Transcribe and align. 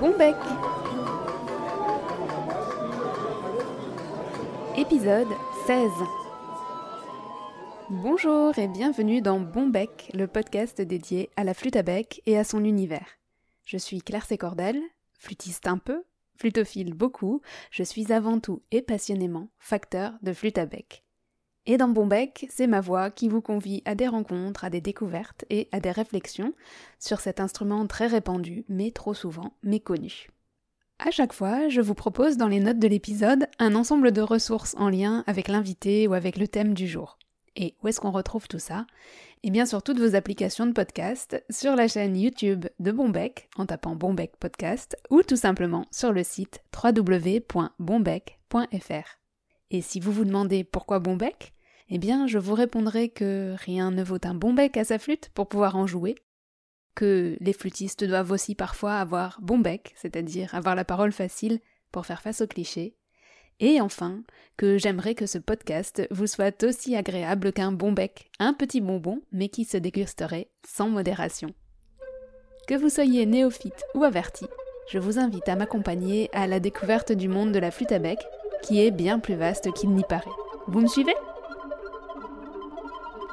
Bon 0.00 0.16
bec 0.16 0.34
Épisode 4.78 5.28
16 5.66 5.90
Bonjour 7.90 8.58
et 8.58 8.66
bienvenue 8.66 9.20
dans 9.20 9.40
Bon 9.40 9.66
bec, 9.66 10.10
le 10.14 10.26
podcast 10.26 10.80
dédié 10.80 11.28
à 11.36 11.44
la 11.44 11.52
flûte 11.52 11.76
à 11.76 11.82
bec 11.82 12.22
et 12.24 12.38
à 12.38 12.44
son 12.44 12.64
univers. 12.64 13.18
Je 13.66 13.76
suis 13.76 14.00
Claire 14.00 14.24
Sécordel, 14.24 14.80
flûtiste 15.18 15.66
un 15.66 15.76
peu, 15.76 16.02
flutophile 16.34 16.94
beaucoup, 16.94 17.42
je 17.70 17.82
suis 17.82 18.10
avant 18.10 18.40
tout 18.40 18.62
et 18.70 18.80
passionnément 18.80 19.50
facteur 19.58 20.14
de 20.22 20.32
flûte 20.32 20.56
à 20.56 20.64
bec. 20.64 21.04
Et 21.66 21.76
dans 21.76 21.88
Bon 21.88 22.06
Bec, 22.06 22.46
c'est 22.50 22.66
ma 22.66 22.80
voix 22.80 23.10
qui 23.10 23.28
vous 23.28 23.42
convie 23.42 23.82
à 23.84 23.94
des 23.94 24.08
rencontres, 24.08 24.64
à 24.64 24.70
des 24.70 24.80
découvertes 24.80 25.44
et 25.50 25.68
à 25.72 25.80
des 25.80 25.90
réflexions 25.90 26.54
sur 26.98 27.20
cet 27.20 27.38
instrument 27.38 27.86
très 27.86 28.06
répandu, 28.06 28.64
mais 28.68 28.90
trop 28.90 29.14
souvent 29.14 29.52
méconnu. 29.62 30.28
À 30.98 31.10
chaque 31.10 31.32
fois, 31.32 31.68
je 31.68 31.80
vous 31.80 31.94
propose 31.94 32.36
dans 32.36 32.48
les 32.48 32.60
notes 32.60 32.78
de 32.78 32.88
l'épisode 32.88 33.46
un 33.58 33.74
ensemble 33.74 34.12
de 34.12 34.20
ressources 34.20 34.74
en 34.78 34.90
lien 34.90 35.24
avec 35.26 35.48
l'invité 35.48 36.06
ou 36.06 36.14
avec 36.14 36.36
le 36.36 36.48
thème 36.48 36.74
du 36.74 36.86
jour. 36.86 37.18
Et 37.56 37.74
où 37.82 37.88
est-ce 37.88 38.00
qu'on 38.00 38.10
retrouve 38.10 38.48
tout 38.48 38.58
ça? 38.58 38.86
Eh 39.42 39.50
bien 39.50 39.66
sur 39.66 39.82
toutes 39.82 39.98
vos 39.98 40.14
applications 40.14 40.66
de 40.66 40.72
podcast, 40.72 41.42
sur 41.50 41.74
la 41.74 41.88
chaîne 41.88 42.16
YouTube 42.16 42.66
de 42.78 42.92
Bombec 42.92 43.48
en 43.56 43.66
tapant 43.66 43.96
Bombec 43.96 44.36
Podcast 44.38 44.96
ou 45.10 45.22
tout 45.22 45.36
simplement 45.36 45.86
sur 45.90 46.12
le 46.12 46.22
site 46.22 46.60
www.bombec.fr. 46.84 49.19
Et 49.70 49.82
si 49.82 50.00
vous 50.00 50.12
vous 50.12 50.24
demandez 50.24 50.64
pourquoi 50.64 50.98
bon 50.98 51.16
bec, 51.16 51.52
eh 51.88 51.98
bien 51.98 52.26
je 52.26 52.38
vous 52.38 52.54
répondrai 52.54 53.08
que 53.08 53.54
rien 53.64 53.90
ne 53.90 54.02
vaut 54.02 54.18
un 54.24 54.34
bon 54.34 54.52
bec 54.52 54.76
à 54.76 54.84
sa 54.84 54.98
flûte 54.98 55.30
pour 55.34 55.48
pouvoir 55.48 55.76
en 55.76 55.86
jouer, 55.86 56.16
que 56.94 57.36
les 57.40 57.52
flûtistes 57.52 58.04
doivent 58.04 58.32
aussi 58.32 58.54
parfois 58.54 58.94
avoir 58.94 59.38
bon 59.42 59.58
bec, 59.58 59.92
c'est-à-dire 59.96 60.54
avoir 60.54 60.74
la 60.74 60.84
parole 60.84 61.12
facile 61.12 61.60
pour 61.92 62.06
faire 62.06 62.22
face 62.22 62.40
aux 62.40 62.46
clichés, 62.46 62.96
et 63.60 63.80
enfin 63.80 64.22
que 64.56 64.78
j'aimerais 64.78 65.14
que 65.14 65.26
ce 65.26 65.38
podcast 65.38 66.06
vous 66.10 66.26
soit 66.26 66.62
aussi 66.64 66.96
agréable 66.96 67.52
qu'un 67.52 67.72
bon 67.72 67.92
bec, 67.92 68.30
un 68.38 68.54
petit 68.54 68.80
bonbon, 68.80 69.22
mais 69.32 69.48
qui 69.48 69.64
se 69.64 69.76
dégusterait 69.76 70.50
sans 70.66 70.88
modération. 70.88 71.54
Que 72.66 72.74
vous 72.74 72.88
soyez 72.88 73.26
néophyte 73.26 73.84
ou 73.94 74.04
averti, 74.04 74.46
je 74.90 74.98
vous 74.98 75.18
invite 75.18 75.48
à 75.48 75.56
m'accompagner 75.56 76.28
à 76.32 76.46
la 76.46 76.58
découverte 76.58 77.12
du 77.12 77.28
monde 77.28 77.52
de 77.52 77.58
la 77.58 77.70
flûte 77.70 77.92
à 77.92 77.98
bec 77.98 78.18
qui 78.62 78.84
est 78.84 78.90
bien 78.90 79.18
plus 79.18 79.34
vaste 79.34 79.72
qu'il 79.72 79.90
n'y 79.90 80.04
paraît. 80.04 80.30
Vous 80.66 80.80
me 80.80 80.86
suivez? 80.86 81.14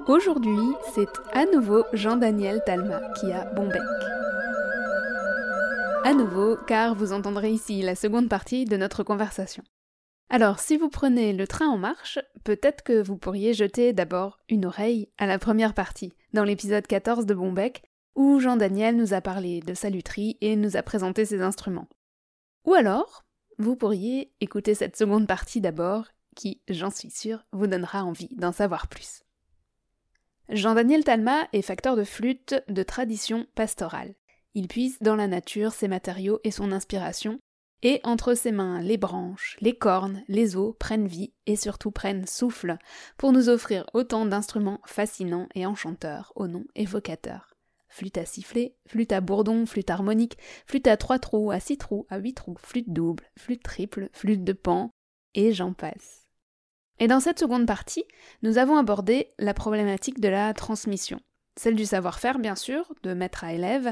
Aujourd'hui, 0.08 0.58
c'est 0.94 1.09
à 1.33 1.45
nouveau 1.45 1.83
Jean-Daniel 1.94 2.61
Talma 2.66 3.02
qui 3.20 3.31
a 3.31 3.45
Bombec. 3.53 3.81
À 6.05 6.14
nouveau, 6.14 6.55
car 6.55 6.95
vous 6.95 7.11
entendrez 7.11 7.52
ici 7.52 7.81
la 7.81 7.95
seconde 7.95 8.30
partie 8.30 8.64
de 8.64 8.78
notre 8.78 9.03
conversation. 9.03 9.64
Alors, 10.30 10.59
si 10.59 10.78
vous 10.78 10.89
prenez 10.89 11.33
le 11.33 11.48
train 11.48 11.67
en 11.67 11.78
marche, 11.78 12.20
peut-être 12.45 12.83
que 12.83 13.02
vous 13.02 13.17
pourriez 13.17 13.53
jeter 13.53 13.92
d'abord 13.92 14.39
une 14.48 14.66
oreille 14.66 15.09
à 15.17 15.25
la 15.25 15.39
première 15.39 15.73
partie, 15.73 16.14
dans 16.33 16.45
l'épisode 16.45 16.88
14 16.88 17.25
de 17.25 17.33
Bombec, 17.33 17.83
où 18.16 18.39
Jean-Daniel 18.39 18.95
nous 18.95 19.14
a 19.14 19.22
parlé 19.22 19.59
de 19.59 19.73
saluterie 19.73 20.38
et 20.39 20.55
nous 20.55 20.78
a 20.78 20.81
présenté 20.81 21.25
ses 21.25 21.42
instruments. 21.42 21.89
Ou 22.66 22.73
alors, 22.73 23.25
vous 23.58 23.75
pourriez 23.75 24.31
écouter 24.41 24.75
cette 24.75 24.95
seconde 24.95 25.27
partie 25.27 25.61
d'abord, 25.61 26.05
qui, 26.36 26.61
j'en 26.69 26.91
suis 26.91 27.09
sûre, 27.09 27.45
vous 27.52 27.67
donnera 27.67 28.03
envie 28.03 28.30
d'en 28.36 28.52
savoir 28.52 28.88
plus. 28.88 29.23
Jean-Daniel 30.49 31.03
Talma 31.03 31.47
est 31.52 31.61
facteur 31.61 31.95
de 31.95 32.03
flûte 32.03 32.55
de 32.69 32.83
tradition 32.83 33.47
pastorale. 33.55 34.16
Il 34.53 34.67
puise 34.67 34.97
dans 35.02 35.16
la 35.16 35.27
nature 35.27 35.72
ses 35.73 35.88
matériaux 35.88 36.39
et 36.44 36.52
son 36.52 36.72
inspiration, 36.72 37.39
et 37.83 37.99
entre 38.03 38.33
ses 38.33 38.52
mains 38.52 38.81
les 38.81 38.97
branches, 38.97 39.58
les 39.61 39.76
cornes, 39.76 40.23
les 40.27 40.55
os 40.55 40.76
prennent 40.80 41.08
vie 41.08 41.33
et 41.45 41.55
surtout 41.55 41.92
prennent 41.92 42.26
souffle 42.26 42.77
pour 43.17 43.32
nous 43.32 43.49
offrir 43.49 43.86
autant 43.93 44.26
d'instruments 44.26 44.82
fascinants 44.86 45.48
et 45.53 45.65
enchanteurs 45.65 46.32
au 46.36 46.48
nom 46.48 46.65
évocateur 46.76 47.57
flûte 47.89 48.17
à 48.17 48.25
sifflet, 48.25 48.75
flûte 48.87 49.11
à 49.11 49.21
bourdon, 49.21 49.65
flûte 49.65 49.89
harmonique, 49.89 50.37
flûte 50.65 50.87
à 50.87 50.98
trois 50.98 51.20
trous, 51.20 51.52
à 51.52 51.59
six 51.59 51.77
trous, 51.77 52.05
à 52.09 52.17
huit 52.17 52.33
trous, 52.33 52.58
flûte 52.59 52.92
double, 52.92 53.23
flûte 53.37 53.64
triple, 53.64 54.09
flûte 54.14 54.43
de 54.43 54.53
pan, 54.53 54.92
et 55.33 55.53
j'en 55.53 55.73
passe. 55.73 56.27
Et 56.99 57.08
dans 57.08 57.20
cette 57.20 57.39
seconde 57.39 57.67
partie, 57.67 58.05
nous 58.42 58.58
avons 58.58 58.77
abordé 58.77 59.33
la 59.37 59.53
problématique 59.53 60.20
de 60.20 60.30
la 60.30 60.53
transmission. 60.53 61.20
Celle 61.55 61.76
du 61.76 61.86
savoir-faire, 61.86 62.39
bien 62.39 62.55
sûr, 62.55 62.93
de 63.03 63.14
maître 63.14 63.43
à 63.43 63.53
élève, 63.53 63.92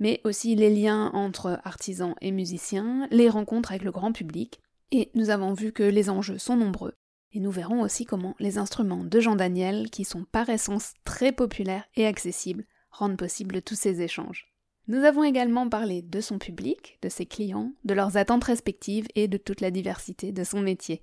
mais 0.00 0.20
aussi 0.24 0.54
les 0.54 0.74
liens 0.74 1.10
entre 1.14 1.60
artisans 1.64 2.14
et 2.20 2.30
musiciens, 2.30 3.08
les 3.10 3.28
rencontres 3.28 3.72
avec 3.72 3.84
le 3.84 3.90
grand 3.90 4.12
public, 4.12 4.60
et 4.92 5.10
nous 5.14 5.30
avons 5.30 5.52
vu 5.52 5.72
que 5.72 5.82
les 5.82 6.10
enjeux 6.10 6.38
sont 6.38 6.56
nombreux. 6.56 6.94
Et 7.32 7.40
nous 7.40 7.50
verrons 7.50 7.82
aussi 7.82 8.04
comment 8.04 8.34
les 8.38 8.58
instruments 8.58 9.04
de 9.04 9.20
Jean 9.20 9.34
Daniel, 9.34 9.90
qui 9.90 10.04
sont 10.04 10.24
par 10.24 10.48
essence 10.48 10.92
très 11.04 11.32
populaires 11.32 11.84
et 11.94 12.06
accessibles, 12.06 12.66
rendent 12.96 13.16
possible 13.16 13.62
tous 13.62 13.74
ces 13.74 14.02
échanges. 14.02 14.52
Nous 14.88 15.04
avons 15.04 15.24
également 15.24 15.68
parlé 15.68 16.02
de 16.02 16.20
son 16.20 16.38
public, 16.38 16.98
de 17.02 17.08
ses 17.08 17.26
clients, 17.26 17.72
de 17.84 17.94
leurs 17.94 18.16
attentes 18.16 18.44
respectives 18.44 19.08
et 19.14 19.26
de 19.26 19.36
toute 19.36 19.60
la 19.60 19.70
diversité 19.70 20.32
de 20.32 20.44
son 20.44 20.60
métier. 20.60 21.02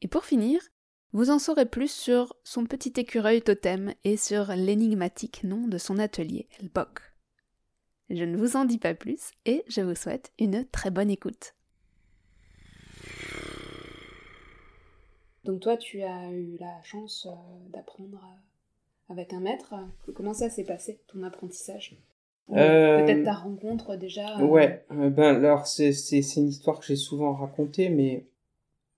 Et 0.00 0.08
pour 0.08 0.24
finir, 0.24 0.60
vous 1.12 1.30
en 1.30 1.38
saurez 1.38 1.66
plus 1.66 1.90
sur 1.90 2.34
son 2.42 2.64
petit 2.64 2.94
écureuil 2.96 3.42
totem 3.42 3.92
et 4.04 4.16
sur 4.16 4.46
l'énigmatique 4.56 5.44
nom 5.44 5.68
de 5.68 5.76
son 5.76 5.98
atelier, 5.98 6.48
El 6.58 6.70
Boc. 6.70 7.00
Je 8.08 8.24
ne 8.24 8.36
vous 8.36 8.56
en 8.56 8.64
dis 8.64 8.78
pas 8.78 8.94
plus 8.94 9.30
et 9.44 9.62
je 9.68 9.82
vous 9.82 9.94
souhaite 9.94 10.32
une 10.38 10.66
très 10.66 10.90
bonne 10.90 11.10
écoute. 11.10 11.54
Donc 15.44 15.60
toi, 15.60 15.76
tu 15.76 16.02
as 16.02 16.30
eu 16.30 16.56
la 16.58 16.82
chance 16.82 17.26
euh, 17.26 17.70
d'apprendre 17.70 18.18
à 18.22 18.38
avec 19.12 19.32
un 19.32 19.40
maître. 19.40 19.74
Comment 20.14 20.34
ça 20.34 20.50
s'est 20.50 20.64
passé, 20.64 20.98
ton 21.06 21.22
apprentissage? 21.22 21.96
Euh, 22.50 23.04
Peut-être 23.04 23.24
ta 23.24 23.34
rencontre 23.34 23.96
déjà 23.96 24.38
euh, 24.40 24.44
Ouais, 24.44 24.84
euh, 24.90 25.08
ben 25.10 25.36
alors 25.36 25.66
c'est 25.66 25.92
une 26.36 26.48
histoire 26.48 26.80
que 26.80 26.86
j'ai 26.86 26.96
souvent 26.96 27.34
racontée, 27.34 27.88
mais 27.88 28.26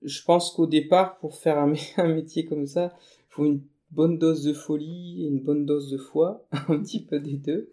je 0.02 0.22
pense 0.24 0.50
qu'au 0.50 0.66
départ, 0.66 1.18
pour 1.18 1.36
faire 1.36 1.58
un, 1.58 1.74
un, 1.98 2.08
métier 2.08 2.46
comme 2.46 2.66
ça, 2.66 2.94
il 3.02 3.34
faut 3.34 3.44
une 3.44 3.62
bonne 3.90 4.18
dose 4.18 4.44
de 4.44 4.52
folie 4.52 5.24
et 5.24 5.28
une 5.28 5.40
bonne 5.40 5.66
dose 5.66 5.90
de 5.90 5.98
foi, 5.98 6.46
un 6.68 6.78
petit 6.78 7.04
peu 7.04 7.20
des 7.20 7.36
deux. 7.36 7.72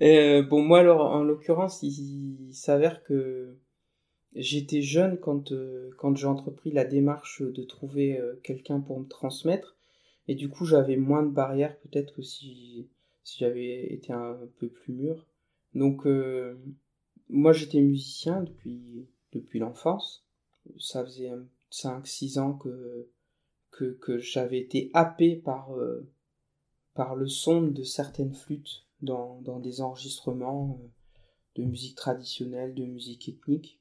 bon, 0.48 0.62
moi, 0.62 0.80
alors, 0.80 1.00
en 1.00 1.24
l'occurrence, 1.24 1.82
il, 1.82 2.52
s'avère 2.52 3.02
que 3.02 3.56
j'étais 4.34 4.82
jeune 4.82 5.18
quand, 5.18 5.52
quand 5.98 6.16
j'ai 6.16 6.26
entrepris 6.26 6.70
la 6.70 6.84
démarche 6.84 7.42
de 7.42 7.62
trouver 7.62 8.20
quelqu'un 8.42 8.80
pour 8.80 9.00
me 9.00 9.06
transmettre. 9.06 9.75
Et 10.28 10.34
du 10.34 10.48
coup, 10.48 10.64
j'avais 10.64 10.96
moins 10.96 11.22
de 11.22 11.30
barrières 11.30 11.78
peut-être 11.80 12.14
que 12.14 12.22
si, 12.22 12.88
j'avais 13.24 13.92
été 13.92 14.12
un 14.12 14.38
peu 14.58 14.68
plus 14.68 14.92
mûr. 14.92 15.26
Donc, 15.74 16.06
euh, 16.06 16.56
moi, 17.28 17.52
j'étais 17.52 17.80
musicien 17.80 18.42
depuis, 18.42 19.06
depuis 19.32 19.58
l'enfance. 19.58 20.24
Ça 20.78 21.04
faisait 21.04 21.30
5-6 21.70 22.38
ans 22.38 22.54
que, 22.54 23.08
que, 23.70 24.18
j'avais 24.18 24.58
été 24.58 24.90
happé 24.94 25.36
par, 25.36 25.74
euh, 25.76 26.08
par 26.94 27.14
le 27.14 27.28
son 27.28 27.62
de 27.62 27.82
certaines 27.82 28.34
flûtes 28.34 28.86
dans, 29.02 29.40
dans 29.42 29.60
des 29.60 29.80
enregistrements 29.80 30.80
euh, 30.82 30.88
de 31.56 31.64
musique 31.64 31.96
traditionnelle, 31.96 32.74
de 32.74 32.84
musique 32.84 33.28
ethnique, 33.28 33.80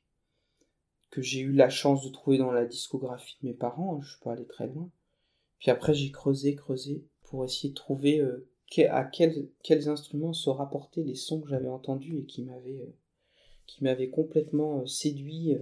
que 1.11 1.21
j'ai 1.21 1.39
eu 1.39 1.53
la 1.53 1.69
chance 1.69 2.03
de 2.03 2.09
trouver 2.09 2.37
dans 2.37 2.51
la 2.51 2.65
discographie 2.65 3.37
de 3.41 3.47
mes 3.47 3.53
parents. 3.53 4.01
Je 4.01 4.19
peux 4.19 4.29
aller 4.29 4.45
très 4.45 4.67
loin. 4.67 4.89
Puis 5.59 5.71
après, 5.71 5.93
j'ai 5.93 6.11
creusé, 6.11 6.55
creusé 6.55 7.03
pour 7.23 7.45
essayer 7.45 7.69
de 7.69 7.75
trouver 7.75 8.19
euh, 8.19 8.47
à 8.89 9.03
quels, 9.03 9.49
instruments 9.89 10.33
se 10.33 10.49
rapportaient 10.49 11.03
les 11.03 11.15
sons 11.15 11.41
que 11.41 11.49
j'avais 11.49 11.69
entendus 11.69 12.19
et 12.19 12.25
qui 12.25 12.43
m'avaient 12.43 12.81
euh, 13.81 14.11
complètement 14.11 14.79
euh, 14.79 14.85
séduit. 14.85 15.55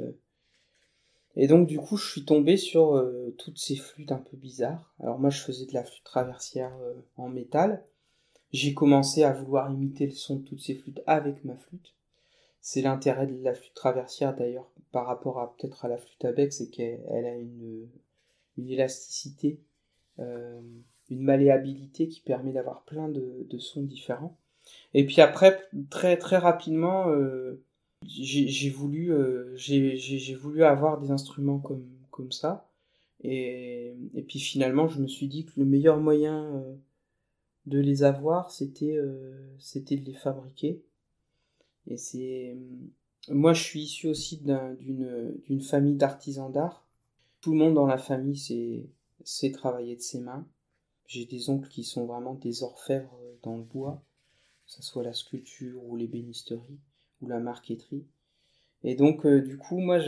Et 1.35 1.47
donc 1.47 1.67
du 1.67 1.79
coup, 1.79 1.97
je 1.97 2.09
suis 2.11 2.25
tombé 2.25 2.57
sur 2.57 3.03
toutes 3.39 3.57
ces 3.57 3.75
flûtes 3.75 4.11
un 4.11 4.19
peu 4.19 4.37
bizarres. 4.37 4.93
Alors 4.99 5.17
moi, 5.17 5.31
je 5.31 5.41
faisais 5.41 5.65
de 5.65 5.73
la 5.73 5.83
flûte 5.83 6.03
traversière 6.03 6.71
en 7.17 7.27
métal. 7.27 7.83
J'ai 8.51 8.75
commencé 8.75 9.23
à 9.23 9.33
vouloir 9.33 9.71
imiter 9.71 10.05
le 10.05 10.11
son 10.11 10.35
de 10.35 10.43
toutes 10.43 10.61
ces 10.61 10.75
flûtes 10.75 11.01
avec 11.07 11.43
ma 11.43 11.55
flûte. 11.55 11.95
C'est 12.61 12.83
l'intérêt 12.83 13.25
de 13.25 13.43
la 13.43 13.55
flûte 13.55 13.73
traversière 13.73 14.35
d'ailleurs 14.35 14.69
par 14.91 15.07
rapport 15.07 15.39
à 15.39 15.55
peut-être 15.55 15.85
à 15.85 15.87
la 15.87 15.97
flûte 15.97 16.23
à 16.23 16.31
bec, 16.31 16.53
c'est 16.53 16.69
qu'elle 16.69 17.25
a 17.25 17.35
une, 17.35 17.89
une 18.57 18.69
élasticité 18.69 19.59
une 20.19 21.21
malléabilité 21.21 22.07
qui 22.07 22.21
permet 22.21 22.51
d'avoir 22.51 22.83
plein 22.83 23.09
de, 23.09 23.57
sons 23.57 23.83
différents. 23.83 24.37
Et 24.93 25.05
puis 25.05 25.21
après, 25.21 25.59
très 25.89 26.17
très 26.17 26.37
rapidement, 26.37 27.09
euh, 27.09 27.61
j'ai 28.07 28.69
voulu, 28.69 29.11
euh, 29.11 29.55
voulu 30.39 30.63
avoir 30.63 30.99
des 30.99 31.11
instruments 31.11 31.59
comme, 31.59 31.87
comme 32.11 32.31
ça. 32.31 32.69
Et, 33.23 33.95
puis 34.27 34.39
finalement, 34.39 34.87
je 34.87 35.01
me 35.01 35.07
suis 35.07 35.27
dit 35.27 35.45
que 35.45 35.53
le 35.57 35.65
meilleur 35.65 35.97
moyen 35.97 36.63
de 37.65 37.79
les 37.79 38.03
avoir, 38.03 38.51
c'était 38.51 38.97
c'était 39.59 39.95
de 39.95 40.05
les 40.05 40.13
fabriquer. 40.13 40.81
Et 41.87 41.97
c'est. 41.97 42.57
Moi, 43.29 43.53
je 43.53 43.63
suis 43.63 43.83
issu 43.83 44.09
aussi 44.09 44.41
d'une 44.41 45.61
famille 45.61 45.95
d'artisans 45.95 46.51
d'art. 46.51 46.85
Tout 47.41 47.53
le 47.53 47.59
monde 47.59 47.73
dans 47.73 47.85
la 47.85 47.97
famille 47.97 48.37
sait, 49.23 49.51
travailler 49.51 49.95
de 49.95 50.01
ses 50.01 50.19
mains. 50.19 50.47
J'ai 51.07 51.25
des 51.25 51.49
oncles 51.49 51.69
qui 51.69 51.83
sont 51.83 52.05
vraiment 52.05 52.33
des 52.33 52.63
orfèvres 52.63 53.19
dans 53.43 53.57
le 53.57 53.63
bois, 53.63 54.03
que 54.65 54.71
ce 54.71 54.81
soit 54.81 55.03
la 55.03 55.13
sculpture 55.13 55.83
ou 55.83 55.95
l'ébénisterie 55.95 56.79
ou 57.21 57.27
la 57.27 57.39
marqueterie. 57.39 58.05
Et 58.83 58.95
donc, 58.95 59.25
euh, 59.25 59.41
du 59.41 59.57
coup, 59.57 59.79
moi, 59.79 59.99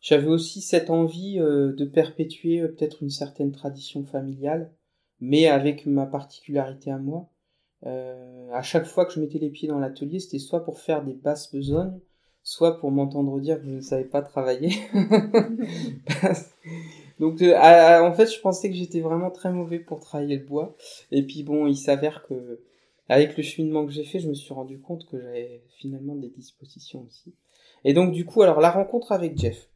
j'avais 0.00 0.28
aussi 0.28 0.60
cette 0.60 0.90
envie 0.90 1.38
euh, 1.40 1.72
de 1.72 1.84
perpétuer 1.84 2.60
euh, 2.60 2.68
peut-être 2.68 3.02
une 3.02 3.10
certaine 3.10 3.52
tradition 3.52 4.04
familiale, 4.04 4.72
mais 5.20 5.46
avec 5.46 5.86
ma 5.86 6.06
particularité 6.06 6.90
à 6.90 6.98
moi. 6.98 7.28
à 7.82 8.62
chaque 8.62 8.86
fois 8.86 9.06
que 9.06 9.12
je 9.12 9.20
mettais 9.20 9.38
les 9.38 9.50
pieds 9.50 9.68
dans 9.68 9.78
l'atelier, 9.78 10.20
c'était 10.20 10.38
soit 10.38 10.64
pour 10.64 10.80
faire 10.80 11.04
des 11.04 11.14
basses 11.14 11.52
besognes, 11.52 11.98
soit 12.42 12.78
pour 12.78 12.90
m'entendre 12.90 13.40
dire 13.40 13.58
que 13.58 13.66
je 13.66 13.70
ne 13.70 13.80
savais 13.80 14.04
pas 14.04 14.22
travailler. 14.22 14.70
Donc 17.20 17.42
en 17.42 18.12
fait, 18.14 18.26
je 18.34 18.40
pensais 18.40 18.70
que 18.70 18.74
j'étais 18.74 19.00
vraiment 19.00 19.30
très 19.30 19.52
mauvais 19.52 19.78
pour 19.78 20.00
travailler 20.00 20.38
le 20.38 20.44
bois. 20.44 20.74
Et 21.12 21.22
puis 21.22 21.42
bon, 21.42 21.66
il 21.66 21.76
s'avère 21.76 22.26
que 22.26 22.60
avec 23.10 23.36
le 23.36 23.42
cheminement 23.42 23.84
que 23.84 23.92
j'ai 23.92 24.04
fait, 24.04 24.20
je 24.20 24.28
me 24.28 24.34
suis 24.34 24.54
rendu 24.54 24.80
compte 24.80 25.06
que 25.06 25.20
j'avais 25.20 25.62
finalement 25.76 26.14
des 26.14 26.30
dispositions 26.30 27.04
aussi. 27.06 27.34
Et 27.84 27.92
donc 27.92 28.12
du 28.12 28.24
coup, 28.24 28.42
alors 28.42 28.60
la 28.60 28.70
rencontre 28.70 29.12
avec 29.12 29.36
Jeff. 29.38 29.68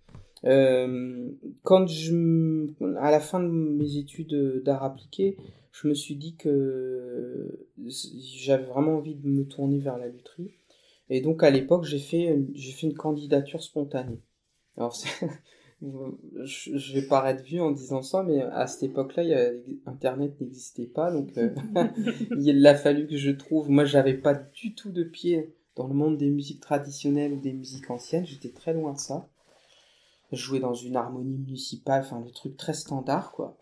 Euh, 0.44 1.31
quand 1.62 1.87
je, 1.87 2.67
à 2.99 3.11
la 3.11 3.20
fin 3.20 3.41
de 3.41 3.49
mes 3.49 3.99
études 3.99 4.62
d'art 4.64 4.82
appliqué, 4.82 5.37
je 5.73 5.88
me 5.88 5.94
suis 5.94 6.17
dit 6.17 6.37
que 6.37 7.69
j'avais 8.38 8.64
vraiment 8.64 8.97
envie 8.97 9.17
de 9.17 9.29
me 9.29 9.44
tourner 9.44 9.79
vers 9.79 9.99
la 9.99 10.08
lutherie. 10.08 10.52
Et 11.11 11.20
donc 11.20 11.43
à 11.43 11.50
l'époque, 11.50 11.85
j'ai 11.85 11.99
fait, 11.99 12.38
j'ai 12.55 12.73
fait 12.73 12.87
une 12.87 12.94
candidature 12.94 13.62
spontanée. 13.62 14.20
Alors 14.79 14.97
je 16.44 16.92
vais 16.94 17.06
paraître 17.06 17.42
vieux 17.42 17.62
en 17.62 17.70
disant 17.70 18.02
ça, 18.02 18.22
mais 18.22 18.42
à 18.42 18.66
cette 18.66 18.84
époque-là, 18.84 19.50
Internet 19.86 20.40
n'existait 20.40 20.86
pas, 20.86 21.10
donc 21.10 21.36
euh, 21.36 21.54
il 22.38 22.66
a 22.66 22.75
fallu 22.75 23.06
que 23.06 23.16
je 23.16 23.31
trouve. 23.31 23.70
Moi, 23.70 23.84
j'avais 23.84 24.14
pas 24.14 24.34
du 24.34 24.75
tout 24.75 24.90
de 24.90 25.04
pied 25.04 25.54
dans 25.76 25.86
le 25.86 25.94
monde 25.94 26.16
des 26.16 26.31
musiques 26.31 26.60
traditionnelles 26.60 27.32
ou 27.32 27.40
des 27.40 27.52
musiques 27.52 27.90
anciennes. 27.90 28.26
J'étais 28.26 28.50
très 28.50 28.72
loin 28.72 28.92
de 28.92 28.98
ça. 28.98 29.28
Je 30.32 30.36
jouais 30.36 30.60
dans 30.60 30.75
une 30.75 30.96
harmonie 30.96 31.38
municipale, 31.38 32.02
enfin 32.02 32.20
le 32.25 32.30
truc 32.30 32.56
très 32.56 32.75
standard, 32.75 33.32
quoi. 33.32 33.56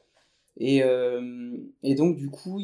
Et, 0.57 0.83
euh, 0.83 1.57
et 1.83 1.95
donc 1.95 2.17
du 2.17 2.31
coup, 2.31 2.61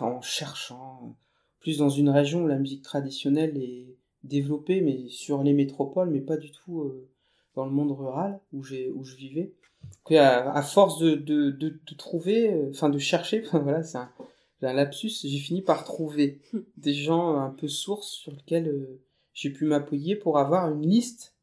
en 0.00 0.20
cherchant, 0.20 1.16
plus 1.60 1.78
dans 1.78 1.88
une 1.88 2.10
région 2.10 2.44
où 2.44 2.46
la 2.46 2.58
musique 2.58 2.82
traditionnelle 2.82 3.56
est 3.56 3.96
développée, 4.22 4.80
mais 4.80 5.08
sur 5.08 5.42
les 5.42 5.52
métropoles, 5.52 6.10
mais 6.10 6.20
pas 6.20 6.36
du 6.36 6.50
tout. 6.50 6.82
Euh, 6.82 7.08
dans 7.54 7.64
le 7.64 7.70
monde 7.70 7.92
rural 7.92 8.40
où 8.52 8.62
j'ai 8.62 8.90
où 8.90 9.04
je 9.04 9.16
vivais. 9.16 9.52
Que 10.04 10.14
à, 10.14 10.62
force 10.62 10.98
de, 10.98 11.14
de, 11.14 11.50
de, 11.50 11.94
trouver 11.96 12.50
euh, 12.52 12.70
enfin 12.70 12.88
de 12.88 12.98
chercher 12.98 13.40
voilà 13.52 13.82
c'est 13.82 13.98
un, 13.98 14.10
un, 14.62 14.72
lapsus 14.72 15.10
j'ai 15.22 15.38
fini 15.38 15.60
par 15.60 15.84
trouver 15.84 16.40
des 16.78 16.94
gens 16.94 17.36
un 17.36 17.50
peu 17.50 17.68
sources 17.68 18.08
sur 18.08 18.32
lesquels 18.32 18.68
euh, 18.68 19.00
j'ai 19.34 19.50
pu 19.50 19.66
m'appuyer 19.66 20.16
pour 20.16 20.38
avoir 20.38 20.70
une 20.70 20.82
liste. 20.82 21.34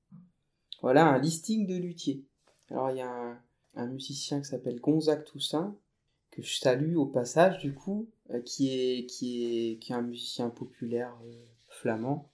Voilà 0.81 1.05
un 1.05 1.19
listing 1.19 1.67
de 1.67 1.75
luthiers. 1.75 2.23
Alors 2.71 2.89
il 2.89 2.97
y 2.97 3.01
a 3.01 3.11
un, 3.11 3.39
un 3.75 3.87
musicien 3.87 4.39
qui 4.41 4.47
s'appelle 4.47 4.79
Gonzague 4.79 5.23
Toussaint 5.25 5.75
que 6.31 6.41
je 6.41 6.57
salue 6.57 6.95
au 6.95 7.05
passage 7.05 7.59
du 7.59 7.73
coup 7.73 8.09
euh, 8.31 8.41
qui 8.41 8.69
est 8.73 9.05
qui 9.05 9.43
est 9.45 9.77
qui 9.77 9.91
est 9.91 9.95
un 9.95 10.01
musicien 10.01 10.49
populaire 10.49 11.13
flamand 11.67 12.30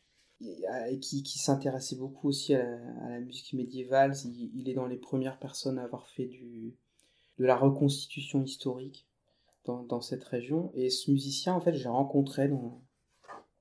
qui, 1.02 1.24
qui 1.24 1.40
s'intéressait 1.40 1.96
beaucoup 1.96 2.30
aussi 2.30 2.54
à 2.54 2.64
la, 3.10 3.20
musique 3.20 3.54
médiévale. 3.54 4.14
Il, 4.26 4.70
est 4.70 4.74
dans 4.74 4.86
les 4.86 4.98
premières 4.98 5.40
personnes 5.40 5.80
à 5.80 5.84
avoir 5.84 6.08
fait 6.10 6.26
du, 6.26 6.76
de 7.40 7.46
la 7.46 7.56
reconstitution 7.56 8.44
historique 8.44 9.08
dans, 9.66 9.84
dans 9.84 10.02
cette 10.02 10.24
région. 10.24 10.72
Et 10.74 10.90
ce 10.90 11.12
musicien, 11.12 11.54
en 11.54 11.62
fait, 11.62 11.74
j'ai 11.74 11.90
rencontré 11.90 12.50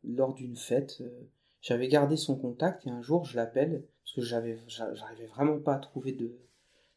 lors 0.04 0.34
d'une 0.34 0.56
fête. 0.56 0.98
Euh, 1.00 1.28
j'avais 1.60 1.88
gardé 1.88 2.16
son 2.16 2.36
contact 2.36 2.86
et 2.86 2.90
un 2.90 3.02
jour, 3.02 3.24
je 3.24 3.36
l'appelle 3.36 3.84
parce 4.02 4.14
que 4.14 4.20
j'avais, 4.20 4.56
j'arrivais 4.68 5.26
vraiment 5.26 5.58
pas 5.58 5.74
à 5.74 5.78
trouver 5.78 6.12
de, 6.12 6.38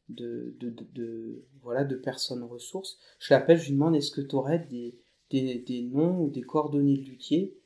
de, 0.09 0.55
de, 0.59 0.69
de, 0.93 1.43
voilà, 1.61 1.83
de 1.83 1.95
personnes 1.95 2.43
ressources. 2.43 2.99
Je 3.19 3.33
l'appelle, 3.33 3.57
je 3.57 3.65
lui 3.65 3.73
demande 3.73 3.95
est-ce 3.95 4.11
que 4.11 4.21
tu 4.21 4.35
aurais 4.35 4.59
des, 4.59 4.95
des, 5.31 5.59
des 5.59 5.81
noms 5.81 6.21
ou 6.21 6.29
des 6.29 6.41
coordonnées 6.41 6.97
de 6.97 7.05
luthier? 7.05 7.58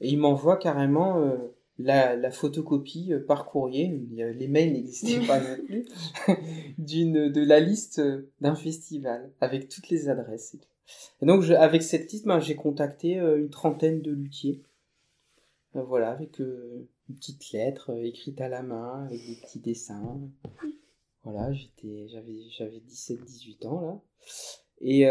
Et 0.00 0.08
il 0.08 0.18
m'envoie 0.18 0.56
carrément 0.56 1.20
euh, 1.20 1.36
la, 1.78 2.30
photocopie 2.30 3.12
euh, 3.12 3.24
par 3.24 3.46
courrier, 3.46 3.88
les 3.88 4.48
mails 4.48 4.72
n'existaient 4.72 5.26
pas 5.26 5.40
non 5.40 5.56
plus, 5.64 5.84
de 6.78 7.44
la 7.44 7.60
liste 7.60 8.00
euh, 8.00 8.30
d'un 8.40 8.54
festival, 8.54 9.32
avec 9.40 9.68
toutes 9.68 9.88
les 9.88 10.08
adresses. 10.08 10.56
Et, 11.22 11.26
donc, 11.26 11.44
avec 11.50 11.82
cette 11.82 12.12
liste, 12.12 12.26
ben, 12.26 12.40
j'ai 12.40 12.56
contacté 12.56 13.14
une 13.14 13.50
trentaine 13.50 14.02
de 14.02 14.12
luthiers. 14.12 14.62
voilà, 15.74 16.10
avec 16.10 16.38
une 16.38 16.86
petite 17.16 17.52
lettre 17.52 17.92
écrite 18.04 18.40
à 18.40 18.48
la 18.48 18.62
main, 18.62 19.04
avec 19.06 19.18
des 19.26 19.36
petits 19.42 19.60
dessins. 19.60 20.20
Voilà, 21.24 21.52
j'étais, 21.52 22.06
j'avais, 22.06 22.36
j'avais 22.50 22.78
17-18 22.88 23.66
ans, 23.66 23.80
là. 23.80 24.00
Et 24.80 25.06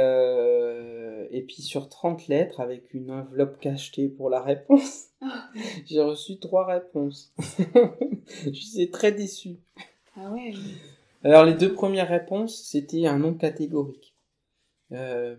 puis 1.46 1.62
sur 1.62 1.90
30 1.90 2.28
lettres, 2.28 2.60
avec 2.60 2.94
une 2.94 3.12
enveloppe 3.12 3.60
cachetée 3.60 4.10
pour 4.10 4.30
la 4.30 4.42
réponse, 4.42 5.10
ah. 5.22 5.50
j'ai 5.86 6.02
reçu 6.02 6.40
trois 6.40 6.66
réponses. 6.66 7.34
je 8.46 8.52
suis 8.52 8.92
très 8.92 9.12
déçu. 9.12 9.58
Ah 10.16 10.32
ouais. 10.32 10.54
Alors 11.24 11.46
les 11.46 11.54
deux 11.54 11.74
premières 11.74 12.10
réponses, 12.10 12.64
c'était 12.64 13.06
un 13.08 13.20
nom 13.20 13.34
catégorique. 13.34 14.16
Euh, 14.92 15.36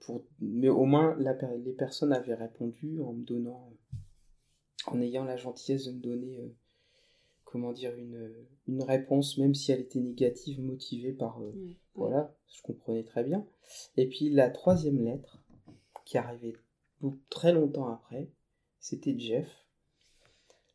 pour, 0.00 0.24
mais 0.40 0.68
au 0.68 0.84
moins 0.84 1.16
la, 1.18 1.36
les 1.56 1.72
personnes 1.72 2.12
avaient 2.12 2.34
répondu 2.34 3.00
en 3.02 3.12
me 3.12 3.24
donnant, 3.24 3.72
en 4.86 5.00
ayant 5.00 5.24
la 5.24 5.36
gentillesse 5.36 5.86
de 5.86 5.92
me 5.92 6.00
donner 6.00 6.38
euh, 6.38 6.54
comment 7.50 7.72
dire, 7.72 7.94
une, 7.96 8.30
une 8.66 8.82
réponse, 8.82 9.38
même 9.38 9.54
si 9.54 9.72
elle 9.72 9.80
était 9.80 10.00
négative, 10.00 10.60
motivée 10.60 11.12
par... 11.12 11.40
Euh, 11.42 11.52
voilà, 11.98 12.32
je 12.48 12.62
comprenais 12.62 13.02
très 13.02 13.24
bien. 13.24 13.44
Et 13.96 14.06
puis 14.06 14.30
la 14.30 14.50
troisième 14.50 15.04
lettre, 15.04 15.38
qui 16.04 16.16
arrivait 16.16 16.54
très 17.28 17.52
longtemps 17.52 17.88
après, 17.88 18.28
c'était 18.80 19.18
Jeff. 19.18 19.48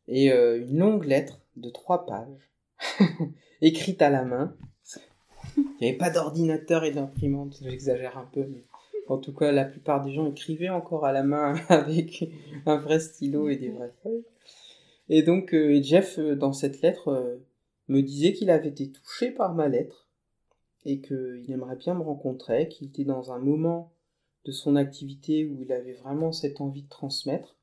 Et 0.06 0.30
euh, 0.30 0.60
une 0.60 0.78
longue 0.78 1.04
lettre 1.04 1.40
de 1.56 1.70
trois 1.70 2.06
pages, 2.06 2.50
écrite 3.62 4.02
à 4.02 4.10
la 4.10 4.24
main. 4.24 4.54
Il 5.56 5.64
n'y 5.80 5.88
avait 5.88 5.96
pas 5.96 6.10
d'ordinateur 6.10 6.84
et 6.84 6.92
d'imprimante, 6.92 7.58
j'exagère 7.62 8.18
un 8.18 8.26
peu, 8.26 8.44
mais 8.46 8.64
en 9.08 9.18
tout 9.18 9.34
cas, 9.34 9.50
la 9.50 9.64
plupart 9.64 10.02
des 10.04 10.12
gens 10.12 10.26
écrivaient 10.30 10.68
encore 10.68 11.04
à 11.04 11.12
la 11.12 11.22
main 11.22 11.54
avec 11.68 12.30
un 12.66 12.76
vrai 12.76 13.00
stylo 13.00 13.48
et 13.48 13.56
des 13.56 13.70
vraies 13.70 13.94
feuilles. 14.02 14.24
Et 15.08 15.22
donc 15.22 15.54
euh, 15.54 15.82
Jeff, 15.82 16.18
euh, 16.18 16.36
dans 16.36 16.52
cette 16.52 16.80
lettre, 16.82 17.40
me 17.88 18.02
disait 18.02 18.32
qu'il 18.32 18.50
avait 18.50 18.68
été 18.68 18.90
touché 18.90 19.30
par 19.30 19.54
ma 19.54 19.68
lettre 19.68 20.03
et 20.84 21.00
qu'il 21.00 21.50
aimerait 21.50 21.76
bien 21.76 21.94
me 21.94 22.02
rencontrer, 22.02 22.68
qu'il 22.68 22.88
était 22.88 23.04
dans 23.04 23.32
un 23.32 23.38
moment 23.38 23.92
de 24.44 24.52
son 24.52 24.76
activité 24.76 25.46
où 25.46 25.62
il 25.62 25.72
avait 25.72 25.94
vraiment 25.94 26.32
cette 26.32 26.60
envie 26.60 26.82
de 26.82 26.88
transmettre, 26.88 27.56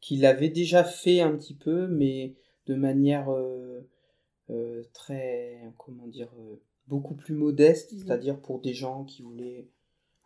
qu'il 0.00 0.20
l'avait 0.20 0.50
déjà 0.50 0.84
fait 0.84 1.20
un 1.20 1.36
petit 1.36 1.54
peu, 1.54 1.86
mais 1.86 2.34
de 2.66 2.74
manière 2.74 3.28
très, 4.92 5.72
comment 5.78 6.06
dire, 6.06 6.30
beaucoup 6.86 7.14
plus 7.14 7.34
modeste, 7.34 7.92
mmh. 7.92 7.98
c'est-à-dire 7.98 8.40
pour 8.40 8.60
des 8.60 8.74
gens 8.74 9.04
qui 9.04 9.22
voulaient 9.22 9.68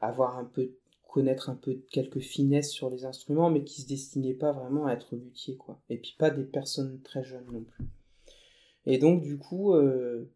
avoir 0.01 0.39
un 0.39 0.45
peu 0.45 0.75
connaître 1.15 1.49
un 1.49 1.55
peu 1.55 1.81
quelques 1.93 2.19
finesses 2.19 2.73
sur 2.73 2.91
les 2.91 3.05
instruments, 3.05 3.49
mais 3.49 3.63
qui 3.63 3.83
se 3.83 3.87
destinaient 3.87 4.35
pas 4.35 4.51
vraiment 4.51 4.87
à 4.87 4.95
être 4.95 5.15
luthier, 5.15 5.57
quoi. 5.57 5.81
Et 5.89 5.97
puis 5.97 6.17
pas 6.19 6.31
des 6.31 6.43
personnes 6.43 7.01
très 7.03 7.23
jeunes 7.23 7.47
non 7.53 7.63
plus. 7.63 7.85
Et 8.85 8.99
donc 8.99 9.23
du 9.23 9.39
coup, 9.39 9.75
euh, 9.75 10.29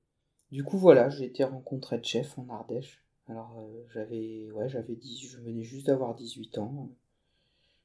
du 0.51 0.65
coup 0.65 0.79
voilà, 0.79 1.09
j'ai 1.11 1.25
été 1.25 1.45
rencontrer 1.45 2.03
chef 2.03 2.39
en 2.39 2.49
Ardèche. 2.49 3.03
Alors 3.29 3.59
euh, 3.59 3.85
j'avais, 3.93 4.51
ouais, 4.53 4.69
j'avais 4.69 4.95
dit, 4.97 5.19
je 5.19 5.39
venais 5.39 5.63
juste 5.63 5.87
d'avoir 5.87 6.15
18 6.15 6.59
ans. 6.59 6.91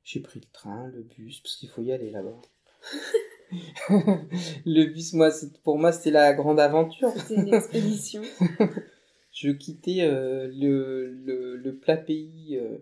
J'ai 0.04 0.20
pris 0.20 0.40
le 0.40 0.48
train, 0.52 0.88
le 0.88 1.02
bus, 1.02 1.40
parce 1.42 1.56
qu'il 1.56 1.70
faut 1.70 1.82
y 1.82 1.92
aller 1.92 2.12
là-bas. 2.12 2.42
le 4.66 4.86
bus, 4.86 5.14
moi, 5.14 5.30
pour 5.64 5.78
moi, 5.78 5.92
c'était 5.92 6.12
la 6.12 6.34
grande 6.34 6.60
aventure. 6.60 7.12
C'était 7.16 7.36
une 7.36 7.54
expédition. 7.54 8.22
je 9.32 9.50
quittais 9.52 10.02
euh, 10.02 10.48
le, 10.54 11.10
le, 11.10 11.56
le, 11.56 11.76
plat 11.76 11.98
pays 11.98 12.58
euh, 12.58 12.78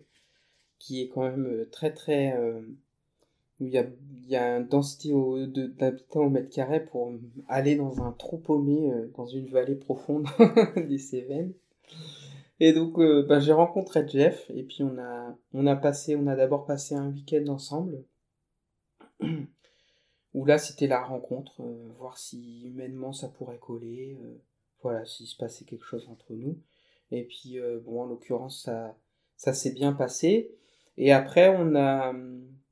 qui 0.80 1.02
est 1.02 1.10
quand 1.10 1.24
même 1.24 1.68
très 1.72 1.94
très 1.94 2.36
où 3.62 3.68
il 3.68 3.74
y 3.74 4.36
a, 4.36 4.58
une 4.58 4.68
densité 4.68 5.13
d'habitants 5.77 6.25
au 6.25 6.30
mètre 6.30 6.50
carré 6.50 6.84
pour 6.84 7.12
aller 7.48 7.75
dans 7.75 8.01
un 8.01 8.12
trou 8.12 8.38
paumé 8.38 8.91
dans 9.15 9.25
une 9.25 9.48
vallée 9.48 9.75
profonde 9.75 10.27
des 10.75 10.98
Cévennes. 10.98 11.53
Et 12.60 12.74
donc 12.74 13.00
bah, 13.27 13.39
j'ai 13.39 13.53
rencontré 13.53 14.08
Jeff 14.08 14.50
et 14.53 14.63
puis 14.63 14.84
on 14.84 14.98
a 15.00 15.36
on 15.53 15.68
a 15.68 15.75
passé 15.75 16.15
on 16.15 16.27
a 16.27 16.36
d'abord 16.36 16.65
passé 16.65 16.96
un 16.96 17.12
week-end 17.12 17.48
ensemble. 17.48 18.03
où 20.34 20.46
là 20.46 20.58
c'était 20.58 20.88
la 20.88 21.03
rencontre, 21.03 21.62
voir 21.98 22.18
si 22.18 22.63
humainement 22.63 23.13
ça 23.13 23.27
pourrait 23.27 23.60
coller, 23.60 24.18
voilà, 24.82 25.06
s'il 25.06 25.27
se 25.27 25.36
passait 25.36 25.65
quelque 25.65 25.86
chose 25.86 26.08
entre 26.10 26.34
nous. 26.34 26.58
Et 27.12 27.24
puis, 27.24 27.60
bon, 27.84 28.01
en 28.01 28.06
l'occurrence, 28.06 28.63
ça, 28.63 28.98
ça 29.36 29.53
s'est 29.53 29.74
bien 29.74 29.94
passé. 29.94 30.56
Et 30.98 31.12
après, 31.12 31.50
on 31.50 31.75
a, 31.75 32.13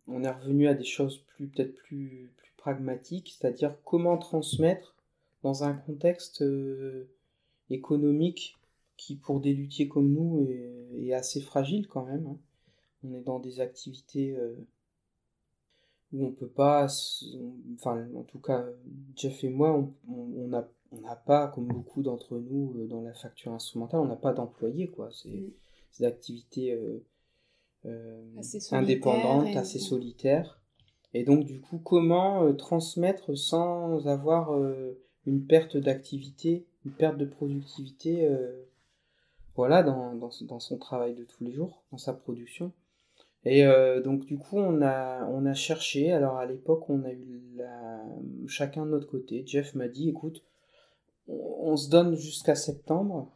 on 0.10 0.24
est 0.24 0.32
revenu 0.32 0.68
à 0.68 0.74
des 0.74 0.84
choses 0.84 1.20
plus, 1.20 1.48
peut-être 1.48 1.76
plus, 1.76 2.30
plus 2.38 2.52
pragmatiques, 2.58 3.36
c'est-à-dire 3.38 3.76
comment 3.86 4.18
transmettre 4.18 4.96
dans 5.44 5.64
un 5.64 5.74
contexte 5.74 6.44
économique 7.70 8.60
qui, 9.00 9.16
pour 9.16 9.40
des 9.40 9.54
luthiers 9.54 9.88
comme 9.88 10.12
nous, 10.12 10.46
est, 10.50 11.14
assez 11.14 11.42
fragile 11.42 11.88
quand 11.88 12.06
même. 12.06 12.28
Hein. 12.28 12.38
On 13.04 13.14
est 13.14 13.22
dans 13.22 13.40
des 13.40 13.62
activités 13.62 14.36
euh, 14.36 14.56
où 16.12 16.26
on 16.26 16.32
peut 16.32 16.50
pas, 16.50 16.88
enfin, 17.76 18.08
en 18.16 18.24
tout 18.24 18.40
cas, 18.40 18.66
Jeff 19.16 19.44
et 19.44 19.50
moi, 19.50 19.90
on 20.08 20.48
n'a 20.48 20.70
on, 20.92 21.02
pas, 21.26 21.48
comme 21.48 21.68
beaucoup 21.68 22.04
d'entre 22.04 22.38
nous 22.38 22.76
euh, 22.78 22.88
dans 22.88 23.02
la 23.02 23.14
facture 23.14 23.54
instrumentale, 23.54 24.02
on 24.02 24.08
n'a 24.08 24.16
pas 24.16 24.34
d'employés, 24.34 24.88
quoi. 24.88 25.10
C'est 25.12 25.30
mm. 25.30 25.52
des 25.98 26.06
activités 26.06 26.74
euh, 26.74 27.04
indépendantes, 28.72 29.56
assez 29.56 29.80
solitaires. 29.80 30.60
Et 31.14 31.24
donc, 31.24 31.46
du 31.46 31.60
coup, 31.60 31.80
comment 31.80 32.54
transmettre 32.54 33.38
sans 33.38 34.08
avoir 34.08 34.52
une 35.26 35.46
perte 35.46 35.78
d'activité, 35.78 36.68
une 36.86 36.92
perte 36.92 37.18
de 37.18 37.26
productivité 37.26 38.30
voilà, 39.56 39.84
dans, 39.84 40.16
dans, 40.16 40.60
son 40.60 40.78
travail 40.78 41.16
de 41.16 41.26
tous 41.26 41.44
les 41.44 41.52
jours, 41.52 41.84
dans 41.92 41.98
sa 41.98 42.14
production. 42.14 42.72
Et 43.44 43.66
euh, 43.66 44.02
donc 44.02 44.26
du 44.26 44.38
coup, 44.38 44.58
on 44.58 44.82
a, 44.82 45.26
on 45.26 45.46
a 45.46 45.54
cherché. 45.54 46.14
Alors 46.14 46.38
à 46.38 46.46
l'époque, 46.46 46.90
on 46.90 47.04
a 47.04 47.12
eu 47.12 47.42
la... 47.56 48.02
chacun 48.48 48.86
de 48.86 48.92
notre 48.92 49.08
côté. 49.08 49.44
Jeff 49.46 49.76
m'a 49.76 49.90
dit, 49.90 50.10
écoute, 50.10 50.44
on, 51.28 51.76
se 51.76 51.90
donne 51.90 52.16
jusqu'à 52.16 52.56
septembre. 52.56 53.32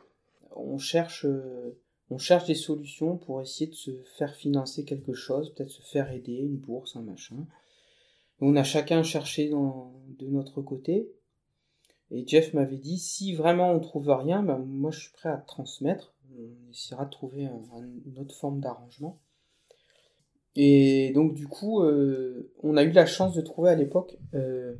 On 0.56 0.78
cherche, 0.78 1.26
euh, 1.26 1.78
on 2.14 2.18
cherche 2.18 2.46
des 2.46 2.56
solutions 2.56 3.18
pour 3.18 3.42
essayer 3.42 3.70
de 3.70 3.76
se 3.76 3.92
faire 4.18 4.36
financer 4.36 4.86
quelque 4.86 5.14
chose, 5.14 5.54
peut-être 5.54 5.72
se 5.72 5.82
faire 5.82 6.12
aider, 6.12 6.36
une 6.36 6.58
bourse, 6.58 6.96
un 6.96 7.02
machin. 7.02 7.46
On 8.40 8.56
a 8.56 8.64
chacun 8.64 9.04
cherché 9.04 9.50
de 9.50 10.28
notre 10.28 10.62
côté. 10.62 11.12
Et 12.12 12.28
Jeff 12.28 12.54
m'avait 12.54 12.78
dit, 12.78 13.00
si 13.00 13.34
vraiment 13.34 13.72
on 13.72 13.80
trouve 13.80 14.10
rien, 14.10 14.44
ben, 14.44 14.60
moi 14.60 14.92
je 14.92 15.00
suis 15.00 15.12
prêt 15.14 15.30
à 15.30 15.38
transmettre 15.38 16.14
on 16.38 16.72
essaiera 16.72 17.06
de 17.06 17.10
trouver 17.10 17.48
une 18.06 18.20
autre 18.20 18.36
forme 18.36 18.60
d'arrangement. 18.60 19.20
Et 20.56 21.12
donc 21.14 21.34
du 21.34 21.48
coup, 21.48 21.82
euh, 21.82 22.52
on 22.62 22.78
a 22.78 22.84
eu 22.84 22.92
la 22.92 23.06
chance 23.06 23.34
de 23.34 23.42
trouver 23.42 23.72
à 23.72 23.76
l'époque 23.76 24.18
euh, 24.34 24.76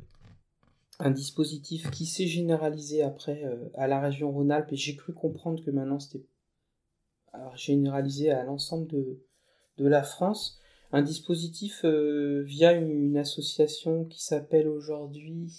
un 1.00 1.10
dispositif 1.10 1.90
qui 1.90 2.06
s'est 2.06 2.26
généralisé 2.26 3.02
après 3.02 3.44
euh, 3.44 3.68
à 3.74 3.88
la 3.88 4.00
région 4.00 4.30
Rhône-Alpes 4.30 4.72
et 4.72 4.76
j'ai 4.76 4.94
cru 4.94 5.12
comprendre 5.12 5.64
que 5.64 5.72
maintenant 5.72 5.98
c'était 5.98 6.24
généralisé 7.56 8.30
à 8.30 8.44
l'ensemble 8.44 8.86
de, 8.88 9.18
de, 9.78 9.86
la 9.86 10.02
France. 10.02 10.60
Un 10.92 11.02
dispositif 11.02 11.84
via 11.84 12.72
une, 12.72 13.16
association 13.16 14.04
qui 14.04 14.22
s'appelle 14.22 14.68
aujourd'hui, 14.68 15.50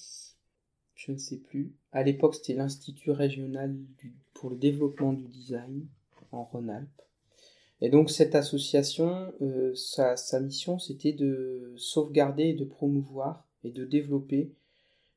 je 0.93 1.11
ne 1.11 1.17
sais 1.17 1.37
plus, 1.37 1.73
à 1.91 2.03
l'époque 2.03 2.35
c'était 2.35 2.53
l'Institut 2.53 3.11
régional 3.11 3.75
pour 4.33 4.49
le 4.49 4.55
développement 4.55 5.13
du 5.13 5.27
design 5.27 5.87
en 6.31 6.43
Rhône-Alpes. 6.43 7.01
Et 7.81 7.89
donc 7.89 8.09
cette 8.09 8.35
association, 8.35 9.33
euh, 9.41 9.73
sa, 9.75 10.39
mission, 10.39 10.79
c'était 10.79 11.13
de 11.13 11.73
sauvegarder 11.75 12.45
et 12.45 12.53
de 12.53 12.63
promouvoir 12.63 13.47
et 13.63 13.71
de 13.71 13.85
développer 13.85 14.53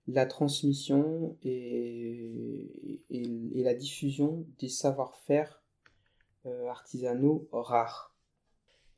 la 0.06 0.26
transmission 0.26 1.36
et, 1.42 3.00
et, 3.10 3.62
la 3.62 3.74
diffusion 3.74 4.46
des 4.58 4.68
savoir-faire 4.68 5.62
euh, 5.62 5.67
artisanaux 6.68 7.48
rares. 7.52 8.14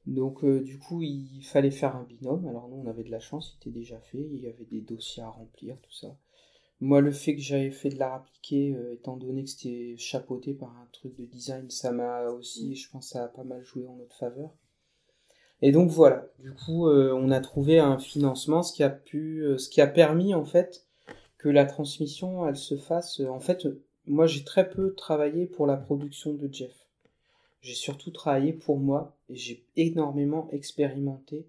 Donc 0.07 0.45
euh, 0.45 0.61
du 0.61 0.79
coup, 0.79 1.03
il 1.03 1.43
fallait 1.45 1.71
faire 1.71 1.97
un 1.97 2.05
binôme. 2.05 2.47
Alors 2.49 2.69
nous, 2.69 2.77
on 2.77 2.87
avait 2.87 3.05
de 3.05 3.11
la 3.11 3.21
chance, 3.21 3.57
c'était 3.57 3.77
déjà 3.77 4.01
fait, 4.01 4.19
il 4.33 4.41
y 4.41 4.49
avait 4.49 4.65
des 4.65 4.81
dossiers 4.81 5.23
à 5.23 5.29
remplir, 5.29 5.77
tout 5.83 5.93
ça. 5.93 6.17
Moi, 6.81 7.03
le 7.03 7.13
fait 7.13 7.37
que 7.37 7.43
j'avais 7.43 7.71
fait 7.71 7.91
de 7.91 7.99
l'art 7.99 8.15
appliqué, 8.15 8.75
euh, 8.75 8.95
étant 8.95 9.17
donné 9.17 9.45
que 9.45 9.51
c'était 9.51 9.97
chapeauté 9.99 10.55
par 10.55 10.71
un 10.71 10.89
truc 10.93 11.15
de 11.17 11.27
design, 11.27 11.69
ça 11.69 11.93
m'a 11.93 12.31
aussi, 12.31 12.75
je 12.75 12.91
pense, 12.91 13.11
ça 13.11 13.25
a 13.25 13.29
pas 13.29 13.45
mal 13.45 13.63
joué 13.65 13.87
en 13.87 13.97
notre 13.97 14.17
faveur. 14.17 14.51
Et 15.61 15.73
donc 15.73 15.91
voilà, 15.91 16.27
du 16.39 16.55
coup, 16.55 16.89
euh, 16.89 17.13
on 17.13 17.31
a 17.31 17.41
trouvé 17.41 17.79
un 17.79 17.99
financement, 17.99 18.63
ce 18.63 18.73
qui 18.73 18.83
a 18.83 18.99
euh, 19.15 19.59
ce 19.59 19.69
qui 19.69 19.83
a 19.83 19.87
permis 19.87 20.35
en 20.35 20.45
fait 20.47 20.87
que 21.37 21.51
la 21.51 21.67
transmission, 21.67 22.49
elle 22.49 22.57
se 22.57 22.77
fasse. 22.77 23.21
en 23.21 23.41
fait, 23.41 23.67
moi, 24.07 24.27
j'ai 24.27 24.45
très 24.45 24.69
peu 24.69 24.95
travaillé 24.95 25.47
pour 25.47 25.67
la 25.67 25.77
production 25.77 26.33
de 26.33 26.49
Jeff. 26.51 26.80
J'ai 27.61 27.75
surtout 27.75 28.11
travaillé 28.11 28.53
pour 28.53 28.79
moi 28.79 29.17
et 29.29 29.37
j'ai 29.37 29.65
énormément 29.77 30.49
expérimenté 30.51 31.47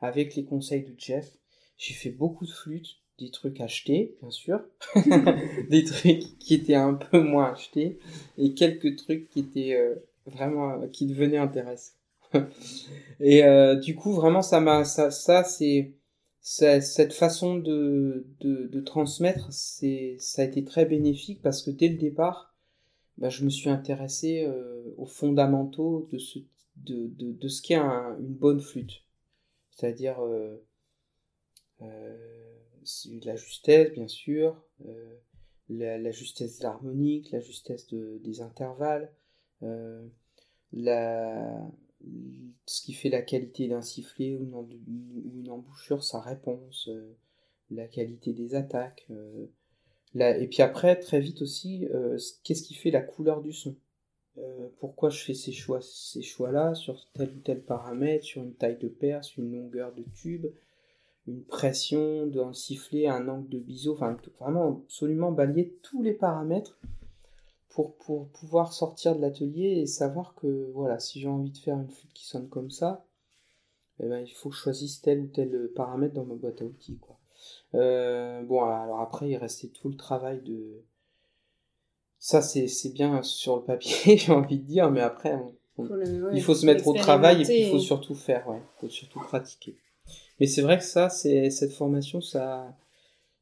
avec 0.00 0.34
les 0.34 0.44
conseils 0.44 0.82
de 0.82 0.94
Jeff. 0.98 1.38
J'ai 1.78 1.94
fait 1.94 2.10
beaucoup 2.10 2.46
de 2.46 2.50
flûtes, 2.50 2.98
des 3.18 3.30
trucs 3.30 3.60
achetés, 3.60 4.16
bien 4.20 4.30
sûr, 4.30 4.60
des 5.70 5.84
trucs 5.84 6.38
qui 6.38 6.54
étaient 6.54 6.74
un 6.74 6.94
peu 6.94 7.20
moins 7.20 7.52
achetés, 7.52 7.98
et 8.38 8.54
quelques 8.54 8.96
trucs 8.96 9.28
qui 9.30 9.40
étaient 9.40 9.74
euh, 9.74 9.94
vraiment, 10.26 10.88
qui 10.88 11.06
devenaient 11.06 11.38
intéressants. 11.38 11.94
et 13.20 13.44
euh, 13.44 13.76
du 13.76 13.94
coup, 13.94 14.12
vraiment, 14.12 14.42
ça 14.42 14.60
m'a, 14.60 14.84
ça, 14.84 15.10
ça 15.10 15.44
c'est, 15.44 15.92
cette 16.40 17.12
façon 17.12 17.56
de, 17.56 18.26
de, 18.40 18.66
de 18.66 18.80
transmettre, 18.80 19.52
ça 19.52 20.42
a 20.42 20.44
été 20.44 20.64
très 20.64 20.86
bénéfique 20.86 21.40
parce 21.42 21.62
que 21.62 21.70
dès 21.70 21.88
le 21.88 21.98
départ, 21.98 22.51
bah, 23.22 23.30
je 23.30 23.44
me 23.44 23.50
suis 23.50 23.70
intéressé 23.70 24.44
euh, 24.44 24.82
aux 24.98 25.06
fondamentaux 25.06 26.08
de 26.12 26.18
ce, 26.18 26.40
de, 26.76 27.06
de, 27.06 27.32
de 27.32 27.48
ce 27.48 27.62
qu'est 27.62 27.76
une 27.76 28.34
bonne 28.34 28.60
flûte. 28.60 29.04
C'est-à-dire, 29.70 30.20
euh, 30.20 30.58
la 33.24 33.36
justesse, 33.36 33.92
bien 33.92 34.08
sûr, 34.08 34.60
euh, 34.86 35.16
la, 35.68 36.10
justesse 36.10 36.62
harmonique, 36.64 37.30
la 37.30 37.40
justesse 37.40 37.86
des 37.92 38.40
intervalles, 38.40 39.10
euh, 39.62 40.06
la, 40.72 41.70
ce 42.66 42.82
qui 42.82 42.92
fait 42.92 43.08
la 43.08 43.22
qualité 43.22 43.68
d'un 43.68 43.82
sifflet 43.82 44.34
ou 44.34 44.44
une, 44.44 45.50
embouchure, 45.50 46.02
sa 46.02 46.20
réponse, 46.20 46.88
euh, 46.88 47.16
la 47.70 47.86
qualité 47.86 48.32
des 48.32 48.54
attaques. 48.54 49.06
Et 50.14 50.46
puis 50.46 50.62
après, 50.62 50.96
très 50.98 51.20
vite 51.20 51.42
aussi, 51.42 51.88
qu'est-ce 52.44 52.62
qui 52.62 52.74
fait 52.74 52.90
la 52.90 53.02
couleur 53.02 53.40
du 53.40 53.52
son? 53.52 53.76
Pourquoi 54.78 55.10
je 55.10 55.22
fais 55.22 55.34
ces 55.34 55.52
choix 55.52 55.80
ces 55.82 56.22
choix 56.22 56.50
là 56.50 56.74
sur 56.74 57.06
tel 57.12 57.30
ou 57.30 57.40
tel 57.40 57.62
paramètre 57.62 58.24
sur 58.24 58.42
une 58.42 58.54
taille 58.54 58.78
de 58.78 58.88
perce 58.88 59.36
une 59.36 59.52
longueur 59.52 59.92
de 59.94 60.04
tube 60.14 60.46
une 61.26 61.44
pression 61.44 62.26
d'un 62.26 62.52
sifflet, 62.52 63.06
un 63.06 63.28
angle 63.28 63.48
de 63.48 63.58
biseau, 63.58 63.94
enfin 63.94 64.16
vraiment 64.40 64.82
absolument 64.84 65.30
balayer 65.30 65.78
tous 65.82 66.02
les 66.02 66.14
paramètres 66.14 66.78
pour, 67.68 67.96
pouvoir 67.96 68.72
sortir 68.72 69.16
de 69.16 69.20
l'atelier 69.20 69.80
et 69.80 69.86
savoir 69.86 70.34
que 70.34 70.70
voilà, 70.74 70.98
si 70.98 71.20
j'ai 71.20 71.28
envie 71.28 71.50
de 71.50 71.58
faire 71.58 71.78
une 71.78 71.88
flûte 71.88 72.12
qui 72.12 72.26
sonne 72.26 72.48
comme 72.48 72.70
ça, 72.70 73.06
eh 74.00 74.08
ben, 74.08 74.18
il 74.18 74.32
faut 74.32 74.50
que 74.50 74.56
je 74.56 74.60
choisisse 74.60 75.00
tel 75.00 75.20
ou 75.20 75.26
tel 75.28 75.70
paramètre 75.74 76.14
dans 76.14 76.24
ma 76.24 76.34
boîte 76.34 76.60
à 76.60 76.64
outils. 76.64 76.98
Euh, 77.74 78.42
bon, 78.42 78.62
alors 78.64 79.00
après, 79.00 79.30
il 79.30 79.36
restait 79.36 79.68
tout 79.68 79.88
le 79.88 79.96
travail 79.96 80.40
de. 80.42 80.84
Ça, 82.18 82.40
c'est 82.40 82.92
bien 82.92 83.22
sur 83.22 83.56
le 83.56 83.62
papier, 83.62 84.16
j'ai 84.18 84.32
envie 84.32 84.58
de 84.58 84.64
dire, 84.64 84.90
mais 84.90 85.00
après, 85.00 85.38
il 86.32 86.42
faut 86.42 86.54
se 86.54 86.66
mettre 86.66 86.86
au 86.86 86.94
travail 86.94 87.42
et 87.42 87.44
puis 87.44 87.60
il 87.62 87.70
faut 87.70 87.78
surtout 87.78 88.14
faire, 88.14 88.48
ouais, 88.48 88.58
il 88.58 88.80
faut 88.80 88.88
surtout 88.88 89.20
pratiquer. 89.20 89.76
Mais 90.38 90.46
c'est 90.46 90.62
vrai 90.62 90.78
que 90.78 90.84
ça, 90.84 91.08
c'est 91.08 91.50
cette 91.50 91.72
formation, 91.72 92.20
ça, 92.20 92.76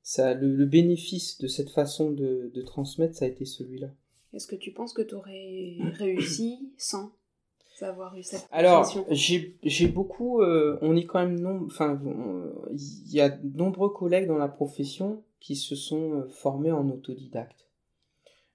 ça, 0.02 0.34
le, 0.34 0.64
bénéfice 0.64 1.38
de 1.38 1.46
cette 1.46 1.70
façon 1.70 2.10
de, 2.10 2.50
de 2.54 2.62
transmettre, 2.62 3.16
ça 3.16 3.26
a 3.26 3.28
été 3.28 3.44
celui-là. 3.44 3.88
Est-ce 4.32 4.46
que 4.46 4.56
tu 4.56 4.72
penses 4.72 4.92
que 4.92 5.02
tu 5.02 5.14
aurais 5.14 5.76
réussi 5.98 6.72
sans 6.78 7.12
avoir 7.82 8.16
eu 8.16 8.22
cette 8.22 8.46
Alors, 8.50 8.88
j'ai 9.10 9.88
beaucoup, 9.88 10.42
euh, 10.42 10.78
on 10.82 10.96
est 10.96 11.06
quand 11.06 11.20
même 11.20 11.38
non, 11.38 11.64
enfin, 11.66 12.00
il 12.72 13.12
y 13.12 13.20
a 13.20 13.28
de 13.28 13.56
nombreux 13.56 13.90
collègues 13.90 14.26
dans 14.26 14.38
la 14.38 14.48
profession 14.48 15.22
qui 15.40 15.56
se 15.56 15.74
sont 15.74 16.12
euh, 16.12 16.28
formés 16.28 16.72
en 16.72 16.88
autodidacte. 16.88 17.68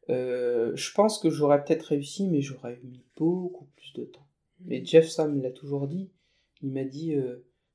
Euh, 0.10 0.72
je 0.76 0.94
pense 0.94 1.18
que 1.18 1.30
j'aurais 1.30 1.64
peut-être 1.64 1.84
réussi, 1.84 2.28
mais 2.28 2.42
j'aurais 2.42 2.80
mis 2.84 3.02
beaucoup 3.18 3.68
plus 3.76 3.94
de 3.94 4.06
temps. 4.06 4.28
Et 4.70 4.82
mmh. 4.82 4.86
Jeff 4.86 5.08
Sam 5.10 5.42
l'a 5.42 5.52
toujours 5.52 5.88
dit. 5.88 6.10
Il 6.62 6.72
m'a 6.72 6.84
dit, 6.84 7.16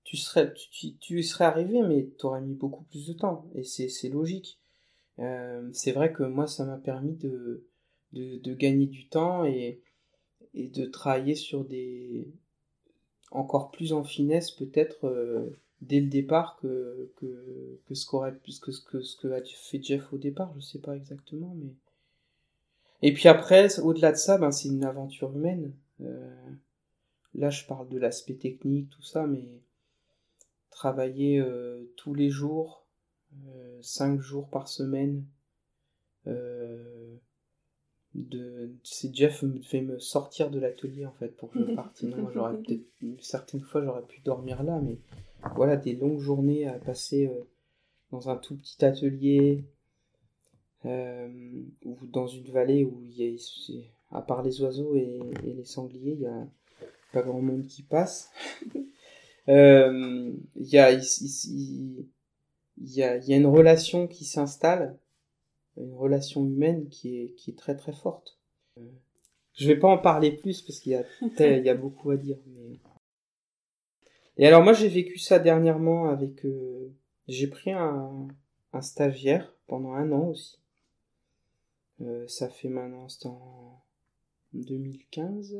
tu 0.04 0.16
serais, 0.16 0.52
tu, 0.54 0.96
tu 0.96 1.22
serais 1.22 1.44
arrivé, 1.44 1.82
mais 1.82 2.08
tu 2.18 2.26
aurais 2.26 2.40
mis 2.40 2.54
beaucoup 2.54 2.84
plus 2.84 3.06
de 3.06 3.12
temps. 3.12 3.46
Et 3.54 3.62
c'est 3.64 4.08
logique. 4.08 4.60
Euh, 5.20 5.68
c'est 5.72 5.92
vrai 5.92 6.12
que 6.12 6.22
moi, 6.22 6.46
ça 6.46 6.64
m'a 6.64 6.78
permis 6.78 7.14
de, 7.14 7.66
de, 8.12 8.38
de, 8.38 8.54
gagner 8.54 8.86
du 8.86 9.08
temps 9.08 9.44
et, 9.44 9.80
et 10.54 10.68
de 10.68 10.86
travailler 10.86 11.34
sur 11.34 11.64
des. 11.64 12.28
encore 13.30 13.70
plus 13.70 13.92
en 13.92 14.04
finesse, 14.04 14.50
peut-être, 14.50 15.06
euh, 15.06 15.58
dès 15.80 16.00
le 16.00 16.08
départ 16.08 16.58
que, 16.60 17.12
que, 17.16 17.80
que 17.86 17.94
ce 17.94 18.06
qu'aurait 18.06 18.32
que, 18.32 18.90
que, 18.90 19.00
ce 19.02 19.16
que 19.16 19.28
a 19.28 19.42
fait 19.44 19.82
Jeff 19.82 20.12
au 20.12 20.18
départ, 20.18 20.52
je 20.56 20.60
sais 20.60 20.80
pas 20.80 20.96
exactement, 20.96 21.54
mais. 21.56 21.74
Et 23.02 23.14
puis 23.14 23.28
après, 23.28 23.80
au-delà 23.80 24.12
de 24.12 24.18
ça, 24.18 24.36
ben, 24.36 24.50
c'est 24.50 24.68
une 24.68 24.84
aventure 24.84 25.34
humaine. 25.34 25.72
Euh, 26.02 26.50
là, 27.34 27.48
je 27.48 27.64
parle 27.64 27.88
de 27.88 27.98
l'aspect 27.98 28.34
technique, 28.34 28.90
tout 28.90 29.02
ça, 29.02 29.26
mais 29.26 29.48
travailler 30.70 31.40
euh, 31.40 31.90
tous 31.96 32.12
les 32.14 32.28
jours, 32.28 32.86
cinq 33.80 34.20
jours 34.20 34.50
par 34.50 34.68
semaine, 34.68 35.24
euh, 36.26 36.89
de 38.14 38.70
c'est 38.82 39.14
Jeff 39.14 39.42
me 39.42 39.60
fait 39.60 39.82
me 39.82 39.98
sortir 39.98 40.50
de 40.50 40.58
l'atelier 40.58 41.06
en 41.06 41.12
fait 41.12 41.36
pour 41.36 41.50
que 41.50 41.60
je 41.60 41.72
parte. 41.74 41.96
Sinon 41.96 42.30
j'aurais 42.32 42.56
peut-être 42.56 42.84
certaines 43.20 43.60
fois 43.60 43.82
j'aurais 43.82 44.02
pu 44.02 44.20
dormir 44.20 44.62
là 44.62 44.80
mais 44.80 44.98
voilà 45.54 45.76
des 45.76 45.94
longues 45.94 46.18
journées 46.18 46.66
à 46.66 46.74
passer 46.74 47.26
euh, 47.28 47.44
dans 48.10 48.28
un 48.28 48.36
tout 48.36 48.56
petit 48.56 48.84
atelier 48.84 49.64
euh, 50.84 51.28
ou 51.84 51.98
dans 52.06 52.26
une 52.26 52.50
vallée 52.50 52.84
où 52.84 53.00
il 53.04 53.16
y 53.16 53.24
a 53.24 54.16
à 54.16 54.22
part 54.22 54.42
les 54.42 54.60
oiseaux 54.60 54.94
et, 54.96 55.20
et 55.44 55.52
les 55.52 55.64
sangliers 55.64 56.12
il 56.12 56.20
y 56.20 56.26
a 56.26 56.46
pas 57.12 57.22
grand 57.22 57.40
monde 57.40 57.66
qui 57.66 57.82
passe. 57.82 58.30
Euh, 59.48 60.32
il 60.54 60.68
y 60.68 60.78
a 60.78 60.92
il, 60.92 61.02
il, 61.48 62.06
il 62.76 62.90
y 62.92 63.02
a 63.02 63.16
il 63.16 63.24
y 63.24 63.32
a 63.32 63.36
une 63.36 63.46
relation 63.46 64.06
qui 64.06 64.24
s'installe 64.24 64.96
une 65.82 65.94
relation 65.94 66.44
humaine 66.44 66.88
qui 66.88 67.18
est, 67.18 67.34
qui 67.34 67.50
est 67.50 67.58
très 67.58 67.76
très 67.76 67.92
forte. 67.92 68.38
Je 69.54 69.66
vais 69.66 69.78
pas 69.78 69.88
en 69.88 69.98
parler 69.98 70.32
plus 70.32 70.62
parce 70.62 70.80
qu'il 70.80 70.92
y 70.92 70.94
a, 70.94 71.04
il 71.58 71.64
y 71.64 71.68
a 71.68 71.74
beaucoup 71.74 72.10
à 72.10 72.16
dire. 72.16 72.38
Mais... 72.46 72.78
Et 74.36 74.46
alors 74.46 74.62
moi 74.62 74.72
j'ai 74.72 74.88
vécu 74.88 75.18
ça 75.18 75.38
dernièrement 75.38 76.08
avec... 76.08 76.44
Euh, 76.44 76.92
j'ai 77.28 77.46
pris 77.46 77.72
un, 77.72 78.28
un 78.72 78.82
stagiaire 78.82 79.54
pendant 79.66 79.92
un 79.92 80.10
an 80.12 80.28
aussi. 80.28 80.58
Euh, 82.00 82.26
ça 82.26 82.48
fait 82.48 82.68
maintenant, 82.68 83.08
c'est 83.08 83.26
en 83.26 83.82
2015 84.54 85.56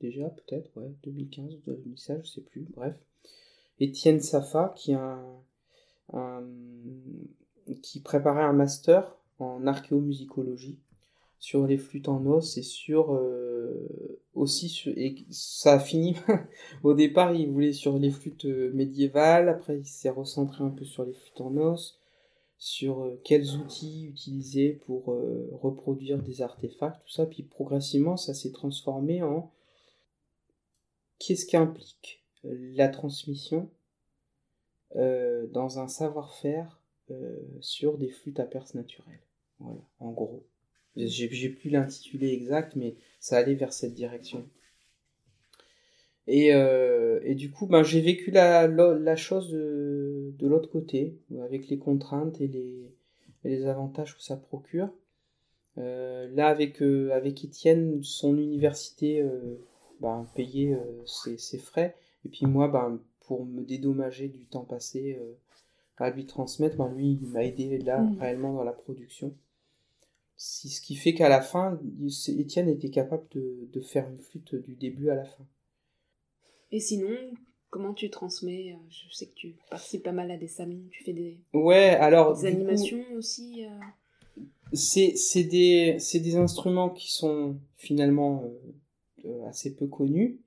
déjà 0.00 0.28
peut-être, 0.28 0.70
ouais, 0.76 0.92
2015 1.04 1.54
ou 1.54 1.60
2016, 1.66 2.20
je 2.24 2.30
sais 2.30 2.40
plus, 2.40 2.62
bref. 2.62 2.94
Étienne 3.80 4.20
Safa 4.20 4.74
qui 4.76 4.94
a 4.94 5.18
un 6.12 6.46
qui 7.82 8.00
préparait 8.00 8.42
un 8.42 8.54
master 8.54 9.17
en 9.38 9.66
archéomusicologie 9.66 10.78
sur 11.38 11.66
les 11.66 11.78
flûtes 11.78 12.08
en 12.08 12.24
os 12.26 12.56
et 12.58 12.62
sur 12.62 13.14
euh, 13.14 14.20
aussi 14.34 14.68
ça 15.30 15.74
a 15.74 15.78
fini 15.78 16.16
au 16.82 16.94
départ 16.94 17.34
il 17.34 17.50
voulait 17.50 17.72
sur 17.72 17.98
les 17.98 18.10
flûtes 18.10 18.46
euh, 18.46 18.72
médiévales 18.72 19.48
après 19.48 19.78
il 19.78 19.86
s'est 19.86 20.10
recentré 20.10 20.64
un 20.64 20.70
peu 20.70 20.84
sur 20.84 21.04
les 21.04 21.12
flûtes 21.12 21.40
en 21.40 21.56
os 21.56 22.00
sur 22.58 23.04
euh, 23.04 23.20
quels 23.22 23.56
outils 23.56 24.06
utiliser 24.06 24.72
pour 24.84 25.16
reproduire 25.52 26.20
des 26.22 26.42
artefacts 26.42 27.00
tout 27.04 27.12
ça 27.12 27.26
puis 27.26 27.44
progressivement 27.44 28.16
ça 28.16 28.34
s'est 28.34 28.52
transformé 28.52 29.22
en 29.22 29.52
qu'est-ce 31.20 31.46
qu'implique 31.46 32.24
la 32.42 32.88
transmission 32.88 33.70
dans 34.94 35.78
un 35.78 35.88
savoir-faire 35.88 36.80
sur 37.60 37.98
des 37.98 38.08
flûtes 38.08 38.40
à 38.40 38.44
perce 38.44 38.74
naturelles. 38.74 39.27
Voilà, 39.60 39.80
en 40.00 40.12
gros. 40.12 40.44
J'ai 40.96 41.48
plus 41.48 41.70
l'intitulé 41.70 42.32
exact, 42.32 42.74
mais 42.74 42.96
ça 43.20 43.38
allait 43.38 43.54
vers 43.54 43.72
cette 43.72 43.94
direction. 43.94 44.44
Et, 46.26 46.52
euh, 46.54 47.20
et 47.24 47.34
du 47.34 47.50
coup, 47.50 47.66
ben, 47.66 47.82
j'ai 47.82 48.02
vécu 48.02 48.30
la, 48.30 48.66
la, 48.68 49.16
chose 49.16 49.50
de, 49.50 50.34
de 50.38 50.46
l'autre 50.46 50.70
côté, 50.70 51.16
avec 51.42 51.68
les 51.68 51.78
contraintes 51.78 52.40
et 52.40 52.48
les, 52.48 52.92
et 53.44 53.48
les 53.48 53.66
avantages 53.66 54.14
que 54.14 54.22
ça 54.22 54.36
procure. 54.36 54.90
Euh, 55.78 56.28
là, 56.34 56.48
avec, 56.48 56.82
euh, 56.82 57.12
avec 57.12 57.44
Étienne, 57.44 58.02
son 58.02 58.36
université 58.36 59.24
ben, 60.00 60.26
payait 60.34 60.76
ses, 61.06 61.38
ses, 61.38 61.58
frais. 61.58 61.96
Et 62.26 62.28
puis 62.28 62.44
moi, 62.44 62.68
ben, 62.68 63.00
pour 63.20 63.46
me 63.46 63.62
dédommager 63.62 64.28
du 64.28 64.44
temps 64.46 64.64
passé 64.64 65.18
à 65.96 66.10
lui 66.10 66.26
transmettre, 66.26 66.76
ben 66.76 66.92
lui, 66.92 67.18
il 67.22 67.28
m'a 67.28 67.44
aidé 67.44 67.78
là, 67.78 68.00
mmh. 68.00 68.18
réellement 68.20 68.52
dans 68.52 68.64
la 68.64 68.72
production. 68.72 69.34
C'est 70.40 70.68
ce 70.68 70.80
qui 70.80 70.94
fait 70.94 71.14
qu'à 71.14 71.28
la 71.28 71.42
fin, 71.42 71.80
Étienne 72.28 72.68
était 72.68 72.90
capable 72.90 73.26
de, 73.32 73.68
de, 73.72 73.80
faire 73.80 74.08
une 74.08 74.20
flûte 74.20 74.54
du 74.54 74.76
début 74.76 75.10
à 75.10 75.16
la 75.16 75.24
fin. 75.24 75.44
Et 76.70 76.78
sinon, 76.78 77.10
comment 77.70 77.92
tu 77.92 78.08
transmets 78.08 78.78
Je 78.88 79.12
sais 79.12 79.26
que 79.26 79.34
tu 79.34 79.56
participes 79.68 80.04
pas 80.04 80.12
mal 80.12 80.30
à 80.30 80.36
des 80.36 80.46
salons, 80.46 80.84
tu 80.92 81.02
fais 81.02 81.12
des, 81.12 81.40
ouais, 81.54 81.90
alors, 81.96 82.38
des 82.38 82.46
animations 82.46 83.02
coup, 83.02 83.16
aussi. 83.16 83.64
Euh... 83.64 84.44
C'est 84.72 85.42
des, 85.42 85.98
des 86.14 86.36
instruments 86.36 86.90
qui 86.90 87.10
sont 87.10 87.56
finalement 87.76 88.44
euh, 89.24 89.44
assez 89.48 89.74
peu 89.74 89.88
connus, 89.88 90.38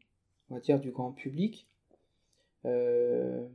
on 0.49 0.55
va 0.55 0.61
dire 0.61 0.79
du 0.79 0.91
grand 0.91 1.11
public. 1.11 1.67
Euh, 2.63 3.45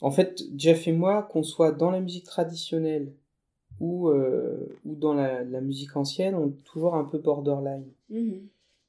en 0.00 0.10
fait, 0.10 0.42
Jeff 0.56 0.88
et 0.88 0.92
moi, 0.92 1.22
qu'on 1.24 1.42
soit 1.42 1.72
dans 1.72 1.90
la 1.90 2.00
musique 2.00 2.24
traditionnelle 2.24 3.12
ou, 3.80 4.08
euh, 4.08 4.68
ou 4.84 4.94
dans 4.94 5.14
la, 5.14 5.42
la, 5.42 5.60
musique 5.60 5.96
ancienne, 5.96 6.34
on 6.34 6.48
est 6.48 6.64
toujours 6.64 6.94
un 6.94 7.04
peu 7.04 7.18
borderline. 7.18 7.86
Mmh. 8.10 8.32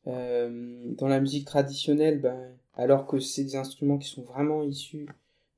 Euh, 0.07 0.93
dans 0.97 1.07
la 1.07 1.19
musique 1.19 1.45
traditionnelle, 1.45 2.19
ben, 2.19 2.37
alors 2.75 3.05
que 3.05 3.19
c'est 3.19 3.43
des 3.43 3.55
instruments 3.55 3.99
qui 3.99 4.09
sont 4.09 4.23
vraiment 4.23 4.63
issus 4.63 5.05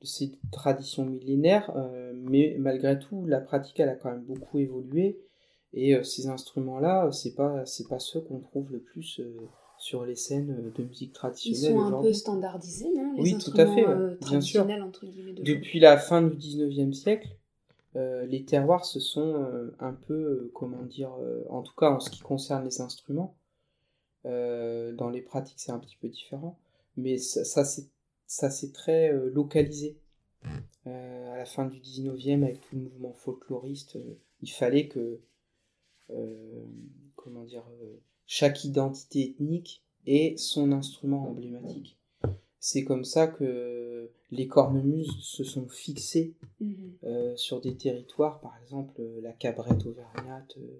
de 0.01 0.05
ces 0.05 0.33
traditions 0.51 1.05
millénaires, 1.05 1.71
euh, 1.77 2.11
mais 2.13 2.57
malgré 2.59 2.99
tout, 2.99 3.25
la 3.25 3.39
pratique, 3.39 3.79
elle 3.79 3.89
a 3.89 3.95
quand 3.95 4.11
même 4.11 4.23
beaucoup 4.23 4.59
évolué. 4.59 5.17
Et 5.73 5.95
euh, 5.95 6.03
ces 6.03 6.27
instruments-là, 6.27 7.11
c'est 7.11 7.35
pas, 7.35 7.65
c'est 7.65 7.87
pas 7.87 7.99
ceux 7.99 8.19
qu'on 8.19 8.39
trouve 8.39 8.71
le 8.71 8.79
plus 8.79 9.21
sur 9.77 10.05
les 10.05 10.15
scènes 10.15 10.71
de 10.75 10.83
musique 10.83 11.13
traditionnelle. 11.13 11.77
Ils 11.77 11.89
sont 11.89 11.99
un 11.99 12.01
peu 12.01 12.13
standardisés, 12.13 12.91
non 12.93 13.13
les 13.13 13.21
Oui, 13.21 13.37
tout 13.37 13.53
à 13.55 13.65
fait, 13.65 13.85
bien 14.27 14.41
sûr. 14.41 14.67
Entre 14.83 15.05
de 15.05 15.41
Depuis 15.41 15.79
la 15.79 15.97
fin 15.97 16.21
du 16.21 16.35
19e 16.35 16.93
siècle, 16.93 17.29
euh, 17.95 18.25
les 18.25 18.43
terroirs 18.43 18.85
se 18.85 18.99
sont 18.99 19.35
euh, 19.35 19.75
un 19.79 19.93
peu, 19.93 20.13
euh, 20.13 20.51
comment 20.53 20.83
dire, 20.83 21.11
en 21.49 21.61
tout 21.61 21.75
cas 21.75 21.91
en 21.91 21.99
ce 21.99 22.09
qui 22.09 22.21
concerne 22.21 22.65
les 22.65 22.81
instruments, 22.81 23.35
dans 24.25 25.09
les 25.11 25.21
pratiques 25.21 25.59
c'est 25.59 25.73
un 25.73 25.79
petit 25.79 25.97
peu 25.97 26.07
différent, 26.07 26.57
mais 26.95 27.17
ça, 27.17 27.65
ça 28.25 28.49
c'est 28.49 28.71
très 28.71 29.11
localisé. 29.11 29.97
à 30.85 31.37
la 31.37 31.45
fin 31.45 31.65
du 31.65 31.79
19e, 31.79 32.43
avec 32.43 32.61
tout 32.61 32.75
le 32.75 32.83
mouvement 32.83 33.13
folkloriste, 33.13 33.97
il 34.41 34.49
fallait 34.49 34.87
que, 34.87 35.19
comment 37.15 37.45
chaque 38.25 38.63
identité 38.63 39.29
ethnique 39.29 39.83
ait 40.05 40.35
son 40.37 40.71
instrument 40.71 41.27
emblématique. 41.29 41.97
C'est 42.65 42.85
comme 42.85 43.03
ça 43.03 43.27
que 43.27 44.09
les 44.31 44.47
cornemuses 44.47 45.19
se 45.19 45.43
sont 45.43 45.67
fixées 45.67 46.33
mmh. 46.61 46.73
euh, 47.03 47.35
sur 47.35 47.59
des 47.59 47.75
territoires, 47.75 48.39
par 48.39 48.57
exemple 48.63 49.01
la 49.21 49.33
cabrette 49.33 49.85
auvergnate, 49.85 50.55
euh, 50.57 50.79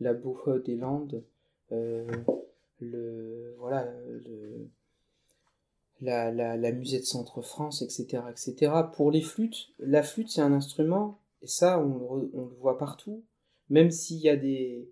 la 0.00 0.12
bouffe 0.12 0.50
des 0.66 0.76
Landes, 0.76 1.24
euh, 1.72 2.06
le, 2.78 3.54
voilà, 3.58 3.90
le, 4.06 4.68
la, 6.02 6.30
la, 6.30 6.58
la 6.58 6.72
musette 6.72 7.06
Centre-France, 7.06 7.80
etc., 7.80 8.24
etc. 8.30 8.72
Pour 8.92 9.10
les 9.10 9.22
flûtes, 9.22 9.70
la 9.78 10.02
flûte 10.02 10.28
c'est 10.28 10.42
un 10.42 10.52
instrument, 10.52 11.18
et 11.40 11.46
ça 11.46 11.80
on 11.80 12.16
le, 12.16 12.30
on 12.34 12.44
le 12.44 12.54
voit 12.60 12.76
partout, 12.76 13.22
même 13.70 13.90
s'il 13.90 14.18
y 14.18 14.28
a 14.28 14.36
des, 14.36 14.90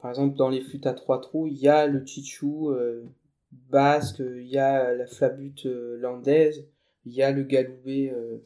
par 0.00 0.10
exemple, 0.10 0.34
dans 0.34 0.48
les 0.48 0.60
flûtes 0.60 0.86
à 0.86 0.92
trois 0.92 1.20
trous, 1.20 1.46
il 1.46 1.56
y 1.56 1.68
a 1.68 1.86
le 1.86 2.04
tchitchou 2.04 2.70
euh, 2.70 3.04
basque, 3.52 4.20
il 4.20 4.46
y 4.48 4.58
a 4.58 4.94
la 4.94 5.06
flabute 5.06 5.66
euh, 5.66 5.96
landaise, 5.98 6.66
il 7.04 7.12
y 7.12 7.22
a 7.22 7.30
le 7.30 7.42
galoubet 7.42 8.10
euh, 8.10 8.38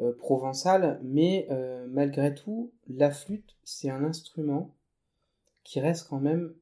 euh 0.00 0.12
provençal, 0.16 1.00
mais 1.02 1.48
malgré 1.88 2.34
tout, 2.34 2.72
la 2.88 3.10
flûte, 3.10 3.56
c'est 3.64 3.90
un 3.90 4.04
instrument 4.04 4.74
qui 5.64 5.80
reste 5.80 6.06
quand 6.08 6.20
même 6.20 6.54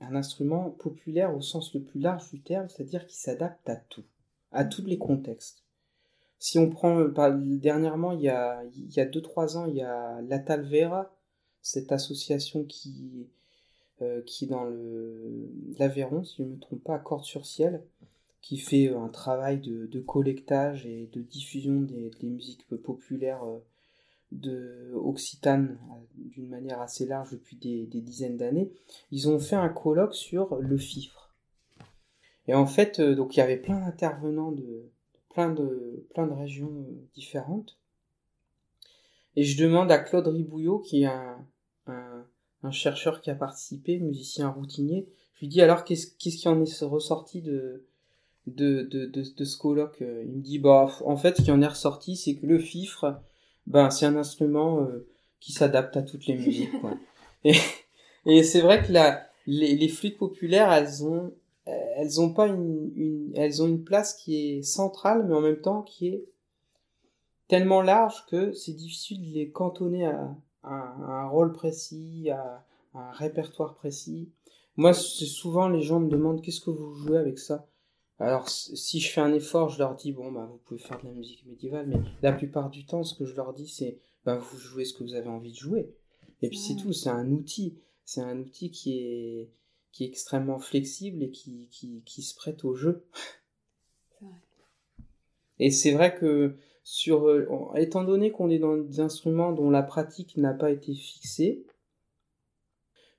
un 0.00 0.14
instrument 0.16 0.70
populaire 0.70 1.34
au 1.36 1.40
sens 1.40 1.72
le 1.74 1.82
plus 1.82 2.00
large 2.00 2.30
du 2.30 2.42
terme, 2.42 2.68
c'est-à-dire 2.68 3.06
qui 3.06 3.16
s'adapte 3.16 3.68
à 3.68 3.76
tout, 3.76 4.04
à 4.50 4.64
tous 4.64 4.84
les 4.84 4.98
contextes. 4.98 5.64
Si 6.40 6.58
on 6.58 6.68
prend, 6.68 7.04
dernièrement, 7.04 8.12
il 8.12 8.22
y 8.22 8.28
a 8.28 8.64
2-3 8.64 9.56
ans, 9.56 9.66
il 9.66 9.76
y 9.76 9.82
a 9.82 10.20
l'Atalvera, 10.22 11.14
cette 11.62 11.92
association 11.92 12.64
qui, 12.64 13.28
euh, 14.02 14.22
qui 14.22 14.44
est 14.44 14.48
dans 14.48 14.64
l'Aveyron, 15.78 16.24
si 16.24 16.36
je 16.38 16.42
ne 16.42 16.54
me 16.54 16.58
trompe 16.58 16.82
pas, 16.82 16.94
à 16.94 16.98
Cordes-sur-Ciel, 16.98 17.82
qui 18.40 18.56
fait 18.56 18.88
un 18.88 19.08
travail 19.08 19.58
de, 19.58 19.86
de, 19.86 20.00
collectage 20.00 20.86
et 20.86 21.08
de 21.12 21.20
diffusion 21.20 21.80
des, 21.80 22.10
musiques 22.22 22.66
populaires 22.82 23.44
euh, 23.44 23.58
de 24.32 24.92
Occitane 24.94 25.78
d'une 26.16 26.48
manière 26.48 26.80
assez 26.80 27.04
large 27.04 27.32
depuis 27.32 27.56
des, 27.56 28.00
dizaines 28.00 28.36
d'années. 28.36 28.72
Ils 29.10 29.28
ont 29.28 29.38
fait 29.38 29.56
un 29.56 29.68
colloque 29.68 30.14
sur 30.14 30.56
le 30.56 30.78
fifre. 30.78 31.34
Et 32.48 32.54
en 32.54 32.66
fait, 32.66 33.00
euh, 33.00 33.14
donc 33.14 33.36
il 33.36 33.40
y 33.40 33.42
avait 33.42 33.58
plein 33.58 33.80
d'intervenants 33.80 34.52
de, 34.52 34.88
plein 35.28 35.52
de, 35.52 36.06
plein 36.14 36.26
de 36.26 36.32
régions 36.32 36.86
différentes. 37.14 37.76
Et 39.36 39.44
je 39.44 39.62
demande 39.62 39.92
à 39.92 39.98
Claude 39.98 40.26
Ribouillot, 40.26 40.78
qui 40.78 41.02
est 41.02 41.06
un, 41.06 41.46
chercheur 42.70 43.20
qui 43.20 43.30
a 43.30 43.34
participé, 43.34 43.98
musicien 43.98 44.48
routinier, 44.50 45.08
je 45.34 45.40
lui 45.40 45.48
dis 45.48 45.62
alors 45.62 45.84
qu'est-ce 45.84 46.08
qu'est-ce 46.18 46.36
qui 46.36 46.48
en 46.48 46.62
est 46.62 46.84
ressorti 46.84 47.40
de, 47.40 47.86
de, 48.46 48.82
de, 48.82 49.06
de, 49.06 49.44
ce 49.44 49.56
colloque? 49.56 50.00
Il 50.00 50.32
me 50.32 50.42
dit, 50.42 50.58
bah, 50.58 50.90
en 51.04 51.16
fait, 51.16 51.38
ce 51.38 51.42
qui 51.42 51.50
en 51.50 51.62
est 51.62 51.66
ressorti, 51.66 52.16
c'est 52.16 52.34
que 52.34 52.46
le 52.46 52.58
fifre, 52.58 53.20
ben, 53.66 53.88
c'est 53.88 54.04
un 54.04 54.16
instrument 54.16 54.86
qui 55.40 55.52
s'adapte 55.52 55.96
à 55.96 56.02
toutes 56.02 56.26
les 56.26 56.34
musiques. 56.34 56.78
Quoi. 56.80 56.94
Et, 57.44 57.54
et 58.26 58.42
c'est 58.42 58.60
vrai 58.60 58.84
que 58.84 58.92
la, 58.92 59.26
les, 59.46 59.74
les 59.74 59.88
flûtes 59.88 60.18
populaires, 60.18 60.70
elles 60.70 61.02
ont, 61.02 61.32
elles 61.64 62.20
ont 62.20 62.32
pas 62.34 62.48
une, 62.48 62.92
une, 62.96 63.32
elles 63.34 63.62
ont 63.62 63.66
une 63.66 63.82
place 63.82 64.14
qui 64.14 64.36
est 64.36 64.62
centrale, 64.62 65.24
mais 65.26 65.34
en 65.34 65.40
même 65.40 65.60
temps 65.60 65.80
qui 65.82 66.08
est 66.08 66.24
tellement 67.48 67.82
large 67.82 68.26
que 68.26 68.52
c'est 68.52 68.74
difficile 68.74 69.26
de 69.26 69.34
les 69.34 69.50
cantonner 69.50 70.06
à, 70.06 70.36
un 70.64 71.28
rôle 71.28 71.52
précis, 71.52 72.30
à, 72.30 72.64
à, 72.94 73.10
un 73.10 73.12
répertoire 73.12 73.74
précis. 73.74 74.30
Moi, 74.76 74.94
c'est 74.94 75.26
souvent 75.26 75.68
les 75.68 75.82
gens 75.82 76.00
me 76.00 76.08
demandent 76.08 76.42
qu'est-ce 76.42 76.60
que 76.60 76.70
vous 76.70 76.94
jouez 76.94 77.18
avec 77.18 77.38
ça? 77.38 77.66
Alors, 78.18 78.48
si 78.50 79.00
je 79.00 79.10
fais 79.10 79.20
un 79.22 79.32
effort, 79.32 79.70
je 79.70 79.78
leur 79.78 79.94
dis 79.94 80.12
bon 80.12 80.30
bah 80.30 80.46
vous 80.50 80.58
pouvez 80.58 80.78
faire 80.78 81.00
de 81.00 81.06
la 81.06 81.12
musique 81.12 81.46
médiévale, 81.46 81.86
mais 81.86 82.00
la 82.22 82.32
plupart 82.32 82.68
du 82.68 82.84
temps, 82.84 83.02
ce 83.02 83.14
que 83.14 83.24
je 83.24 83.34
leur 83.34 83.54
dis, 83.54 83.68
c'est 83.68 83.98
bah 84.24 84.36
vous 84.36 84.58
jouez 84.58 84.84
ce 84.84 84.92
que 84.92 85.02
vous 85.02 85.14
avez 85.14 85.28
envie 85.28 85.52
de 85.52 85.56
jouer. 85.56 85.94
Et 86.42 86.48
puis 86.48 86.58
c'est 86.58 86.76
tout, 86.76 86.92
c'est 86.92 87.08
un 87.08 87.30
outil 87.30 87.78
c'est 88.10 88.22
un 88.22 88.40
outil 88.40 88.72
qui 88.72 88.98
est, 88.98 89.50
qui 89.92 90.02
est 90.02 90.08
extrêmement 90.08 90.58
flexible 90.58 91.22
et 91.22 91.30
qui, 91.30 91.68
qui, 91.70 92.02
qui 92.04 92.22
se 92.22 92.34
prête 92.34 92.64
au 92.64 92.74
jeu. 92.74 93.06
Et 95.60 95.70
c'est 95.70 95.92
vrai 95.92 96.16
que 96.16 96.56
sur, 96.90 97.28
euh, 97.28 97.46
étant 97.76 98.02
donné 98.02 98.32
qu'on 98.32 98.50
est 98.50 98.58
dans 98.58 98.76
des 98.76 98.98
instruments 98.98 99.52
dont 99.52 99.70
la 99.70 99.84
pratique 99.84 100.36
n'a 100.36 100.52
pas 100.52 100.72
été 100.72 100.92
fixée, 100.92 101.64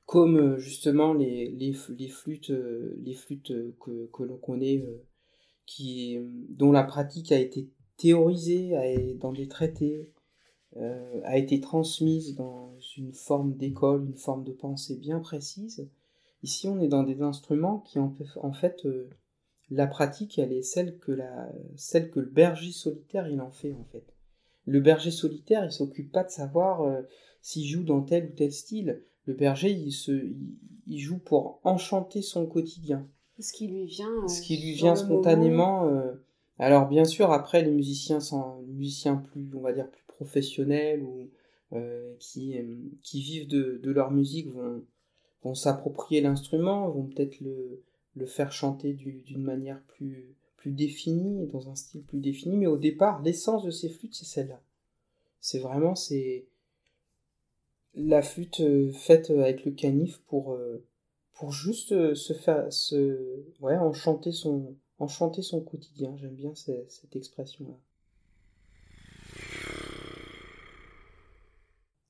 comme 0.06 0.38
euh, 0.38 0.58
justement 0.58 1.14
les, 1.14 1.74
flûtes, 1.74 2.52
euh, 2.52 3.74
que, 3.80 4.24
l'on 4.24 4.36
connaît, 4.36 4.86
dont 6.50 6.74
la 6.74 6.84
pratique 6.84 7.32
a 7.32 7.40
été 7.40 7.70
théorisée 7.96 8.74
dans 9.22 9.32
des 9.32 9.48
traités, 9.48 10.12
a 10.76 11.38
été 11.38 11.62
transmise 11.62 12.36
dans 12.36 12.78
une 12.98 13.14
forme 13.14 13.56
d'école, 13.56 14.04
une 14.06 14.18
forme 14.18 14.44
de 14.44 14.52
pensée 14.52 14.98
bien 14.98 15.22
précise. 15.22 15.90
Ici, 16.44 16.68
on 16.68 16.82
est 16.82 16.90
dans 16.90 17.04
des 17.04 17.22
instruments 17.22 17.80
qui, 17.80 18.00
en, 18.00 18.54
fait, 18.54 18.86
la 19.72 19.88
pratique, 19.88 20.38
elle 20.38 20.54
est 20.54 20.62
celle 20.62 20.98
que, 21.00 21.12
la, 21.12 21.50
celle 21.76 22.12
que 22.12 22.20
le 22.20 22.30
berger 22.30 22.72
solitaire, 22.72 23.28
il 23.28 23.42
en 23.42 23.52
fait, 23.52 23.74
en 23.74 23.86
fait. 23.92 24.06
Le 24.66 24.80
berger 24.80 25.12
solitaire, 25.12 25.66
il 25.66 25.72
s'occupe 25.72 26.12
pas 26.12 26.24
de 26.24 26.30
savoir 26.30 26.82
euh, 26.82 27.02
s'il 27.42 27.66
joue 27.66 27.84
dans 27.84 28.02
tel 28.02 28.26
ou 28.26 28.36
tel 28.36 28.52
style. 28.52 29.04
Le 29.26 29.34
berger, 29.34 29.72
il, 29.72 29.92
se, 29.92 30.12
il, 30.88 31.00
joue 31.00 31.18
pour 31.18 31.60
enchanter 31.64 32.22
son 32.22 32.46
quotidien. 32.46 33.08
Ce 33.40 33.54
qui 33.54 33.68
lui 33.68 33.86
vient. 33.86 34.28
Ce 34.28 34.42
qui 34.42 34.58
lui 34.58 34.74
vient 34.74 34.96
spontanément. 34.96 35.90
alors, 36.60 36.88
bien 36.88 37.06
sûr, 37.06 37.32
après, 37.32 37.64
les 37.64 37.72
musiciens 37.72 38.20
sont 38.20 38.62
les 38.68 38.74
musiciens 38.74 39.16
plus, 39.16 39.50
on 39.56 39.62
va 39.62 39.74
dire, 39.74 39.90
plus 39.90 40.04
professionnels 40.08 41.02
ou 41.02 41.30
euh, 41.74 42.16
qui, 42.20 42.58
euh, 42.58 42.76
qui 43.02 43.22
vivent 43.22 43.48
de, 43.48 43.80
de 43.82 43.92
leur 43.92 44.12
musique 44.12 44.52
vont, 44.52 44.84
vont 45.42 45.56
s'approprier 45.56 46.20
l'instrument, 46.20 46.90
vont 46.90 47.06
peut-être 47.06 47.40
le, 47.40 47.82
le 48.16 48.26
faire 48.26 48.52
chanter 48.52 48.94
d'une 48.94 49.44
manière 49.44 49.82
plus, 49.84 50.36
plus 50.58 50.72
définie, 50.72 51.48
dans 51.48 51.70
un 51.70 51.76
style 51.76 52.04
plus 52.04 52.20
défini, 52.20 52.58
mais 52.58 52.68
au 52.68 52.78
départ, 52.78 53.22
l'essence 53.22 53.64
de 53.64 53.72
ces 53.72 53.90
flûtes, 53.90 54.16
c'est 54.16 54.26
celle-là. 54.26 54.62
C'est 55.40 55.60
vraiment 55.60 55.96
c'est 55.96 56.46
la 57.96 58.22
flûte 58.22 58.62
euh, 58.62 58.92
faite 58.92 59.30
avec 59.32 59.66
le 59.66 59.72
canif 59.72 60.20
pour, 60.28 60.58
pour 61.34 61.52
juste 61.52 62.14
se 62.14 62.34
faire 62.34 62.72
se, 62.72 63.44
ouais, 63.60 63.78
enchanter 63.78 64.32
son, 64.32 64.76
enchanter 65.00 65.42
son 65.42 65.62
quotidien. 65.62 66.16
J'aime 66.18 66.36
bien 66.36 66.54
cette, 66.56 66.90
cette 66.92 67.16
expression-là. 67.16 67.78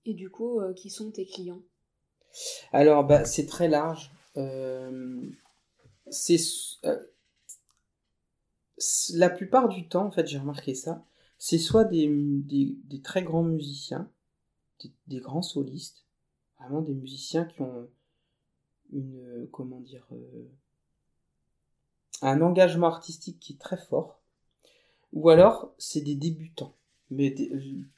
Et 0.05 0.13
du 0.13 0.29
coup, 0.29 0.59
euh, 0.59 0.73
qui 0.73 0.89
sont 0.89 1.11
tes 1.11 1.25
clients? 1.25 1.61
Alors, 2.71 3.05
bah, 3.05 3.25
c'est 3.25 3.45
très 3.45 3.67
large. 3.67 4.11
Euh, 4.37 5.21
c'est 6.11 6.37
euh, 6.85 6.99
la 9.13 9.29
plupart 9.29 9.69
du 9.69 9.87
temps, 9.87 10.05
en 10.05 10.11
fait, 10.11 10.27
j'ai 10.27 10.37
remarqué 10.37 10.75
ça. 10.75 11.03
C'est 11.37 11.57
soit 11.57 11.85
des, 11.85 12.07
des, 12.07 13.01
très 13.01 13.23
grands 13.23 13.43
musiciens, 13.43 14.11
des, 15.07 15.19
grands 15.19 15.41
solistes, 15.41 16.05
vraiment 16.59 16.81
des 16.81 16.93
musiciens 16.93 17.45
qui 17.45 17.61
ont 17.61 17.89
une, 18.93 19.47
comment 19.51 19.79
dire, 19.79 20.07
un 22.21 22.41
engagement 22.41 22.87
artistique 22.87 23.39
qui 23.39 23.53
est 23.53 23.59
très 23.59 23.77
fort. 23.77 24.21
Ou 25.13 25.29
alors, 25.29 25.73
c'est 25.79 26.01
des 26.01 26.15
débutants. 26.15 26.75
Mais 27.09 27.35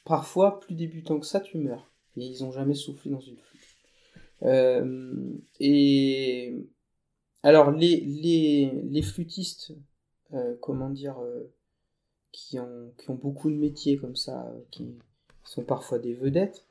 parfois, 0.05 0.61
plus 0.61 0.75
débutants 0.75 1.19
que 1.19 1.25
ça, 1.25 1.41
tu 1.41 1.57
meurs 1.57 1.93
et 2.17 2.25
ils 2.25 2.43
n'ont 2.43 2.51
jamais 2.51 2.75
soufflé 2.75 3.11
dans 3.11 3.19
une 3.19 3.37
flûte. 3.37 3.61
Euh, 4.43 5.33
et 5.59 6.55
alors 7.43 7.71
les, 7.71 7.99
les, 8.01 8.71
les 8.89 9.01
flûtistes, 9.01 9.73
euh, 10.33 10.55
comment 10.61 10.89
dire, 10.89 11.19
euh, 11.19 11.51
qui, 12.31 12.59
ont, 12.59 12.91
qui 12.97 13.09
ont 13.09 13.15
beaucoup 13.15 13.49
de 13.49 13.55
métiers 13.55 13.97
comme 13.97 14.15
ça, 14.15 14.51
qui 14.71 14.95
sont 15.43 15.63
parfois 15.63 15.99
des 15.99 16.13
vedettes, 16.13 16.65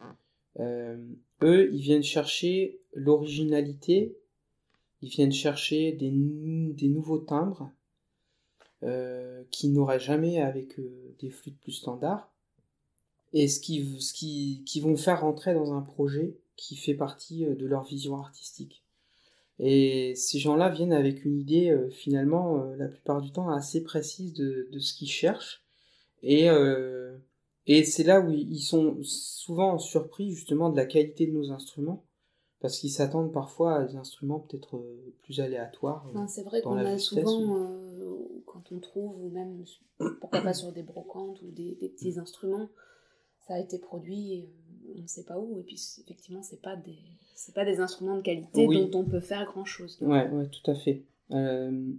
eux, 0.59 1.71
ils 1.73 1.81
viennent 1.81 2.03
chercher 2.03 2.81
l'originalité, 2.95 4.17
ils 5.03 5.09
viennent 5.09 5.33
chercher 5.33 5.93
des, 5.93 6.11
des 6.11 6.89
nouveaux 6.89 7.19
timbres 7.19 7.71
qu'ils 9.51 9.73
n'auraient 9.73 10.01
jamais 10.01 10.41
avec 10.41 10.81
des 11.21 11.31
flûtes 11.31 11.61
plus 11.61 11.73
standards 11.73 12.33
et 13.33 13.49
ce 13.49 13.61
qui, 13.61 14.01
ce 14.01 14.13
qui, 14.13 14.63
qui 14.67 14.81
vont 14.81 14.97
faire 14.97 15.23
rentrer 15.23 15.55
dans 15.55 15.73
un 15.73 15.81
projet 15.81 16.37
qui 16.57 16.77
fait 16.77 16.95
partie 16.95 17.45
euh, 17.45 17.55
de 17.55 17.67
leur 17.67 17.85
vision 17.85 18.17
artistique. 18.17 18.82
Et 19.59 20.15
ces 20.17 20.39
gens-là 20.39 20.71
viennent 20.71 20.93
avec 20.93 21.25
une 21.25 21.39
idée 21.39 21.71
euh, 21.71 21.89
finalement 21.91 22.59
euh, 22.59 22.77
la 22.77 22.89
plupart 22.89 23.21
du 23.21 23.31
temps 23.31 23.51
assez 23.51 23.83
précise 23.83 24.33
de, 24.33 24.69
de 24.73 24.79
ce 24.79 24.95
qu'ils 24.95 25.11
cherchent. 25.11 25.63
Et, 26.25 26.47
et 27.67 27.83
c'est 27.83 28.05
là 28.05 28.21
où 28.21 28.31
ils 28.31 28.61
sont 28.61 28.97
souvent 29.03 29.77
surpris 29.81 30.31
justement 30.31 30.71
de 30.71 30.77
la 30.77 30.87
qualité 30.87 31.27
de 31.27 31.33
nos 31.33 31.51
instruments. 31.51 32.05
Parce 32.61 32.79
qu'ils 32.79 32.93
s'attendent 32.93 33.33
parfois 33.33 33.75
à 33.75 33.85
des 33.87 33.97
instruments 33.97 34.39
peut-être 34.39 34.81
plus 35.25 35.41
aléatoires. 35.41 36.09
c'est 36.29 36.45
vrai 36.45 36.63
qu'on 36.63 36.77
a 36.77 36.97
souvent, 36.97 37.69
quand 38.47 38.71
on 38.71 38.79
trouve, 38.79 39.21
ou 39.21 39.31
même 39.31 39.65
pourquoi 40.21 40.43
pas 40.43 40.55
sur 40.55 40.71
des 40.71 40.85
brocantes 40.85 41.43
ou 41.43 41.51
des, 41.51 41.75
des 41.75 41.89
petits 41.89 42.21
instruments, 42.21 42.69
ça 43.47 43.55
a 43.55 43.59
été 43.59 43.79
produit 43.79 44.41
euh, 44.41 44.47
on 44.99 45.03
ne 45.03 45.07
sait 45.07 45.25
pas 45.25 45.39
où 45.39 45.59
et 45.59 45.63
puis 45.63 45.81
effectivement 46.03 46.43
c'est 46.43 46.61
pas 46.61 46.77
des 46.77 46.99
c'est 47.35 47.55
pas 47.55 47.65
des 47.65 47.81
instruments 47.81 48.17
de 48.17 48.23
qualité 48.23 48.67
dont 48.67 48.91
on 49.01 49.05
peut 49.05 49.21
faire 49.21 49.45
grand 49.47 49.65
chose 49.65 49.99
ouais 50.01 50.29
ouais 50.29 50.49
tout 50.49 50.71
à 50.71 50.75
fait. 50.75 51.05
Euh, 51.31 51.93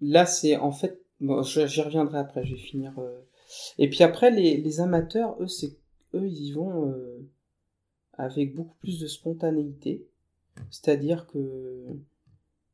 là 0.00 0.26
c'est 0.26 0.56
en 0.56 0.72
fait 0.72 1.02
bon, 1.20 1.42
j'y 1.42 1.82
reviendrai 1.82 2.18
après 2.18 2.44
je 2.44 2.54
vais 2.54 2.60
finir 2.60 2.98
euh. 2.98 3.20
et 3.78 3.88
puis 3.88 4.02
après 4.02 4.30
les, 4.30 4.56
les 4.58 4.80
amateurs 4.80 5.36
eux 5.40 5.48
c'est 5.48 5.76
eux 6.14 6.26
ils 6.26 6.46
y 6.46 6.52
vont 6.52 6.94
avec 8.14 8.54
beaucoup 8.54 8.76
plus 8.80 8.98
de 8.98 9.06
spontanéité. 9.06 10.08
C'est-à-dire 10.70 11.26
que 11.28 11.84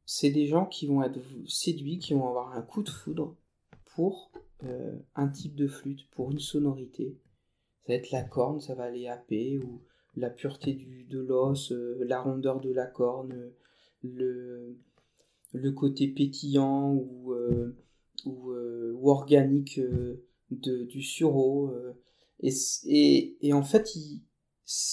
c'est 0.07 0.31
des 0.31 0.47
gens 0.47 0.65
qui 0.65 0.87
vont 0.87 1.03
être 1.03 1.19
séduits 1.47 1.99
qui 1.99 2.15
vont 2.15 2.29
avoir 2.29 2.57
un 2.57 2.63
coup 2.63 2.83
de 2.83 2.89
foudre 2.89 3.37
pour 3.95 4.33
un 5.15 5.29
type 5.29 5.55
de 5.55 5.67
flûte 5.67 6.09
pour 6.13 6.31
une 6.31 6.39
sonorité 6.39 7.19
ça 7.85 7.93
va 7.93 7.95
être 7.97 8.11
la 8.13 8.23
corne, 8.23 8.61
ça 8.61 8.75
va 8.75 8.85
aller 8.85 9.07
happer, 9.09 9.59
ou 9.59 9.83
la 10.17 10.31
pureté 10.31 10.73
du, 10.73 11.05
de 11.05 11.19
l'os, 11.19 11.73
euh, 11.73 11.99
la 12.07 12.21
rondeur 12.21 12.61
de 12.61 12.73
la 12.73 12.87
corne, 12.87 13.51
le, 14.03 14.77
le 15.53 15.73
côté 15.73 16.09
pétillant 16.09 16.95
ou, 16.95 17.33
euh, 17.33 17.77
euh, 18.27 18.93
ou, 18.95 19.11
organique 19.11 19.81
de, 20.51 20.85
du 20.85 21.03
sureau. 21.03 21.73
Et, 22.41 22.53
et, 22.87 23.37
et, 23.47 23.53
en 23.53 23.63
fait, 23.63 23.95
ils, 23.97 24.23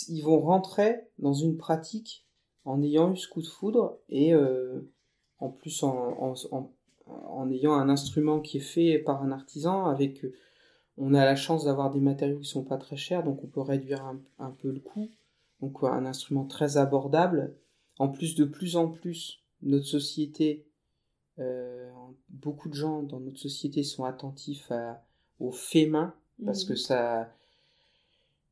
ils 0.10 0.22
vont 0.22 0.40
rentrer 0.40 1.08
dans 1.20 1.34
une 1.34 1.58
pratique 1.58 2.26
en 2.66 2.82
ayant 2.82 3.14
eu 3.14 3.18
ce 3.18 3.28
coup 3.28 3.42
de 3.42 3.48
foudre 3.48 4.00
et 4.10 4.34
en 5.40 5.50
plus 5.50 5.84
en, 5.84 6.34
en, 6.52 6.74
en, 7.06 7.52
ayant 7.52 7.74
un 7.74 7.90
instrument 7.90 8.40
qui 8.42 8.58
est 8.58 8.62
fait 8.62 9.00
par 9.00 9.24
un 9.24 9.32
artisan 9.32 9.86
avec 9.86 10.26
on 10.98 11.14
a 11.14 11.26
la 11.26 11.36
chance 11.36 11.66
d'avoir 11.66 11.92
des 11.92 12.00
matériaux 12.00 12.40
qui 12.40 12.50
sont 12.50 12.64
pas 12.64 12.78
très 12.78 12.98
chers, 12.98 13.24
donc 13.24 13.44
on 13.44 13.48
peut 13.48 13.62
réduire 13.62 14.04
un, 14.40 14.52
peu 14.52 14.72
le 14.72 14.80
coût. 14.80 15.10
Donc 15.62 15.84
un 15.84 16.06
instrument 16.06 16.46
très 16.46 16.78
abordable. 16.78 17.56
En 18.00 18.10
plus, 18.10 18.36
de 18.36 18.46
plus 18.46 18.76
en 18.76 18.88
plus, 18.88 19.44
notre 19.62 19.86
société, 19.86 20.66
euh, 21.40 21.90
beaucoup 22.30 22.68
de 22.68 22.74
gens 22.74 23.04
dans 23.04 23.20
notre 23.20 23.40
société 23.40 23.84
sont 23.84 24.06
attentifs 24.06 24.72
à, 24.72 25.04
au 25.40 25.52
fait 25.52 25.86
main 25.86 26.14
parce 26.44 26.66
que 26.66 26.76
ça, 26.76 27.32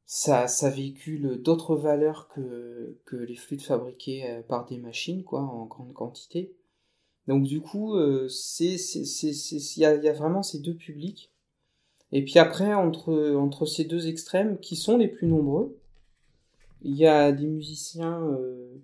ça, 0.06 0.48
ça 0.48 0.70
véhicule 0.70 1.42
d'autres 1.42 1.76
valeurs 1.76 2.28
que, 2.30 2.96
que 3.06 3.16
les 3.16 3.36
flûtes 3.36 3.64
fabriquées 3.64 4.42
par 4.48 4.66
des 4.66 4.78
machines, 4.78 5.24
quoi, 5.24 5.42
en 5.42 5.66
grande 5.66 5.94
quantité. 5.94 6.54
Donc 7.28 7.44
du 7.44 7.62
coup, 7.62 7.96
c'est, 8.30 8.78
c'est, 8.78 9.06
c'est, 9.06 9.32
il 9.32 9.82
y 9.82 9.86
a 9.86 10.14
vraiment 10.14 10.44
ces 10.44 10.60
deux 10.60 10.76
publics. 10.76 11.32
Et 12.12 12.24
puis 12.24 12.40
après, 12.40 12.74
entre, 12.74 13.36
entre 13.36 13.66
ces 13.66 13.84
deux 13.84 14.08
extrêmes, 14.08 14.58
qui 14.60 14.76
sont 14.76 14.98
les 14.98 15.08
plus 15.08 15.28
nombreux, 15.28 15.80
il 16.82 16.96
y 16.96 17.06
a 17.06 17.32
des 17.32 17.46
musiciens 17.46 18.22
euh, 18.24 18.76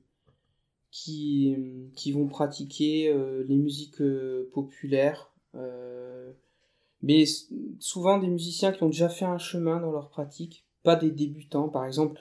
qui, 0.91 1.55
qui 1.95 2.11
vont 2.11 2.27
pratiquer 2.27 3.09
euh, 3.09 3.43
les 3.47 3.55
musiques 3.55 4.01
euh, 4.01 4.49
populaires, 4.53 5.31
mais 7.01 7.23
souvent 7.79 8.17
des 8.17 8.27
musiciens 8.27 8.71
qui 8.73 8.83
ont 8.83 8.89
déjà 8.89 9.07
fait 9.07 9.25
un 9.25 9.37
chemin 9.37 9.79
dans 9.79 9.91
leur 9.91 10.09
pratique, 10.09 10.65
pas 10.83 10.95
des 10.97 11.11
débutants. 11.11 11.69
Par 11.69 11.85
exemple, 11.85 12.19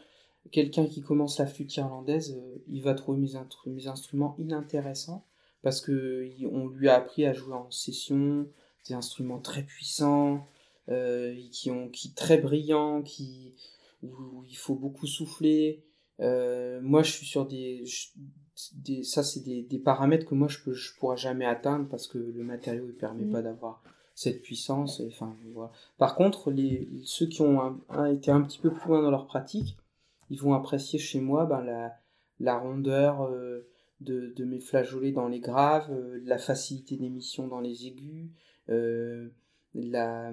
quelqu'un 0.52 0.86
qui 0.86 1.00
commence 1.00 1.38
la 1.38 1.46
flûte 1.46 1.74
irlandaise, 1.76 2.38
il 2.68 2.82
va 2.82 2.94
trouver 2.94 3.18
mes, 3.18 3.32
mes, 3.66 3.86
instruments 3.88 4.36
inintéressants 4.38 5.24
parce 5.62 5.80
que 5.80 6.28
on 6.44 6.68
lui 6.68 6.88
a 6.88 6.96
appris 6.96 7.24
à 7.24 7.32
jouer 7.32 7.54
en 7.54 7.70
session, 7.70 8.46
des 8.86 8.94
instruments 8.94 9.40
très 9.40 9.62
puissants, 9.62 10.46
qui 10.86 11.70
ont 11.70 11.88
qui 11.88 12.12
très 12.14 12.38
brillants, 12.38 13.02
qui 13.02 13.54
où, 14.04 14.44
il 14.48 14.56
faut 14.56 14.74
beaucoup 14.74 15.06
souffler. 15.06 15.84
Euh, 16.20 16.80
moi, 16.82 17.02
je 17.02 17.12
suis 17.12 17.26
sur 17.26 17.46
des, 17.46 17.84
des 18.74 19.02
ça 19.02 19.22
c'est 19.22 19.40
des, 19.40 19.62
des, 19.62 19.78
paramètres 19.78 20.26
que 20.26 20.34
moi 20.34 20.48
je 20.48 20.58
peux, 20.60 20.72
je 20.72 20.94
pourrais 20.96 21.16
jamais 21.16 21.46
atteindre 21.46 21.88
parce 21.88 22.06
que 22.06 22.18
le 22.18 22.44
matériau 22.44 22.86
ne 22.86 22.92
permet 22.92 23.24
pas 23.24 23.40
mm. 23.40 23.44
d'avoir 23.44 23.82
cette 24.14 24.42
puissance. 24.42 25.00
enfin, 25.06 25.36
voilà. 25.52 25.72
Par 25.98 26.14
contre, 26.14 26.50
les, 26.50 26.88
ceux 27.04 27.26
qui 27.26 27.42
ont 27.42 27.80
été 28.06 28.30
un 28.30 28.42
petit 28.42 28.60
peu 28.60 28.72
plus 28.72 28.88
loin 28.88 29.02
dans 29.02 29.10
leur 29.10 29.26
pratique, 29.26 29.76
ils 30.30 30.40
vont 30.40 30.54
apprécier 30.54 30.98
chez 30.98 31.20
moi 31.20 31.46
ben, 31.46 31.62
la, 31.62 31.96
la 32.38 32.58
rondeur 32.58 33.22
euh, 33.22 33.68
de, 34.00 34.32
de, 34.36 34.44
mes 34.44 34.60
flageolets 34.60 35.12
dans 35.12 35.28
les 35.28 35.40
graves, 35.40 35.90
euh, 35.90 36.20
la 36.24 36.38
facilité 36.38 36.96
d'émission 36.96 37.48
dans 37.48 37.60
les 37.60 37.86
aigus, 37.86 38.30
la, 39.74 40.32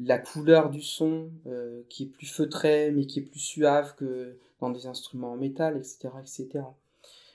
la 0.00 0.18
couleur 0.18 0.70
du 0.70 0.82
son 0.82 1.30
euh, 1.46 1.82
qui 1.88 2.04
est 2.04 2.06
plus 2.06 2.26
feutré 2.26 2.90
mais 2.90 3.06
qui 3.06 3.20
est 3.20 3.22
plus 3.22 3.40
suave 3.40 3.94
que 3.96 4.38
dans 4.60 4.70
des 4.70 4.86
instruments 4.86 5.32
en 5.32 5.36
métal, 5.36 5.76
etc. 5.76 6.08
etc. 6.20 6.64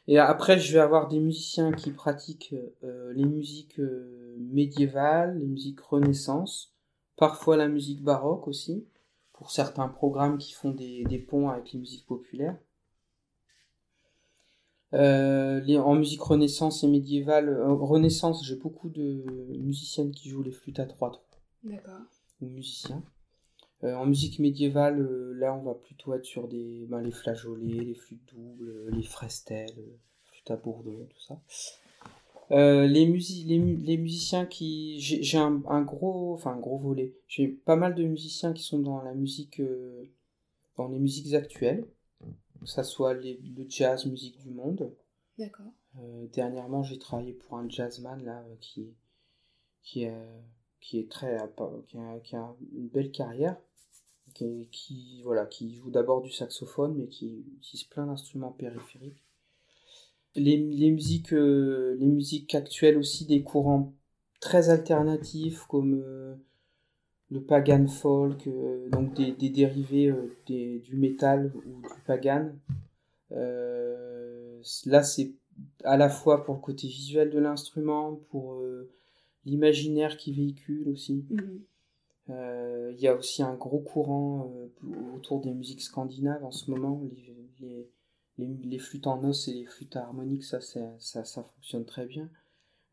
Et 0.08 0.20
après, 0.20 0.60
je 0.60 0.74
vais 0.74 0.80
avoir 0.80 1.08
des 1.08 1.20
musiciens 1.20 1.72
qui 1.72 1.90
pratiquent 1.90 2.54
euh, 2.84 3.12
les 3.14 3.26
musiques 3.26 3.80
euh, 3.80 4.36
médiévales, 4.38 5.40
les 5.40 5.48
musiques 5.48 5.80
renaissance, 5.80 6.76
parfois 7.18 7.58
la 7.58 7.68
musique 7.68 8.04
baroque 8.04 8.48
aussi, 8.48 8.86
pour 9.34 9.50
certains 9.50 9.88
programmes 9.88 10.38
qui 10.38 10.54
font 10.54 10.70
des, 10.70 11.04
des 11.06 11.18
ponts 11.18 11.50
avec 11.50 11.74
les 11.74 11.80
musiques 11.80 12.06
populaires. 12.06 12.58
En 14.94 15.96
musique 15.96 16.22
renaissance 16.22 16.84
et 16.84 16.88
médiévale, 16.88 17.60
renaissance, 17.60 18.46
j'ai 18.46 18.56
beaucoup 18.56 18.90
de 18.90 19.26
musiciennes 19.58 20.12
qui 20.12 20.30
jouent 20.30 20.44
les 20.44 20.52
flûtes 20.52 20.80
à 20.80 20.86
trois 20.86 21.12
trous. 21.12 21.26
D'accord 21.64 22.15
ou 22.46 22.50
musiciens. 22.50 23.04
Euh, 23.84 23.94
en 23.96 24.06
musique 24.06 24.40
médiévale, 24.40 25.00
euh, 25.00 25.34
là, 25.34 25.54
on 25.54 25.62
va 25.62 25.76
plutôt 25.76 26.14
être 26.14 26.26
sur 26.26 26.48
des, 26.48 26.86
ben, 26.88 27.02
les 27.02 27.12
flageolets, 27.12 27.84
les 27.84 27.94
flûtes 27.94 28.34
doubles, 28.34 28.70
euh, 28.70 28.90
les 28.92 29.04
frestelles, 29.04 30.00
flûtes 30.24 30.50
à 30.50 30.56
bourdon, 30.56 31.08
tout 31.10 31.20
ça. 31.20 31.40
les, 32.50 33.06
les, 33.06 33.98
musiciens 33.98 34.46
qui 34.46 35.00
j'ai 35.00 35.38
un, 35.38 35.62
un, 35.68 35.82
gros 35.82 36.34
enfin 36.34 36.52
un 36.52 36.60
gros 36.60 36.78
volet 36.78 37.16
j'ai 37.28 37.48
pas 37.48 37.76
mal 37.76 37.96
de 37.96 38.04
musiciens 38.04 38.54
qui 38.54 38.62
sont 38.62 38.78
dans 38.78 39.02
la 39.02 39.16
musique 39.16 39.60
dans 40.78 40.88
les 40.88 41.00
musiques 41.00 41.34
actuelles 41.34 41.88
que 42.62 42.68
ça 42.68 42.84
soit 42.84 43.16
les, 43.16 43.40
le 43.58 43.66
jazz 43.68 44.06
musique 44.06 44.38
du 44.38 44.52
monde 44.52 44.94
d'accord 45.40 45.74
dernièrement 46.34 46.84
j'ai 46.84 47.00
travaillé 47.00 47.34
pour 47.34 47.58
un 47.58 47.68
jazzman 47.68 48.24
là 48.24 48.46
qui 48.62 48.94
qui 49.82 50.04
est 50.04 50.14
qui 50.86 51.00
est 51.00 51.10
très 51.10 51.36
a, 51.38 51.50
qui 52.24 52.36
a 52.36 52.56
une 52.74 52.88
belle 52.88 53.12
carrière 53.12 53.58
qui, 54.34 55.22
voilà 55.24 55.46
qui 55.48 55.74
joue 55.74 55.90
d'abord 55.90 56.22
du 56.22 56.32
saxophone 56.32 56.94
mais 56.96 57.08
qui 57.08 57.44
utilise 57.58 57.86
plein 57.86 58.06
d'instruments 58.06 58.52
périphériques. 58.52 59.24
Les, 60.36 60.58
musiques 60.58 61.34
euh, 61.34 61.96
les 61.98 62.06
musiques 62.06 62.54
actuelles 62.54 62.98
aussi 62.98 63.26
des 63.26 63.42
courants 63.42 63.94
très 64.42 64.70
alternatifs 64.70 65.64
comme 65.64 66.04
euh, 66.06 66.36
le 67.32 67.42
pagan 67.42 67.88
folk 67.88 68.46
euh, 68.46 68.88
donc 68.90 69.16
des, 69.16 69.32
des 69.32 69.50
dérivés 69.50 70.14
des, 70.46 70.80
du 70.80 70.98
métal 70.98 71.52
ou 71.56 71.82
du 71.82 72.02
pagan. 72.06 72.52
Là 73.32 75.02
c'est 75.02 75.34
à 75.84 75.98
la 75.98 76.10
fois 76.10 76.44
pour 76.44 76.56
le 76.56 76.62
côté 76.62 76.88
visuel 76.88 77.32
de 77.32 77.40
l'instrument 77.40 78.20
pour 78.30 78.62
l'imaginaire 79.46 80.18
qui 80.18 80.34
véhicule 80.34 80.90
aussi. 80.90 81.26
Mhm. 81.30 81.62
Euh, 82.32 82.92
il 82.96 83.00
y 83.00 83.08
a 83.08 83.16
aussi 83.16 83.44
un 83.44 83.54
gros 83.54 83.80
courant 83.80 84.52
euh, 84.56 85.16
autour 85.16 85.42
des 85.42 85.54
musiques 85.54 85.82
scandinaves 85.82 86.44
en 86.44 86.52
ce 86.52 86.72
moment. 86.72 87.02
Les, 87.60 87.88
les, 88.38 88.48
les, 88.48 88.80
flûtes 88.80 89.08
en 89.08 89.24
os 89.24 89.48
et 89.48 89.54
les 89.54 89.66
flûtes 89.66 89.96
harmoniques, 89.96 90.44
ça, 90.44 90.60
ça, 90.60 90.98
ça, 91.00 91.44
fonctionne 91.44 91.86
très 91.86 92.06
bien. 92.06 92.30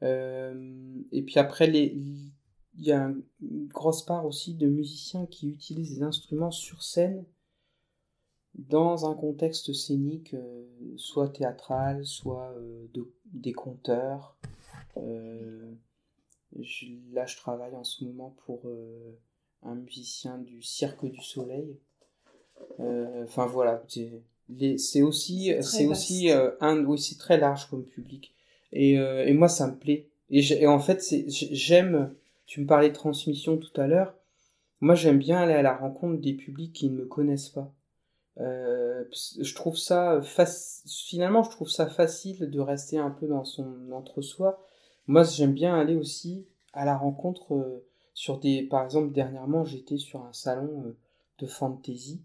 Euh, 0.02 1.02
et 1.10 1.22
puis 1.22 1.38
après, 1.38 1.68
il 1.68 2.30
y 2.78 2.92
a 2.92 3.12
une 3.40 3.66
grosse 3.68 4.04
part 4.04 4.26
aussi 4.26 4.54
de 4.54 4.68
musiciens 4.68 5.26
qui 5.26 5.48
utilisent 5.48 5.96
des 5.96 6.02
instruments 6.02 6.50
sur 6.50 6.82
scène 6.82 7.24
dans 8.54 9.10
un 9.10 9.14
contexte 9.14 9.72
scénique, 9.72 10.36
soit 10.96 11.30
théâtral, 11.30 12.04
soit 12.04 12.54
de, 12.92 13.10
des 13.32 13.54
conteurs 13.54 14.36
là, 17.12 17.26
je 17.26 17.36
travaille 17.36 17.74
en 17.74 17.84
ce 17.84 18.04
moment 18.04 18.34
pour 18.44 18.62
euh, 18.66 19.18
un 19.62 19.74
musicien 19.74 20.38
du 20.38 20.62
Cirque 20.62 21.04
du 21.04 21.20
Soleil. 21.20 21.76
Euh, 22.80 23.24
enfin 23.24 23.46
voilà, 23.46 23.82
c'est 24.76 25.02
aussi, 25.02 25.52
c'est 25.60 25.86
aussi 25.86 26.30
euh, 26.30 26.50
un, 26.60 26.84
oui, 26.84 26.98
c'est 26.98 27.18
très 27.18 27.38
large 27.38 27.68
comme 27.68 27.84
public. 27.84 28.34
Et, 28.72 28.94
et 28.94 29.32
moi, 29.34 29.48
ça 29.48 29.66
me 29.66 29.76
plaît. 29.76 30.08
Et, 30.30 30.66
en 30.66 30.78
fait, 30.78 31.02
j'aime. 31.28 32.14
Tu 32.46 32.60
me 32.62 32.66
parlais 32.66 32.88
de 32.88 32.94
transmission 32.94 33.58
tout 33.58 33.80
à 33.80 33.86
l'heure. 33.86 34.14
Moi, 34.80 34.94
j'aime 34.94 35.18
bien 35.18 35.38
aller 35.38 35.52
à 35.52 35.62
la 35.62 35.76
rencontre 35.76 36.20
des 36.20 36.32
publics 36.32 36.72
qui 36.72 36.88
ne 36.88 36.96
me 36.96 37.04
connaissent 37.04 37.50
pas. 37.50 37.70
je 38.38 39.54
trouve 39.54 39.76
ça 39.76 40.22
finalement 40.22 41.42
je 41.42 41.50
trouve 41.50 41.68
ça 41.68 41.86
facile 41.86 42.50
de 42.50 42.60
rester 42.60 42.96
un 42.96 43.10
peu 43.10 43.26
dans 43.26 43.44
son 43.44 43.92
entre-soi 43.92 44.58
moi, 45.06 45.24
j'aime 45.24 45.52
bien 45.52 45.74
aller 45.74 45.96
aussi 45.96 46.46
à 46.72 46.84
la 46.84 46.96
rencontre 46.96 47.54
euh, 47.54 47.84
sur 48.14 48.38
des. 48.38 48.62
Par 48.62 48.84
exemple, 48.84 49.12
dernièrement, 49.12 49.64
j'étais 49.64 49.98
sur 49.98 50.24
un 50.24 50.32
salon 50.32 50.84
euh, 50.86 50.96
de 51.38 51.46
fantasy. 51.46 52.22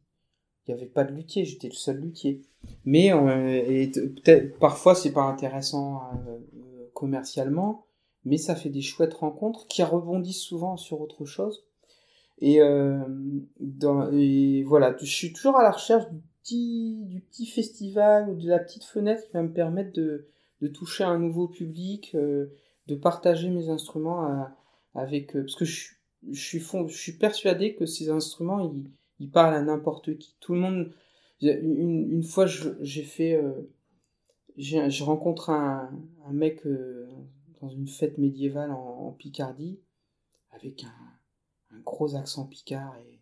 Il 0.67 0.73
n'y 0.73 0.81
avait 0.81 0.89
pas 0.89 1.03
de 1.03 1.13
luthier, 1.13 1.45
j'étais 1.45 1.69
le 1.69 1.73
seul 1.73 1.97
luthier. 1.97 2.41
Mais 2.85 3.13
euh, 3.13 3.87
peut-être 3.93 4.59
parfois 4.59 4.95
c'est 4.95 5.13
pas 5.13 5.21
intéressant 5.21 6.01
commercialement, 6.93 7.85
mais 8.25 8.37
ça 8.37 8.53
fait 8.53 8.69
des 8.69 8.81
chouettes 8.81 9.13
rencontres 9.13 9.65
qui 9.67 9.81
rebondissent 9.81 10.41
souvent 10.41 10.75
sur 10.75 10.99
autre 10.99 11.23
chose. 11.23 11.63
Et, 12.39 12.57
et 12.57 14.63
voilà, 14.63 14.97
je 14.99 15.05
suis 15.05 15.31
toujours 15.31 15.55
à 15.55 15.63
la 15.63 15.71
recherche 15.71 16.11
du 16.11 16.19
petit, 16.43 17.05
du 17.05 17.21
petit 17.21 17.45
festival 17.45 18.29
ou 18.29 18.35
de 18.35 18.49
la 18.49 18.59
petite 18.59 18.83
fenêtre 18.83 19.25
qui 19.25 19.31
va 19.31 19.43
me 19.43 19.53
permettre 19.53 19.93
de, 19.93 20.27
de 20.61 20.67
toucher 20.67 21.05
un 21.05 21.17
nouveau 21.17 21.47
public, 21.47 22.13
de 22.87 22.95
partager 22.95 23.49
mes 23.49 23.69
instruments 23.69 24.47
avec 24.95 25.33
parce 25.33 25.55
que 25.55 25.65
je, 25.65 25.93
suis 26.31 27.13
persuadé 27.13 27.75
que 27.75 27.85
ces 27.85 28.09
instruments 28.09 28.73
ils, 29.19 29.29
parlent 29.29 29.55
à 29.55 29.61
n'importe 29.61 30.17
qui. 30.17 30.35
Tout 30.39 30.53
le 30.53 30.59
monde 30.59 30.91
une, 31.41 32.23
fois 32.23 32.45
j'ai 32.47 33.03
fait 33.03 33.35
euh, 33.35 33.69
je 34.57 35.03
rencontre 35.03 35.49
un, 35.49 35.91
mec 36.31 36.65
euh, 36.65 37.07
dans 37.61 37.69
une 37.69 37.87
fête 37.87 38.17
médiévale 38.17 38.71
en, 38.71 39.11
Picardie 39.11 39.79
avec 40.51 40.83
un, 40.83 41.79
gros 41.83 42.15
accent 42.15 42.45
picard 42.45 42.97
et 42.97 43.19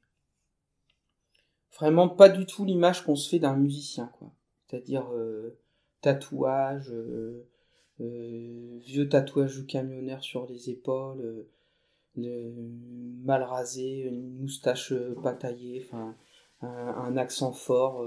vraiment 1.77 2.07
pas 2.07 2.29
du 2.29 2.45
tout 2.45 2.63
l'image 2.63 3.03
qu'on 3.03 3.15
se 3.15 3.29
fait 3.29 3.39
d'un 3.39 3.55
musicien 3.55 4.07
quoi. 4.17 4.31
C'est-à-dire 4.65 5.11
euh, 5.13 5.59
tatouage 6.01 6.89
euh, 6.91 7.47
vieux 7.99 9.07
tatouage 9.09 9.57
de 9.57 9.63
camionneur 9.63 10.23
sur 10.23 10.47
les 10.47 10.69
épaules, 10.69 11.45
euh, 12.17 12.51
mal 13.23 13.43
rasé, 13.43 14.01
une 14.01 14.37
moustache 14.37 14.91
euh, 14.91 15.15
pas 15.21 15.33
taillée, 15.33 15.85
enfin 15.85 16.15
un, 16.61 17.17
accent 17.17 17.51
fort. 17.51 18.05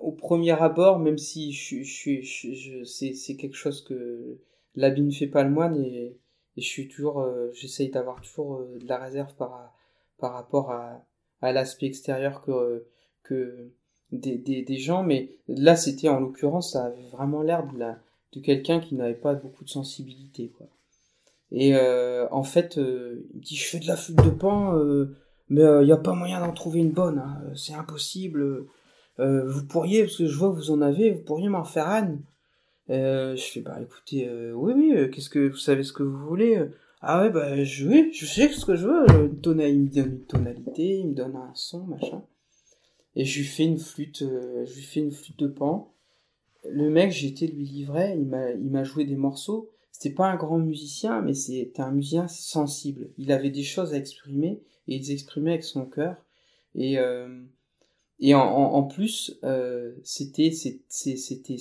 Au 0.00 0.12
premier 0.12 0.50
abord, 0.50 0.98
même 0.98 1.18
si 1.18 1.52
je, 1.52 1.82
je, 1.82 2.84
c'est 2.84 3.36
quelque 3.36 3.56
chose 3.56 3.82
que 3.84 4.38
l'habit 4.74 5.02
ne 5.02 5.12
fait 5.12 5.26
pas 5.28 5.44
le 5.44 5.50
moine, 5.50 5.76
et 5.76 6.16
je 6.56 6.62
suis 6.62 6.88
toujours, 6.88 7.24
j'essaye 7.52 7.90
d'avoir 7.90 8.20
toujours 8.20 8.64
de 8.64 8.86
la 8.86 8.98
réserve 8.98 9.34
par, 9.36 9.72
par 10.18 10.32
rapport 10.32 10.72
à, 10.72 11.04
à 11.40 11.52
l'aspect 11.52 11.86
extérieur 11.86 12.42
que, 12.42 12.86
que 13.22 13.70
des, 14.12 14.38
des, 14.38 14.62
des 14.62 14.78
gens. 14.78 15.02
Mais 15.02 15.36
là, 15.46 15.76
c'était 15.76 16.08
en 16.08 16.20
l'occurrence, 16.20 16.72
ça 16.72 16.86
avait 16.86 17.08
vraiment 17.08 17.42
l'air 17.42 17.66
de, 17.66 17.78
la, 17.78 17.98
de 18.34 18.40
quelqu'un 18.40 18.80
qui 18.80 18.94
n'avait 18.94 19.14
pas 19.14 19.34
beaucoup 19.34 19.64
de 19.64 19.70
sensibilité, 19.70 20.52
quoi. 20.56 20.66
Et 21.50 21.76
euh, 21.76 22.26
en 22.32 22.42
fait, 22.42 22.78
euh, 22.78 23.26
il 23.30 23.38
me 23.38 23.42
dit, 23.42 23.54
je 23.54 23.64
fais 23.64 23.78
de 23.78 23.86
la 23.86 23.96
flûte 23.96 24.22
de 24.24 24.30
pan, 24.30 24.76
euh, 24.76 25.14
mais 25.48 25.62
il 25.62 25.84
n'y 25.84 25.92
a 25.92 25.96
pas 25.96 26.14
moyen 26.14 26.40
d'en 26.40 26.52
trouver 26.52 26.80
une 26.80 26.90
bonne, 26.90 27.18
hein, 27.18 27.40
c'est 27.54 27.74
impossible. 27.74 28.66
vous 29.18 29.66
pourriez, 29.66 30.02
parce 30.02 30.16
que 30.16 30.26
je 30.26 30.36
vois 30.36 30.50
que 30.50 30.56
vous 30.56 30.72
en 30.72 30.80
avez, 30.80 31.12
vous 31.12 31.22
pourriez 31.22 31.48
m'en 31.48 31.64
faire 31.64 31.88
un. 31.88 32.18
je 32.88 33.50
fais, 33.52 33.60
bah 33.60 33.78
écoutez, 33.80 34.28
oui, 34.52 34.72
oui, 34.74 35.10
qu'est-ce 35.12 35.30
que 35.30 35.48
vous 35.48 35.56
savez 35.56 35.84
ce 35.84 35.92
que 35.92 36.02
vous 36.02 36.26
voulez 36.26 36.60
Ah 37.00 37.22
ouais, 37.22 37.30
bah 37.30 37.62
je, 37.62 37.86
oui, 37.86 38.10
je 38.12 38.26
sais 38.26 38.48
ce 38.48 38.66
que 38.66 38.74
je 38.74 38.88
veux. 38.88 39.06
il 39.08 39.22
me 39.22 39.28
donne 39.28 39.60
une 39.60 40.20
tonalité, 40.22 40.98
il 40.98 41.10
me 41.10 41.14
donne 41.14 41.36
un 41.36 41.52
son, 41.54 41.84
machin. 41.84 42.22
Et 43.14 43.24
je 43.24 43.38
lui 43.38 43.46
fais 43.46 43.64
une 43.64 43.78
flûte, 43.78 44.24
je 44.24 44.74
lui 44.74 44.82
fais 44.82 45.00
une 45.00 45.12
flûte 45.12 45.38
de 45.38 45.46
pan. 45.46 45.93
Le 46.68 46.90
mec, 46.90 47.22
été 47.22 47.46
lui 47.46 47.64
livrer, 47.64 48.16
il 48.16 48.26
m'a 48.70 48.84
joué 48.84 49.04
des 49.04 49.16
morceaux 49.16 49.70
c'était 49.94 50.16
pas 50.16 50.26
un 50.26 50.34
grand 50.34 50.58
musicien, 50.58 51.22
mais 51.22 51.34
c'était 51.34 51.80
un 51.80 51.92
musicien 51.92 52.26
sensible. 52.26 53.10
Il 53.16 53.30
avait 53.30 53.50
des 53.50 53.62
choses 53.62 53.94
à 53.94 53.96
exprimer 53.96 54.60
et 54.88 54.96
il 54.96 54.98
les 54.98 55.12
exprimait 55.12 55.52
avec 55.52 55.62
son 55.62 55.86
cœur. 55.86 56.16
Et 56.74 56.98
euh, 56.98 57.40
et 58.18 58.34
en, 58.34 58.82
plus, 58.82 59.38
euh, 59.44 59.94
c'était 60.02 60.50
c'était 60.50 61.16
c'était 61.16 61.56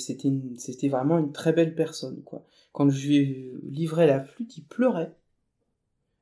c'était 0.58 0.88
vraiment 0.90 1.20
une 1.20 1.32
très 1.32 1.54
belle 1.54 1.76
personne 1.76 2.24
quoi. 2.24 2.44
Quand 2.72 2.90
je 2.90 3.08
lui 3.08 3.18
ai 3.18 3.54
livré 3.70 4.08
la 4.08 4.20
flûte, 4.20 4.58
il 4.58 4.64
pleurait. 4.64 5.14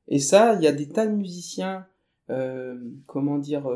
Et 0.08 0.18
ça, 0.18 0.54
il 0.54 0.62
y 0.62 0.66
a 0.66 0.72
des 0.72 0.88
tas 0.88 1.06
de 1.06 1.14
musiciens, 1.14 1.86
euh, 2.28 2.78
comment 3.06 3.38
dire, 3.38 3.68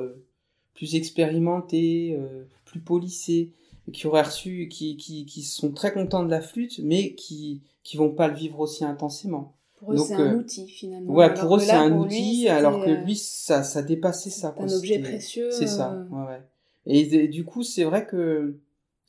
plus 0.75 0.95
expérimentés, 0.95 2.19
plus 2.67 2.81
polissés, 2.81 3.55
qui 3.93 4.07
auraient 4.07 4.23
reçu, 4.23 4.69
qui, 4.69 4.97
qui, 4.97 5.27
qui 5.27 5.43
sont 5.43 5.73
très 5.73 5.93
contents 5.93 6.25
de 6.25 6.31
la 6.31 6.41
flûte, 6.41 6.81
mais 6.83 7.15
qui 7.15 7.63
qui 7.87 7.97
vont 7.97 8.11
pas 8.11 8.27
le 8.27 8.35
vivre 8.35 8.59
aussi 8.59 8.85
intensément. 8.85 9.55
Pour 9.77 9.93
eux, 9.93 9.97
c'est 9.97 10.15
un 10.15 10.35
euh, 10.35 10.39
outil 10.39 10.67
finalement. 10.67 11.13
Ouais, 11.13 11.33
pour 11.33 11.57
eux, 11.57 11.61
c'est 11.61 11.71
un 11.71 11.93
outil, 11.93 12.49
alors 12.49 12.85
que 12.85 12.91
euh, 12.91 13.05
lui, 13.05 13.15
ça, 13.15 13.63
ça 13.63 13.83
dépassait 13.83 14.31
ça. 14.31 14.53
C'est 14.57 14.65
un 14.65 14.77
objet 14.77 14.99
précieux. 14.99 15.51
C'est 15.53 15.69
ça, 15.69 15.93
euh. 15.93 16.09
ouais, 16.09 16.27
ouais. 16.27 16.43
Et, 16.87 17.29
du 17.29 17.45
coup, 17.45 17.63
c'est 17.63 17.85
vrai 17.85 18.05
que 18.07 18.57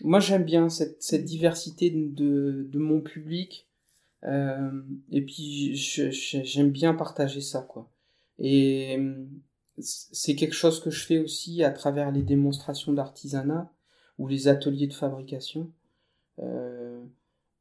moi, 0.04 0.20
j'aime 0.20 0.44
bien 0.44 0.70
cette, 0.70 1.02
cette 1.02 1.26
diversité 1.26 1.90
de, 1.90 2.68
de 2.70 2.80
mon 2.80 3.02
public. 3.02 3.68
Euh, 4.24 4.70
et 5.12 5.22
puis, 5.22 5.76
j'aime 5.76 6.70
bien 6.70 6.94
partager 6.94 7.42
ça, 7.42 7.62
quoi. 7.62 7.90
Et 8.38 9.00
c'est 9.80 10.36
quelque 10.36 10.56
chose 10.56 10.80
que 10.82 10.92
je 10.92 11.04
fais 11.04 11.18
aussi 11.18 11.64
à 11.64 11.72
travers 11.72 12.12
les 12.12 12.22
démonstrations 12.22 12.94
d'artisanat 12.94 13.72
ou 14.18 14.28
les 14.28 14.48
ateliers 14.48 14.88
de 14.88 14.94
fabrication. 14.94 15.70
Euh, 16.40 17.04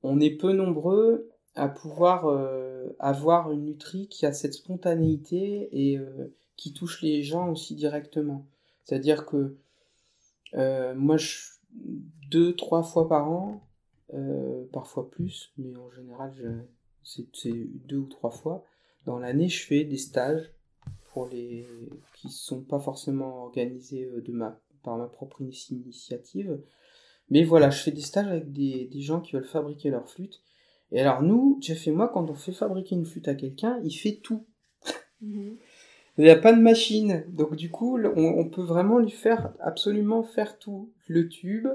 on 0.02 0.20
est 0.20 0.30
peu 0.30 0.52
nombreux 0.52 1.30
à 1.54 1.68
pouvoir 1.68 2.26
euh, 2.26 2.88
avoir 2.98 3.50
une 3.50 3.64
nutrie 3.64 4.08
qui 4.08 4.26
a 4.26 4.32
cette 4.32 4.54
spontanéité 4.54 5.68
et 5.72 5.98
euh, 5.98 6.34
qui 6.56 6.72
touche 6.72 7.02
les 7.02 7.22
gens 7.22 7.50
aussi 7.50 7.74
directement. 7.74 8.46
C'est-à-dire 8.84 9.26
que 9.26 9.56
moi, 10.94 11.16
deux, 12.30 12.54
trois 12.56 12.82
fois 12.82 13.08
par 13.08 13.30
an, 13.30 13.60
parfois 14.72 15.10
plus, 15.10 15.52
mais 15.58 15.76
en 15.76 15.90
général, 15.90 16.32
c'est 17.02 17.26
deux 17.86 17.98
ou 17.98 18.06
trois 18.06 18.30
fois, 18.30 18.64
dans 19.04 19.18
l'année, 19.18 19.48
je 19.48 19.66
fais 19.66 19.84
des 19.84 19.98
stages 19.98 20.50
pour 21.12 21.28
les 21.28 21.66
qui 22.14 22.28
ne 22.28 22.32
sont 22.32 22.62
pas 22.62 22.78
forcément 22.78 23.42
organisés 23.44 24.08
de 24.24 24.32
ma, 24.32 24.58
par 24.86 24.96
ma 24.96 25.06
propre 25.06 25.42
initiative, 25.42 26.58
mais 27.28 27.42
voilà, 27.42 27.70
je 27.70 27.82
fais 27.82 27.90
des 27.90 28.00
stages 28.00 28.28
avec 28.28 28.52
des, 28.52 28.86
des 28.86 29.00
gens 29.00 29.20
qui 29.20 29.32
veulent 29.32 29.44
fabriquer 29.44 29.90
leur 29.90 30.08
flûte. 30.08 30.40
Et 30.92 31.00
alors 31.00 31.22
nous, 31.22 31.58
Jeff 31.60 31.88
et 31.88 31.90
moi, 31.90 32.08
quand 32.08 32.30
on 32.30 32.34
fait 32.34 32.52
fabriquer 32.52 32.94
une 32.94 33.04
flûte 33.04 33.26
à 33.26 33.34
quelqu'un, 33.34 33.80
il 33.82 33.92
fait 33.92 34.20
tout. 34.22 34.46
Mhm. 35.20 35.56
Il 36.18 36.24
n'y 36.24 36.30
a 36.30 36.36
pas 36.36 36.52
de 36.52 36.60
machine. 36.60 37.24
Donc 37.28 37.56
du 37.56 37.70
coup, 37.70 37.98
on, 37.98 38.38
on, 38.38 38.48
peut 38.48 38.62
vraiment 38.62 38.98
lui 38.98 39.10
faire 39.10 39.52
absolument 39.60 40.22
faire 40.22 40.58
tout. 40.58 40.92
Le 41.08 41.28
tube, 41.28 41.66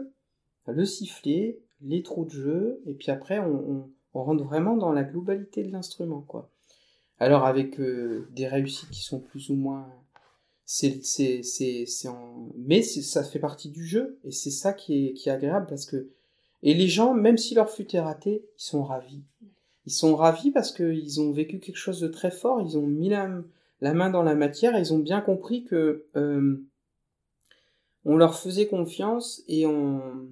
le 0.65 0.85
sifflet, 0.85 1.59
les 1.81 2.01
trous 2.01 2.25
de 2.25 2.31
jeu, 2.31 2.81
et 2.85 2.93
puis 2.93 3.11
après, 3.11 3.39
on, 3.39 3.71
on, 3.71 3.89
on 4.13 4.23
rentre 4.23 4.43
vraiment 4.43 4.77
dans 4.77 4.93
la 4.93 5.03
globalité 5.03 5.63
de 5.63 5.71
l'instrument, 5.71 6.21
quoi. 6.21 6.49
Alors 7.19 7.45
avec 7.45 7.79
euh, 7.79 8.27
des 8.31 8.47
réussites 8.47 8.89
qui 8.89 9.03
sont 9.03 9.19
plus 9.19 9.49
ou 9.49 9.55
moins 9.55 9.87
c'est 10.73 11.03
c'est 11.03 11.43
c'est 11.43 11.85
c'est 11.85 12.07
en 12.07 12.49
mais 12.55 12.81
ça 12.81 13.25
fait 13.25 13.39
partie 13.39 13.67
du 13.67 13.85
jeu 13.85 14.17
et 14.23 14.31
c'est 14.31 14.51
ça 14.51 14.71
qui 14.71 15.07
est 15.07 15.13
qui 15.13 15.27
est 15.27 15.31
agréable 15.33 15.65
parce 15.67 15.85
que 15.85 16.07
et 16.63 16.73
les 16.73 16.87
gens 16.87 17.13
même 17.13 17.37
si 17.37 17.55
leur 17.55 17.69
flûte 17.69 17.93
est 17.93 17.99
ratée 17.99 18.45
ils 18.57 18.63
sont 18.63 18.81
ravis 18.81 19.21
ils 19.85 19.91
sont 19.91 20.15
ravis 20.15 20.49
parce 20.49 20.71
que 20.71 20.93
ils 20.93 21.19
ont 21.19 21.33
vécu 21.33 21.59
quelque 21.59 21.75
chose 21.75 21.99
de 21.99 22.07
très 22.07 22.31
fort 22.31 22.61
ils 22.61 22.77
ont 22.77 22.87
mis 22.87 23.09
la, 23.09 23.29
la 23.81 23.93
main 23.93 24.09
dans 24.09 24.23
la 24.23 24.33
matière 24.33 24.73
et 24.77 24.79
ils 24.79 24.93
ont 24.93 24.99
bien 24.99 25.19
compris 25.19 25.65
que 25.65 26.05
euh, 26.15 26.65
on 28.05 28.15
leur 28.15 28.39
faisait 28.39 28.67
confiance 28.67 29.43
et 29.49 29.65
on 29.65 30.29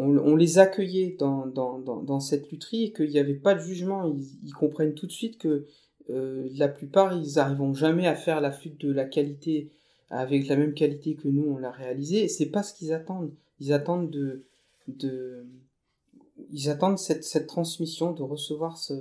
on, 0.00 0.36
les 0.36 0.60
accueillait 0.60 1.16
dans, 1.18 1.46
dans, 1.46 1.80
dans, 1.80 2.00
dans 2.00 2.20
cette 2.20 2.52
lutherie 2.52 2.84
et 2.84 2.92
qu'il 2.92 3.10
n'y 3.10 3.18
avait 3.18 3.34
pas 3.34 3.56
de 3.56 3.58
jugement. 3.58 4.04
Ils, 4.06 4.38
ils 4.44 4.52
comprennent 4.52 4.94
tout 4.94 5.08
de 5.08 5.12
suite 5.12 5.38
que 5.38 5.66
euh, 6.10 6.48
la 6.54 6.68
plupart, 6.68 7.12
ils 7.12 7.34
n'arriveront 7.34 7.74
jamais 7.74 8.06
à 8.06 8.14
faire 8.14 8.40
la 8.40 8.50
flûte 8.50 8.80
de 8.80 8.92
la 8.92 9.04
qualité 9.04 9.70
avec 10.10 10.48
la 10.48 10.56
même 10.56 10.72
qualité 10.72 11.14
que 11.14 11.28
nous 11.28 11.44
on 11.44 11.58
l'a 11.58 11.70
réalisé. 11.70 12.24
Et 12.24 12.28
c'est 12.28 12.46
pas 12.46 12.62
ce 12.62 12.74
qu'ils 12.74 12.92
attendent. 12.92 13.32
Ils 13.60 13.72
attendent 13.72 14.10
de, 14.10 14.44
de, 14.86 15.44
ils 16.50 16.70
attendent 16.70 16.98
cette, 16.98 17.24
cette 17.24 17.46
transmission, 17.46 18.12
de 18.12 18.22
recevoir 18.22 18.78
ce, 18.78 18.94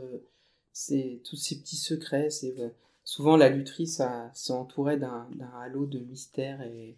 ces, 0.74 1.22
tous 1.24 1.36
ces 1.36 1.60
petits 1.60 1.78
secrets. 1.78 2.30
C'est 2.30 2.56
souvent 3.04 3.38
la 3.38 3.50
lutherie, 3.50 3.88
ça, 3.88 4.32
c'est 4.34 4.54
entouré 4.54 4.98
d'un, 4.98 5.28
d'un 5.36 5.52
halo 5.62 5.86
de 5.86 6.00
mystère 6.00 6.62
et, 6.62 6.98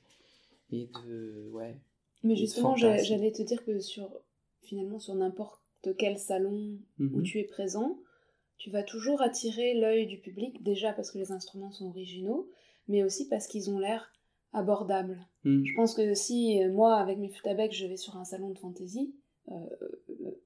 et 0.71 0.89
de, 1.05 1.49
ouais. 1.51 1.77
Mais 2.23 2.35
justement, 2.35 2.75
j'allais 2.75 3.31
te 3.31 3.43
dire 3.43 3.63
que 3.63 3.79
sur, 3.79 4.09
finalement, 4.63 4.99
sur 4.99 5.15
n'importe 5.15 5.61
quel 5.97 6.17
salon 6.17 6.77
où 6.99 7.03
mhm. 7.03 7.23
tu 7.23 7.39
es 7.39 7.43
présent, 7.43 7.97
tu 8.59 8.69
vas 8.69 8.83
toujours 8.83 9.21
attirer 9.21 9.73
l'œil 9.73 10.05
du 10.05 10.19
public, 10.19 10.61
déjà 10.61 10.93
parce 10.93 11.11
que 11.11 11.17
les 11.17 11.31
instruments 11.31 11.71
sont 11.71 11.87
originaux, 11.87 12.49
mais 12.87 13.03
aussi 13.03 13.27
parce 13.27 13.47
qu'ils 13.47 13.71
ont 13.71 13.79
l'air 13.79 14.11
abordables. 14.51 15.25
Hmm. 15.45 15.63
Je 15.63 15.73
pense 15.75 15.95
que 15.95 16.13
si 16.13 16.61
euh, 16.61 16.71
moi, 16.71 16.97
avec 16.97 17.17
mes 17.17 17.29
flûtes 17.29 17.47
à 17.47 17.53
bec, 17.53 17.71
je 17.71 17.87
vais 17.87 17.97
sur 17.97 18.17
un 18.17 18.25
salon 18.25 18.49
de 18.49 18.59
fantaisie, 18.59 19.15
euh, 19.49 19.55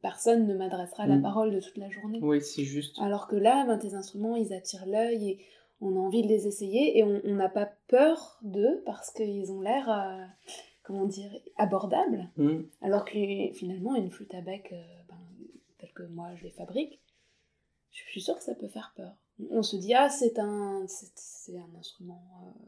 personne 0.01 0.47
ne 0.47 0.55
m'adressera 0.55 1.07
la 1.07 1.17
hmm. 1.17 1.23
parole 1.23 1.51
de 1.51 1.59
toute 1.59 1.77
la 1.77 1.89
journée. 1.89 2.19
Oui, 2.21 2.41
c'est 2.41 2.63
juste. 2.63 2.97
Alors 2.99 3.27
que 3.27 3.35
là, 3.35 3.65
ben, 3.65 3.77
tes 3.77 3.95
instruments, 3.95 4.35
ils 4.35 4.53
attirent 4.53 4.85
l'œil 4.85 5.29
et 5.29 5.39
on 5.81 5.95
a 5.95 5.99
envie 5.99 6.21
de 6.21 6.27
les 6.27 6.47
essayer 6.47 6.99
et 6.99 7.03
on 7.03 7.35
n'a 7.35 7.49
pas 7.49 7.73
peur 7.87 8.39
d'eux 8.43 8.83
parce 8.85 9.11
qu'ils 9.11 9.51
ont 9.51 9.61
l'air, 9.61 9.89
euh, 9.89 10.23
comment 10.83 11.05
dire, 11.05 11.31
abordables. 11.57 12.29
Hmm. 12.37 12.61
Alors 12.81 13.05
que 13.05 13.51
finalement, 13.53 13.95
une 13.95 14.11
flûte 14.11 14.35
à 14.35 14.41
bec, 14.41 14.73
ben, 15.09 15.17
telle 15.79 15.93
que 15.93 16.03
moi 16.03 16.35
je 16.35 16.43
les 16.43 16.51
fabrique, 16.51 16.99
je 17.93 18.09
suis 18.09 18.21
sûre 18.21 18.35
que 18.35 18.43
ça 18.43 18.55
peut 18.55 18.67
faire 18.67 18.93
peur. 18.95 19.13
On 19.51 19.63
se 19.63 19.75
dit, 19.75 19.93
ah, 19.93 20.09
c'est 20.09 20.39
un, 20.39 20.85
un 20.85 21.79
instrument. 21.79 22.23
Euh. 22.43 22.65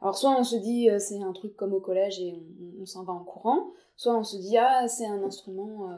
Alors, 0.00 0.16
soit 0.16 0.38
on 0.38 0.44
se 0.44 0.56
dit, 0.56 0.88
euh, 0.88 0.98
c'est 0.98 1.20
un 1.20 1.32
truc 1.32 1.56
comme 1.56 1.72
au 1.72 1.80
collège 1.80 2.20
et 2.20 2.40
on, 2.80 2.86
s'en 2.86 3.04
va 3.04 3.12
en 3.12 3.24
courant, 3.24 3.72
soit 3.96 4.16
on 4.16 4.24
se 4.24 4.36
dit, 4.36 4.56
ah, 4.56 4.88
c'est 4.88 5.06
un 5.06 5.22
instrument, 5.22 5.90
euh... 5.90 5.96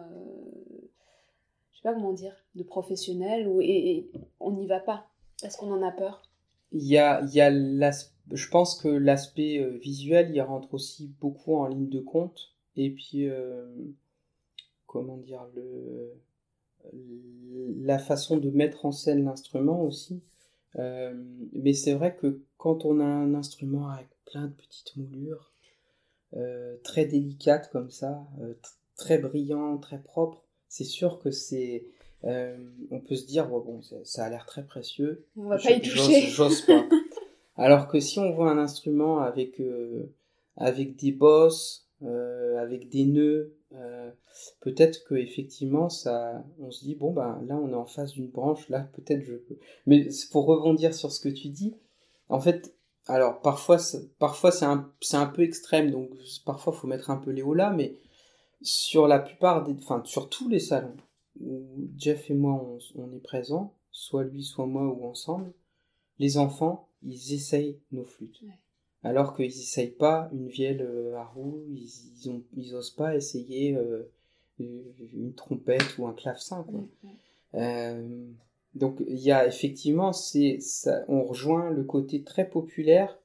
je 1.71 1.77
sais 1.77 1.83
pas 1.83 1.95
comment 1.95 2.13
dire, 2.13 2.35
de 2.55 2.63
professionnel, 2.63 3.47
ou, 3.47 3.61
et, 3.61 4.11
on 4.41 4.53
n'y 4.53 4.67
va 4.67 4.81
pas, 4.81 5.07
parce 5.41 5.57
qu'on 5.57 5.73
en 5.73 5.83
a 5.83 5.93
peur. 5.93 6.23
Il 6.73 6.87
y 6.87 6.99
a, 6.99 7.23
y 7.27 7.41
a 7.41 7.51
je 8.31 8.49
pense 8.49 8.81
que 8.81 8.89
l'aspect 8.89 9.59
euh, 9.59 9.77
visuel, 9.79 10.31
il 10.35 10.41
rentre 10.41 10.73
aussi 10.75 11.13
beaucoup 11.21 11.57
en 11.57 11.67
ligne 11.67 11.89
de 11.89 12.01
compte, 12.01 12.55
et 12.77 12.91
puis, 12.91 13.29
comment 14.87 15.19
dire, 15.19 15.47
le 15.55 16.15
la 16.93 17.99
façon 17.99 18.37
de 18.37 18.51
mettre 18.51 18.87
en 18.87 18.93
scène 18.93 19.25
l'instrument 19.25 19.83
aussi. 19.83 20.23
Euh, 20.79 21.13
mais 21.53 21.75
c'est 21.75 21.93
vrai 21.93 22.17
que 22.17 22.41
quand 22.57 22.85
on 22.85 23.01
a 23.01 23.05
un 23.05 23.35
instrument 23.35 23.89
avec 23.89 24.09
plein 24.25 24.47
de 24.47 24.53
petites 24.53 24.97
moulures, 24.97 25.53
euh, 26.35 26.77
très 26.83 27.05
délicates 27.05 27.71
comme 27.71 27.91
ça, 27.91 28.27
euh, 28.41 28.55
très 28.97 29.19
brillant, 29.19 29.77
très 29.79 29.99
propre, 29.99 30.43
c'est 30.69 30.85
sûr 30.85 31.19
que 31.19 31.31
c'est. 31.31 31.87
on 32.25 33.01
peut 33.01 33.17
se 33.17 33.27
dire, 33.27 33.49
bon, 33.49 33.81
ça 34.05 34.25
a 34.25 34.31
l'air 34.31 34.47
très 34.47 34.65
précieux. 34.65 35.27
On 35.37 35.49
va 35.49 35.59
pas 35.59 35.73
y 35.73 35.81
toucher. 35.81 36.29
J'ose 36.29 36.63
pas. 36.63 36.87
Alors 37.57 37.89
que 37.89 38.01
si 38.01 38.19
on 38.19 38.33
voit 38.33 38.51
un 38.51 38.59
instrument 38.59 39.19
avec, 39.19 39.61
avec 40.57 40.97
des 40.97 41.13
bosses, 41.13 41.87
avec 42.59 42.89
des 42.89 43.05
nœuds. 43.05 43.57
peut-être 44.61 45.05
que 45.05 45.15
effectivement, 45.15 45.89
ça, 45.89 46.45
on 46.59 46.71
se 46.71 46.85
dit 46.85 46.95
bon 46.95 47.13
ben 47.13 47.43
là, 47.47 47.57
on 47.57 47.71
est 47.71 47.75
en 47.75 47.87
face 47.87 48.13
d'une 48.13 48.29
branche. 48.29 48.69
Là, 48.69 48.89
peut-être 48.95 49.23
je 49.23 49.35
peux. 49.35 49.59
Mais 49.87 50.09
pour 50.31 50.47
rebondir 50.47 50.95
sur 50.95 51.13
ce 51.13 51.21
que 51.21 51.29
tu 51.29 51.49
dis, 51.49 51.75
en 52.29 52.41
fait, 52.41 52.75
alors 53.07 53.41
parfois, 53.41 53.79
parfois 54.19 54.53
c'est 54.53 54.65
un, 54.65 54.91
un, 55.13 55.27
peu 55.27 55.43
extrême, 55.43 55.91
donc 55.91 56.11
parfois 56.45 56.73
faut 56.73 56.87
mettre 56.87 57.11
un 57.11 57.17
peu 57.17 57.31
les 57.31 57.43
hauts 57.43 57.55
là, 57.55 57.71
mais 57.71 57.97
sur 58.61 59.09
la 59.09 59.19
plupart 59.19 59.65
des, 59.65 59.73
enfin 59.75 60.03
sur 60.05 60.29
tous 60.29 60.49
les 60.49 60.61
salons 60.61 60.97
où 61.41 61.89
Jeff 61.97 62.31
et 62.31 62.35
moi 62.35 62.79
on, 62.95 63.13
est 63.13 63.23
présents, 63.23 63.75
soit 63.91 64.25
lui, 64.25 64.45
soit 64.45 64.67
moi 64.67 64.85
ou 64.85 65.05
ensemble, 65.05 65.53
les 66.19 66.39
enfants 66.39 66.89
ils 67.03 67.35
essayent 67.35 67.81
nos 67.91 68.05
flûtes, 68.05 68.43
alors 69.05 69.35
qu'ils 69.35 69.47
essayent 69.47 69.91
pas 69.91 70.29
une 70.33 70.49
vielle 70.49 70.83
euh, 70.83 71.17
à 71.17 71.25
roue, 71.25 71.63
ils, 71.69 71.89
ils, 72.17 72.31
ont, 72.31 72.43
ils 72.57 72.75
osent 72.75 72.95
pas 72.95 73.17
essayer 73.17 73.77
euh, 73.77 74.11
une 74.59 75.35
trompette 75.35 75.99
ou 75.99 76.07
un 76.07 76.13
clavecin. 76.13 76.65
Quoi. 76.65 76.85
Euh, 77.55 78.27
donc 78.75 79.03
il 79.07 79.19
y 79.19 79.33
a 79.33 79.47
effectivement, 79.47 80.13
c'est, 80.13 80.59
ça, 80.61 81.05
on 81.09 81.25
rejoint 81.25 81.71
le 81.71 81.85
côté 81.85 82.23
très 82.23 82.49
populaire 82.49 83.19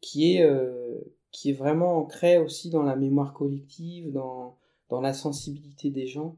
qui 0.00 0.36
est, 0.36 0.42
euh, 0.42 0.98
qui 1.30 1.50
est 1.50 1.54
vraiment 1.54 1.98
ancré 1.98 2.38
aussi 2.38 2.70
dans 2.70 2.82
la 2.82 2.96
mémoire 2.96 3.34
collective, 3.34 4.10
dans, 4.12 4.56
dans 4.88 5.00
la 5.00 5.12
sensibilité 5.12 5.90
des 5.90 6.06
gens 6.06 6.36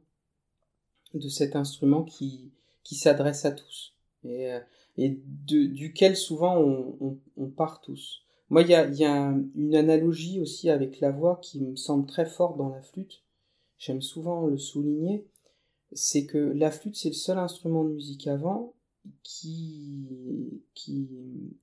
de 1.15 1.29
cet 1.29 1.57
instrument 1.57 2.03
qui, 2.03 2.51
qui 2.83 2.95
s'adresse 2.97 3.45
à 3.45 3.53
tous 3.53 3.95
et, 4.25 4.51
et 4.97 5.21
de, 5.49 5.67
duquel 5.67 6.17
souvent 6.17 6.57
on, 6.57 6.97
on, 7.01 7.19
on, 7.37 7.47
part 7.49 7.81
tous. 7.81 8.25
Moi, 8.53 8.63
il 8.63 8.69
y 8.69 8.75
a, 8.75 9.35
une 9.57 9.75
analogie 9.75 10.39
aussi 10.41 10.71
avec 10.71 11.01
la 11.01 11.11
voix 11.11 11.41
qui 11.43 11.61
me 11.61 11.75
semble 11.75 12.07
très 12.07 12.27
forte 12.27 12.59
dans 12.59 12.69
la 12.69 12.83
flûte. 12.83 13.25
J'aime 13.79 14.03
souvent 14.03 14.47
le 14.47 14.59
souligner 14.59 15.27
c'est 15.95 16.27
que 16.27 16.39
la 16.39 16.71
flûte 16.71 16.97
c'est 16.97 17.09
le 17.09 17.15
seul 17.15 17.39
instrument 17.39 17.85
de 17.85 17.91
musique 17.91 18.27
avant 18.27 18.75
qui 19.23 20.63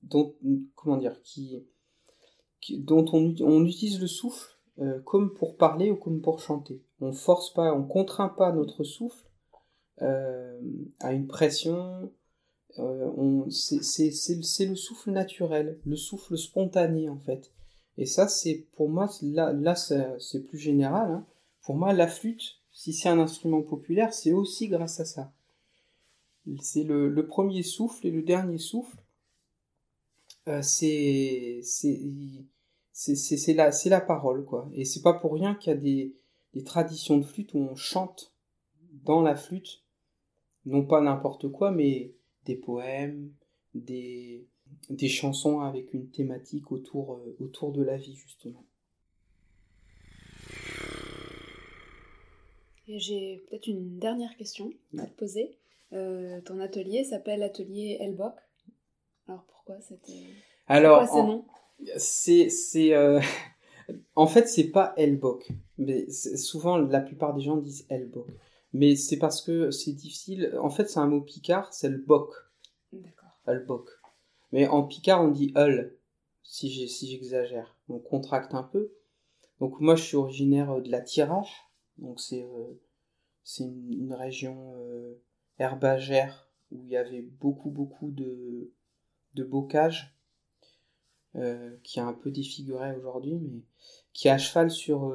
dont 0.02 0.34
comment 0.74 0.96
dire 0.96 1.20
qui, 1.22 1.64
dont 2.70 3.06
on, 3.12 3.34
on, 3.40 3.64
utilise 3.64 4.00
le 4.00 4.06
souffle 4.06 4.58
euh, 4.78 5.00
comme 5.00 5.32
pour 5.32 5.56
parler 5.56 5.90
ou 5.90 5.96
comme 5.96 6.20
pour 6.20 6.40
chanter 6.40 6.82
on 7.00 7.12
force 7.12 7.52
pas 7.52 7.74
on 7.74 7.84
contraint 7.84 8.28
pas 8.28 8.52
notre 8.52 8.84
souffle 8.84 9.26
euh, 10.02 10.60
à 11.00 11.12
une 11.12 11.26
pression 11.26 12.12
euh, 12.78 13.50
c'est 13.50 14.66
le 14.66 14.76
souffle 14.76 15.10
naturel 15.10 15.78
le 15.84 15.96
souffle 15.96 16.36
spontané 16.36 17.08
en 17.08 17.18
fait 17.18 17.50
et 17.98 18.06
ça 18.06 18.28
c'est 18.28 18.66
pour 18.76 18.88
moi 18.88 19.08
là 19.22 19.52
là 19.52 19.74
c'est 19.74 20.46
plus 20.46 20.58
général 20.58 21.10
hein. 21.10 21.26
pour 21.62 21.74
moi 21.74 21.92
la 21.92 22.06
flûte 22.06 22.60
si 22.72 22.92
c'est 22.92 23.08
un 23.08 23.18
instrument 23.18 23.62
populaire, 23.62 24.14
c'est 24.14 24.32
aussi 24.32 24.68
grâce 24.68 25.00
à 25.00 25.04
ça. 25.04 25.32
C'est 26.62 26.84
le, 26.84 27.26
premier 27.26 27.62
souffle 27.62 28.06
et 28.06 28.10
le 28.10 28.22
dernier 28.22 28.58
souffle. 28.58 28.96
Euh, 30.48 30.62
c'est 30.62 31.60
c'est 32.92 33.54
la, 33.54 33.70
la 33.84 34.00
parole, 34.00 34.44
quoi. 34.44 34.70
Et 34.74 34.84
c'est 34.84 35.02
pas 35.02 35.14
pour 35.14 35.34
rien 35.34 35.54
qu'il 35.54 35.72
y 35.72 35.76
a 35.76 35.78
des, 35.78 36.16
des 36.54 36.64
traditions 36.64 37.18
de 37.18 37.24
flûte 37.24 37.54
où 37.54 37.58
on 37.58 37.74
chante 37.74 38.32
dans 39.04 39.22
la 39.22 39.36
flûte, 39.36 39.84
non 40.64 40.84
pas 40.84 41.00
n'importe 41.00 41.48
quoi, 41.50 41.70
mais 41.70 42.14
des 42.44 42.56
poèmes, 42.56 43.32
des, 43.74 44.46
des 44.88 45.08
chansons 45.08 45.60
avec 45.60 45.92
une 45.94 46.08
thématique 46.10 46.72
autour, 46.72 47.14
euh, 47.14 47.36
autour 47.40 47.72
de 47.72 47.82
la 47.82 47.96
vie, 47.96 48.14
justement. 48.14 48.64
J'ai 52.88 53.44
peut-être 53.48 53.68
une 53.68 53.98
dernière 53.98 54.36
question 54.36 54.72
à 54.98 55.06
te 55.06 55.12
poser. 55.12 55.56
Euh, 55.92 56.40
ton 56.42 56.60
atelier 56.60 57.04
s'appelle 57.04 57.42
Atelier 57.42 57.98
Elboc. 58.00 58.34
Alors 59.28 59.44
pourquoi 59.44 59.80
cette 59.80 60.10
Alors 60.66 61.08
c'est 61.96 62.48
c'est 62.48 62.94
euh... 62.94 63.20
en 64.14 64.26
fait 64.26 64.48
c'est 64.48 64.70
pas 64.70 64.92
Elboc, 64.96 65.50
mais 65.78 66.08
souvent 66.10 66.78
la 66.78 67.00
plupart 67.00 67.34
des 67.34 67.42
gens 67.42 67.56
disent 67.56 67.86
Elboc. 67.88 68.26
Mais 68.72 68.96
c'est 68.96 69.18
parce 69.18 69.42
que 69.42 69.70
c'est 69.70 69.92
difficile. 69.92 70.56
En 70.60 70.70
fait, 70.70 70.88
c'est 70.88 71.00
un 71.00 71.06
mot 71.06 71.20
picard, 71.20 71.72
c'est 71.72 71.88
le 71.88 71.98
boc. 71.98 72.32
D'accord. 72.92 73.30
Elboc. 73.46 73.88
Mais 74.52 74.68
en 74.68 74.84
picard, 74.84 75.22
on 75.22 75.28
dit 75.28 75.52
ul, 75.56 75.96
si 76.42 76.70
j'exagère. 76.70 77.76
Si 77.86 77.92
on 77.92 77.98
contracte 77.98 78.54
un 78.54 78.62
peu. 78.62 78.92
Donc 79.60 79.80
moi, 79.80 79.96
je 79.96 80.04
suis 80.04 80.16
originaire 80.16 80.80
de 80.80 80.90
la 80.90 81.00
Tirache 81.00 81.70
donc 82.00 82.18
c'est 82.18 82.44
euh, 82.44 82.74
une, 83.60 84.14
région 84.14 84.74
euh, 84.76 85.22
herbagère 85.58 86.50
où 86.70 86.82
il 86.82 86.88
y 86.88 86.96
avait 86.96 87.22
beaucoup 87.22 87.70
beaucoup 87.70 88.10
de, 88.10 88.72
de 89.34 89.44
bocage 89.44 90.16
euh, 91.36 91.76
qui 91.82 92.00
a 92.00 92.06
un 92.06 92.14
peu 92.14 92.30
défiguré 92.30 92.96
aujourd'hui, 92.96 93.38
mais 93.38 93.62
qui 94.12 94.28
est 94.28 94.32
à 94.32 94.38
cheval 94.38 94.70
sur 94.70 95.14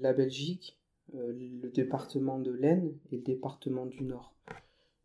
la 0.00 0.12
Belgique, 0.12 0.78
le 1.14 1.68
département 1.70 2.38
de 2.38 2.50
l'Aisne 2.50 2.92
et 3.12 3.16
le 3.16 3.22
département 3.22 3.86
du 3.86 4.04
Nord. 4.04 4.34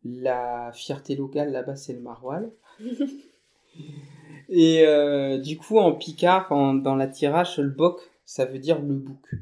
La 0.04 0.72
fierté 0.72 1.14
locale 1.16 1.52
là-bas, 1.52 1.76
c'est 1.76 1.92
le 1.92 2.00
maroilles. 2.00 2.50
et 4.48 5.38
du 5.42 5.58
coup, 5.58 5.78
en 5.78 5.92
picard, 5.92 6.48
dans 6.48 6.96
la 6.96 7.06
tirage, 7.06 7.58
le 7.58 7.70
boc, 7.70 8.00
ça 8.24 8.44
veut 8.44 8.58
dire 8.58 8.80
le 8.80 8.94
bouc. 8.94 9.34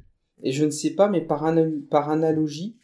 Et 0.43 0.53
je 0.53 0.65
ne 0.65 0.71
sais 0.71 0.95
pas, 0.95 1.09
mais 1.09 1.21
par, 1.21 1.53
par 1.91 2.11
analogie, 2.11 2.77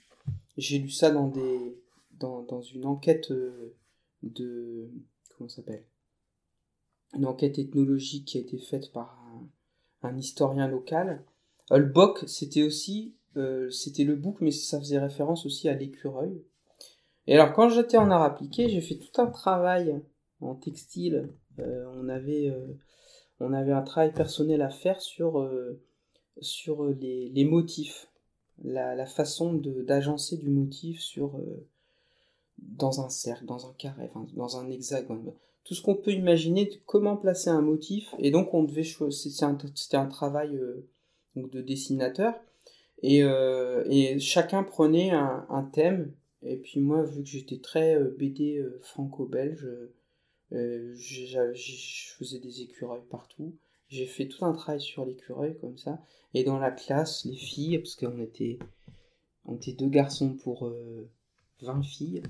j'ai 0.56 0.78
lu 0.78 0.90
ça 0.90 1.10
dans 1.10 1.28
des 1.28 1.76
dans, 2.18 2.42
dans 2.42 2.62
une 2.62 2.86
enquête 2.86 3.30
euh, 3.30 3.74
de 4.22 4.88
comment 5.36 5.48
s'appelle? 5.48 5.84
Une 7.14 7.26
enquête 7.26 7.58
ethnologique 7.58 8.26
qui 8.26 8.38
a 8.38 8.40
été 8.40 8.58
faite 8.58 8.92
par 8.92 9.20
un, 10.02 10.16
historien 10.16 10.68
local. 10.68 11.22
Euh, 11.70 11.78
le 11.78 11.86
boc, 11.86 12.24
c'était 12.26 12.62
aussi 12.62 13.14
euh, 13.36 13.70
c'était 13.70 14.04
le 14.04 14.16
bouc, 14.16 14.40
mais 14.40 14.50
ça 14.50 14.78
faisait 14.78 14.98
référence 14.98 15.46
aussi 15.46 15.68
à 15.68 15.74
l'écureuil. 15.74 16.42
Et 17.26 17.34
alors 17.34 17.52
quand 17.52 17.68
j'étais 17.68 17.96
en 17.96 18.10
art 18.10 18.22
appliqué, 18.22 18.68
j'ai 18.68 18.80
fait 18.80 18.96
tout 18.96 19.20
un 19.20 19.26
travail 19.26 20.00
en 20.40 20.54
textile. 20.54 21.30
on 21.58 22.08
avait 22.08 22.52
on 23.40 23.52
avait 23.52 23.72
un 23.72 23.82
travail 23.82 24.12
personnel 24.12 24.60
à 24.62 24.68
faire 24.68 25.00
sur 25.00 25.48
sur 26.40 26.84
euh, 26.84 26.96
les, 27.00 27.44
motifs, 27.44 28.08
la, 28.62 28.94
la 28.94 29.06
façon 29.06 29.54
d'agencer 29.54 30.36
du 30.36 30.48
motif 30.48 31.00
sur 31.00 31.36
euh, 31.36 31.66
dans 32.58 33.00
un 33.00 33.08
cercle, 33.08 33.44
dans 33.46 33.68
un 33.68 33.72
carré, 33.74 34.10
dans 34.34 34.58
un 34.58 34.70
hexagone. 34.70 35.32
Tout 35.64 35.74
ce 35.74 35.82
qu'on 35.82 35.94
peut 35.94 36.12
imaginer 36.12 36.66
de 36.66 36.76
comment 36.86 37.16
placer 37.16 37.50
un 37.50 37.62
motif. 37.62 38.14
Et 38.18 38.30
donc 38.30 38.52
on 38.52 38.64
devait 38.64 38.84
c'était 38.84 39.96
un, 39.96 40.06
travail 40.06 40.56
euh, 40.56 40.86
de 41.36 41.60
dessinateur. 41.60 42.34
Et, 43.06 43.18
et 43.90 44.18
chacun 44.18 44.62
prenait 44.62 45.10
un, 45.10 45.46
un, 45.50 45.62
thème. 45.62 46.12
Et 46.42 46.56
puis 46.56 46.80
moi, 46.80 47.02
vu 47.02 47.22
que 47.22 47.28
j'étais 47.28 47.58
très 47.58 47.98
BD 48.18 48.64
franco-belge, 48.80 49.68
je 50.50 52.14
faisais 52.18 52.38
des 52.38 52.62
écureuils 52.62 53.04
partout. 53.10 53.54
J'ai 53.88 54.06
fait 54.06 54.26
tout 54.26 54.44
un 54.44 54.52
travail 54.52 54.80
sur 54.80 55.04
l'écureuil 55.04 55.56
comme 55.60 55.78
ça. 55.78 56.00
Et 56.34 56.42
dans 56.42 56.58
la 56.58 56.70
classe, 56.70 57.24
les 57.24 57.36
filles, 57.36 57.78
parce 57.78 57.94
qu'on 57.94 58.20
était, 58.20 58.58
on 59.44 59.54
était 59.54 59.72
deux 59.72 59.88
garçons 59.88 60.34
pour 60.34 60.68
20 61.62 61.78
euh, 61.78 61.82
filles, 61.82 62.22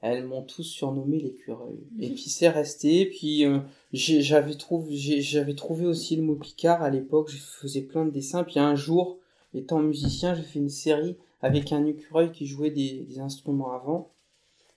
elles 0.00 0.24
m'ont 0.24 0.42
tous 0.42 0.62
surnommé 0.62 1.18
l'écureuil. 1.18 1.80
Et 1.98 2.10
puis 2.10 2.28
c'est 2.28 2.48
resté. 2.48 3.06
Puis 3.06 3.44
euh, 3.44 3.58
j'avais 3.92 4.54
trouvé, 4.54 4.96
j'avais 4.96 5.54
trouvé 5.54 5.86
aussi 5.86 6.14
le 6.16 6.22
mot 6.22 6.36
Picard 6.36 6.82
à 6.82 6.90
l'époque. 6.90 7.30
Je 7.30 7.38
faisais 7.38 7.82
plein 7.82 8.04
de 8.04 8.10
dessins. 8.10 8.44
Puis 8.44 8.60
un 8.60 8.76
jour, 8.76 9.18
étant 9.56 9.80
musicien, 9.80 10.34
j'ai 10.34 10.42
fait 10.42 10.58
une 10.58 10.68
série 10.68 11.16
avec 11.40 11.72
un 11.72 11.84
écureuil 11.84 12.32
qui 12.32 12.46
jouait 12.46 12.70
des, 12.70 13.04
des 13.04 13.20
instruments 13.20 13.72
avant. 13.72 14.12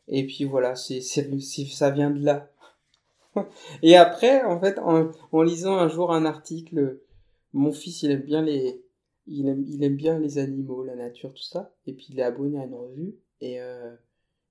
Et 0.08 0.26
puis 0.26 0.44
voilà, 0.44 0.76
c'est, 0.76 1.02
ça 1.02 1.90
vient 1.92 2.10
de 2.10 2.24
là. 2.24 2.52
Et 3.84 3.96
après, 3.96 4.44
en 4.44 4.60
fait, 4.60 4.80
en, 4.80 5.42
lisant 5.42 5.78
un 5.78 5.88
jour 5.88 6.12
un 6.12 6.26
article, 6.26 7.00
mon 7.54 7.72
fils, 7.72 8.04
il 8.04 8.12
aime 8.12 8.22
bien 8.22 8.42
les, 8.42 8.84
il 9.28 9.48
aime, 9.48 9.64
il 9.68 9.84
aime 9.84 9.96
bien 9.96 10.18
les 10.20 10.40
animaux, 10.40 10.84
la 10.84 10.96
nature, 10.96 11.34
tout 11.34 11.44
ça. 11.44 11.74
Et 11.86 11.94
puis 11.94 12.08
il 12.10 12.20
est 12.20 12.24
abonné 12.24 12.60
à 12.60 12.66
une 12.66 12.74
revue. 12.74 13.16
Et 13.42 13.62
euh, 13.62 13.96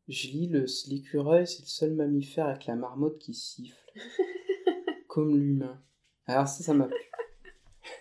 je 0.07 0.29
lis 0.29 0.47
le 0.47 0.65
l'écureuil, 0.89 1.47
c'est 1.47 1.63
le 1.63 1.69
seul 1.69 1.95
mammifère 1.95 2.47
avec 2.47 2.67
la 2.67 2.77
marmotte 2.77 3.19
qui 3.19 3.35
siffle, 3.35 3.93
comme 5.09 5.37
l'humain. 5.37 5.83
Alors 6.27 6.47
ça, 6.47 6.63
ça 6.63 6.73
m'a 6.73 6.87
plu. 6.87 6.97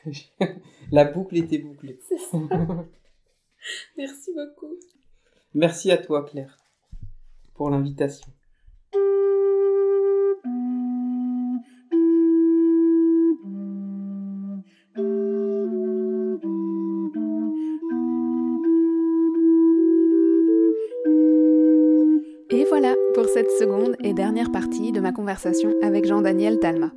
La 0.91 1.05
boucle 1.05 1.38
était 1.38 1.57
bouclée. 1.59 1.99
Merci 3.97 4.31
beaucoup. 4.33 4.75
Merci 5.53 5.91
à 5.91 5.97
toi, 5.97 6.23
Claire, 6.23 6.57
pour 7.55 7.69
l'invitation. 7.69 8.31
Et 22.49 22.63
voilà 22.69 22.95
pour 23.13 23.25
cette 23.25 23.51
seconde 23.51 23.95
et 24.03 24.13
dernière 24.13 24.51
partie 24.51 24.91
de 24.91 24.99
ma 24.99 25.11
conversation 25.11 25.73
avec 25.81 26.05
Jean-Daniel 26.05 26.59
Talma. 26.59 26.91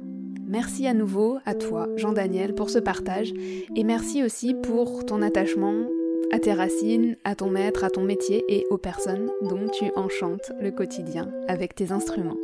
Merci 0.50 0.88
à 0.88 0.94
nouveau 0.94 1.38
à 1.46 1.54
toi, 1.54 1.86
Jean-Daniel, 1.96 2.56
pour 2.56 2.70
ce 2.70 2.80
partage 2.80 3.32
et 3.76 3.84
merci 3.84 4.24
aussi 4.24 4.52
pour 4.52 5.06
ton 5.06 5.22
attachement 5.22 5.86
à 6.32 6.40
tes 6.40 6.52
racines, 6.52 7.16
à 7.22 7.36
ton 7.36 7.50
maître, 7.50 7.84
à 7.84 7.90
ton 7.90 8.02
métier 8.02 8.42
et 8.48 8.66
aux 8.68 8.76
personnes 8.76 9.30
dont 9.42 9.68
tu 9.68 9.92
enchantes 9.94 10.50
le 10.60 10.72
quotidien 10.72 11.30
avec 11.46 11.76
tes 11.76 11.92
instruments. 11.92 12.36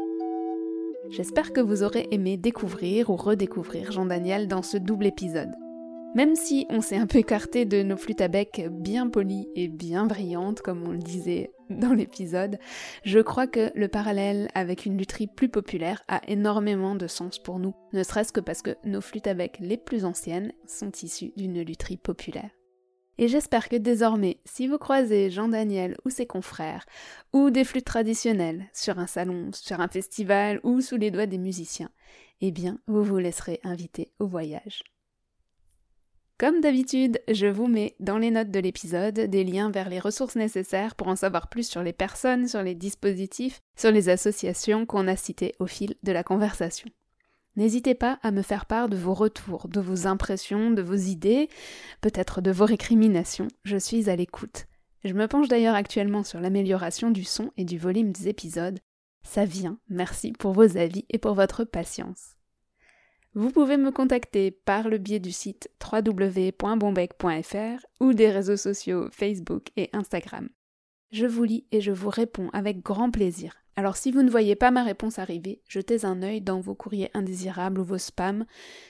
J'espère 1.11 1.52
que 1.52 1.61
vous 1.61 1.82
aurez 1.82 2.07
aimé 2.12 2.36
découvrir 2.36 3.11
ou 3.11 3.16
redécouvrir 3.16 3.90
Jean-Daniel 3.90 4.46
dans 4.46 4.62
ce 4.62 4.76
double 4.76 5.07
épisode. 5.07 5.50
Même 6.14 6.36
si 6.36 6.64
on 6.70 6.82
s'est 6.82 6.96
un 6.96 7.09
peu 7.09 7.18
écarté 7.18 7.64
de 7.64 7.82
nos 7.82 7.96
flûtes 7.96 8.20
à 8.20 8.28
bec 8.28 8.68
bien 8.70 9.09
polies 9.09 9.48
et 9.57 9.66
bien 9.66 10.07
brillantes, 10.07 10.61
comme 10.61 10.84
on 10.86 10.92
le 10.92 10.98
disait 10.98 11.50
dans 11.70 11.92
l'épisode, 11.92 12.58
je 13.04 13.18
crois 13.18 13.46
que 13.46 13.70
le 13.74 13.88
parallèle 13.88 14.48
avec 14.54 14.86
une 14.86 14.98
lutherie 14.98 15.26
plus 15.26 15.48
populaire 15.48 16.02
a 16.08 16.20
énormément 16.28 16.94
de 16.94 17.06
sens 17.06 17.38
pour 17.38 17.58
nous, 17.58 17.74
ne 17.92 18.02
serait-ce 18.02 18.32
que 18.32 18.40
parce 18.40 18.62
que 18.62 18.76
nos 18.84 19.00
flûtes 19.00 19.26
à 19.26 19.34
bec 19.34 19.58
les 19.60 19.76
plus 19.76 20.04
anciennes 20.04 20.52
sont 20.66 20.92
issues 21.02 21.32
d'une 21.36 21.62
lutherie 21.62 21.96
populaire. 21.96 22.50
Et 23.18 23.28
j'espère 23.28 23.70
que 23.70 23.76
désormais, 23.76 24.40
si 24.44 24.68
vous 24.68 24.76
croisez 24.76 25.30
Jean-Daniel 25.30 25.96
ou 26.04 26.10
ses 26.10 26.26
confrères, 26.26 26.84
ou 27.32 27.50
des 27.50 27.64
flûtes 27.64 27.86
traditionnelles, 27.86 28.66
sur 28.74 28.98
un 28.98 29.06
salon, 29.06 29.50
sur 29.54 29.80
un 29.80 29.88
festival 29.88 30.60
ou 30.64 30.82
sous 30.82 30.96
les 30.96 31.10
doigts 31.10 31.26
des 31.26 31.38
musiciens, 31.38 31.90
eh 32.42 32.52
bien, 32.52 32.78
vous 32.86 33.02
vous 33.02 33.16
laisserez 33.16 33.60
inviter 33.64 34.12
au 34.18 34.26
voyage. 34.26 34.82
Comme 36.39 36.61
d'habitude, 36.61 37.22
je 37.28 37.47
vous 37.47 37.66
mets 37.66 37.97
dans 37.99 38.18
les 38.18 38.30
notes 38.30 38.51
de 38.51 38.61
l'épisode 38.61 39.14
des 39.14 39.43
liens 39.43 39.70
vers 39.70 39.89
les 39.89 39.99
ressources 39.99 40.37
nécessaires 40.37 40.95
pour 40.95 41.09
en 41.09 41.16
savoir 41.16 41.49
plus 41.49 41.66
sur 41.66 41.82
les 41.82 41.95
personnes, 41.95 42.47
sur 42.47 42.62
les 42.62 42.74
dispositifs, 42.74 43.62
sur 43.74 43.91
les 43.91 44.11
associations 44.11 44.84
qu'on 44.84 45.09
a 45.09 45.16
citées 45.16 45.55
au 45.61 45.66
fil 45.66 45.95
de 46.03 46.12
la 46.12 46.22
conversation. 46.22 46.91
N'hésitez 47.57 47.95
pas 47.95 48.18
à 48.22 48.32
me 48.32 48.43
faire 48.43 48.66
part 48.66 48.91
de 48.91 48.99
vos 48.99 49.14
retours, 49.14 49.68
de 49.68 49.80
vos 49.80 50.07
impressions, 50.07 50.70
de 50.70 50.82
vos 50.82 50.95
idées, 50.95 51.49
peut-être 52.03 52.43
de 52.43 52.51
vos 52.51 52.66
récriminations. 52.66 53.49
Je 53.64 53.78
suis 53.78 54.11
à 54.11 54.16
l'écoute. 54.16 54.66
Je 55.05 55.14
me 55.14 55.28
penche 55.28 55.49
d'ailleurs 55.49 55.74
actuellement 55.74 56.22
sur 56.22 56.39
l'amélioration 56.39 57.11
du 57.11 57.24
son 57.24 57.51
et 57.57 57.64
du 57.64 57.78
volume 57.78 58.12
des 58.12 58.28
épisodes. 58.28 58.80
Ça 59.22 59.47
vient, 59.47 59.78
merci 59.89 60.32
pour 60.32 60.53
vos 60.53 60.76
avis 60.76 61.07
et 61.09 61.16
pour 61.16 61.32
votre 61.32 61.64
patience. 61.64 62.36
Vous 63.39 63.51
pouvez 63.51 63.76
me 63.76 63.91
contacter 63.91 64.51
par 64.51 64.89
le 64.89 64.97
biais 64.97 65.18
du 65.20 65.30
site 65.30 65.68
www.bombec.fr 65.93 67.87
ou 68.01 68.14
des 68.14 68.30
réseaux 68.30 68.57
sociaux 68.57 69.09
Facebook 69.12 69.64
et 69.76 69.91
Instagram. 69.93 70.49
Je 71.12 71.26
vous 71.26 71.45
lis 71.45 71.66
et 71.70 71.82
je 71.82 71.93
vous 71.93 72.09
réponds 72.09 72.49
avec 72.55 72.82
grand 72.82 73.11
plaisir. 73.11 73.55
Alors 73.76 73.99
si 73.99 74.11
vous 74.11 74.22
ne 74.22 74.30
voyez 74.30 74.57
pas 74.57 74.70
ma 74.70 74.84
réponse 74.84 75.18
arriver, 75.18 75.61
jetez 75.68 76.07
un 76.07 76.22
œil 76.22 76.41
dans 76.41 76.61
vos 76.61 76.74
courriers 76.74 77.11
indésirables 77.12 77.78
ou 77.78 77.84
vos 77.84 77.99
spams. 77.99 78.47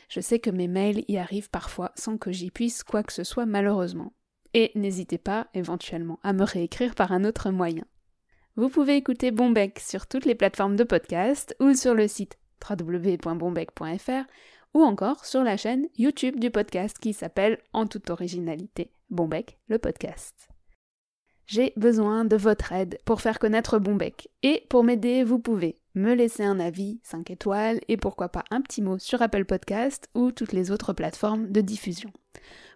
Je 0.08 0.20
sais 0.20 0.38
que 0.38 0.50
mes 0.50 0.68
mails 0.68 1.04
y 1.08 1.18
arrivent 1.18 1.50
parfois 1.50 1.90
sans 1.96 2.16
que 2.16 2.30
j'y 2.30 2.52
puisse 2.52 2.84
quoi 2.84 3.02
que 3.02 3.12
ce 3.12 3.24
soit 3.24 3.46
malheureusement. 3.46 4.12
Et 4.54 4.70
n'hésitez 4.76 5.18
pas 5.18 5.48
éventuellement 5.54 6.20
à 6.22 6.32
me 6.32 6.44
réécrire 6.44 6.94
par 6.94 7.10
un 7.10 7.24
autre 7.24 7.50
moyen. 7.50 7.84
Vous 8.54 8.68
pouvez 8.68 8.94
écouter 8.94 9.32
Bombec 9.32 9.80
sur 9.80 10.06
toutes 10.06 10.24
les 10.24 10.36
plateformes 10.36 10.76
de 10.76 10.84
podcast 10.84 11.56
ou 11.58 11.74
sur 11.74 11.94
le 11.94 12.06
site 12.06 12.38
www.bombec.fr 12.68 14.26
ou 14.74 14.82
encore 14.82 15.24
sur 15.24 15.42
la 15.42 15.56
chaîne 15.56 15.86
YouTube 15.96 16.38
du 16.38 16.50
podcast 16.50 16.98
qui 16.98 17.12
s'appelle 17.12 17.58
en 17.72 17.86
toute 17.86 18.10
originalité 18.10 18.92
Bombec 19.10 19.58
le 19.68 19.78
podcast. 19.78 20.48
J'ai 21.46 21.72
besoin 21.76 22.24
de 22.24 22.36
votre 22.36 22.72
aide 22.72 22.98
pour 23.04 23.20
faire 23.20 23.38
connaître 23.38 23.78
Bombec. 23.78 24.28
Et 24.42 24.66
pour 24.68 24.82
m'aider, 24.82 25.22
vous 25.22 25.38
pouvez 25.38 25.76
me 25.94 26.12
laisser 26.12 26.44
un 26.44 26.58
avis 26.58 27.00
5 27.04 27.30
étoiles 27.30 27.80
et 27.86 27.96
pourquoi 27.96 28.28
pas 28.28 28.42
un 28.50 28.60
petit 28.60 28.82
mot 28.82 28.98
sur 28.98 29.22
Apple 29.22 29.44
Podcast 29.44 30.08
ou 30.14 30.32
toutes 30.32 30.52
les 30.52 30.72
autres 30.72 30.92
plateformes 30.92 31.52
de 31.52 31.60
diffusion. 31.60 32.10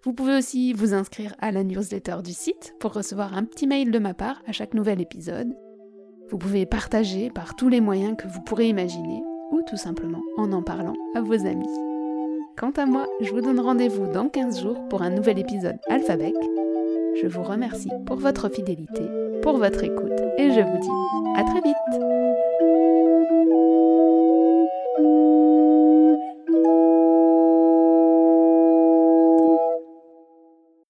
Vous 0.05 0.15
pouvez 0.15 0.37
aussi 0.37 0.73
vous 0.73 0.95
inscrire 0.95 1.35
à 1.41 1.51
la 1.51 1.65
newsletter 1.65 2.19
du 2.23 2.33
site 2.33 2.75
pour 2.79 2.93
recevoir 2.93 3.37
un 3.37 3.45
petit 3.45 3.67
mail 3.67 3.91
de 3.91 3.99
ma 3.99 4.15
part 4.15 4.41
à 4.47 4.53
chaque 4.53 4.75
nouvel 4.75 5.01
épisode. 5.01 5.53
Vous 6.31 6.39
pouvez 6.39 6.65
partager 6.65 7.29
par 7.29 7.57
tous 7.57 7.69
les 7.69 7.81
moyens 7.81 8.17
que 8.17 8.29
vous 8.29 8.41
pourrez 8.41 8.69
imaginer 8.69 9.21
ou 9.51 9.63
tout 9.69 9.77
simplement 9.77 10.23
en 10.37 10.53
en 10.53 10.63
parlant 10.63 10.97
à 11.15 11.21
vos 11.21 11.47
amis. 11.47 11.69
Quant 12.57 12.73
à 12.77 12.87
moi, 12.87 13.07
je 13.21 13.31
vous 13.31 13.41
donne 13.41 13.61
rendez-vous 13.61 14.07
dans 14.07 14.29
15 14.29 14.63
jours 14.63 14.89
pour 14.89 15.03
un 15.03 15.11
nouvel 15.11 15.39
épisode 15.39 15.79
Alphabec. 15.89 16.35
Je 17.21 17.27
vous 17.27 17.43
remercie 17.43 17.91
pour 18.07 18.17
votre 18.17 18.49
fidélité, 18.49 19.03
pour 19.43 19.57
votre 19.57 19.85
écoute 19.85 20.21
et 20.39 20.51
je 20.51 20.61
vous 20.61 20.79
dis 20.79 21.41
à 21.41 22.50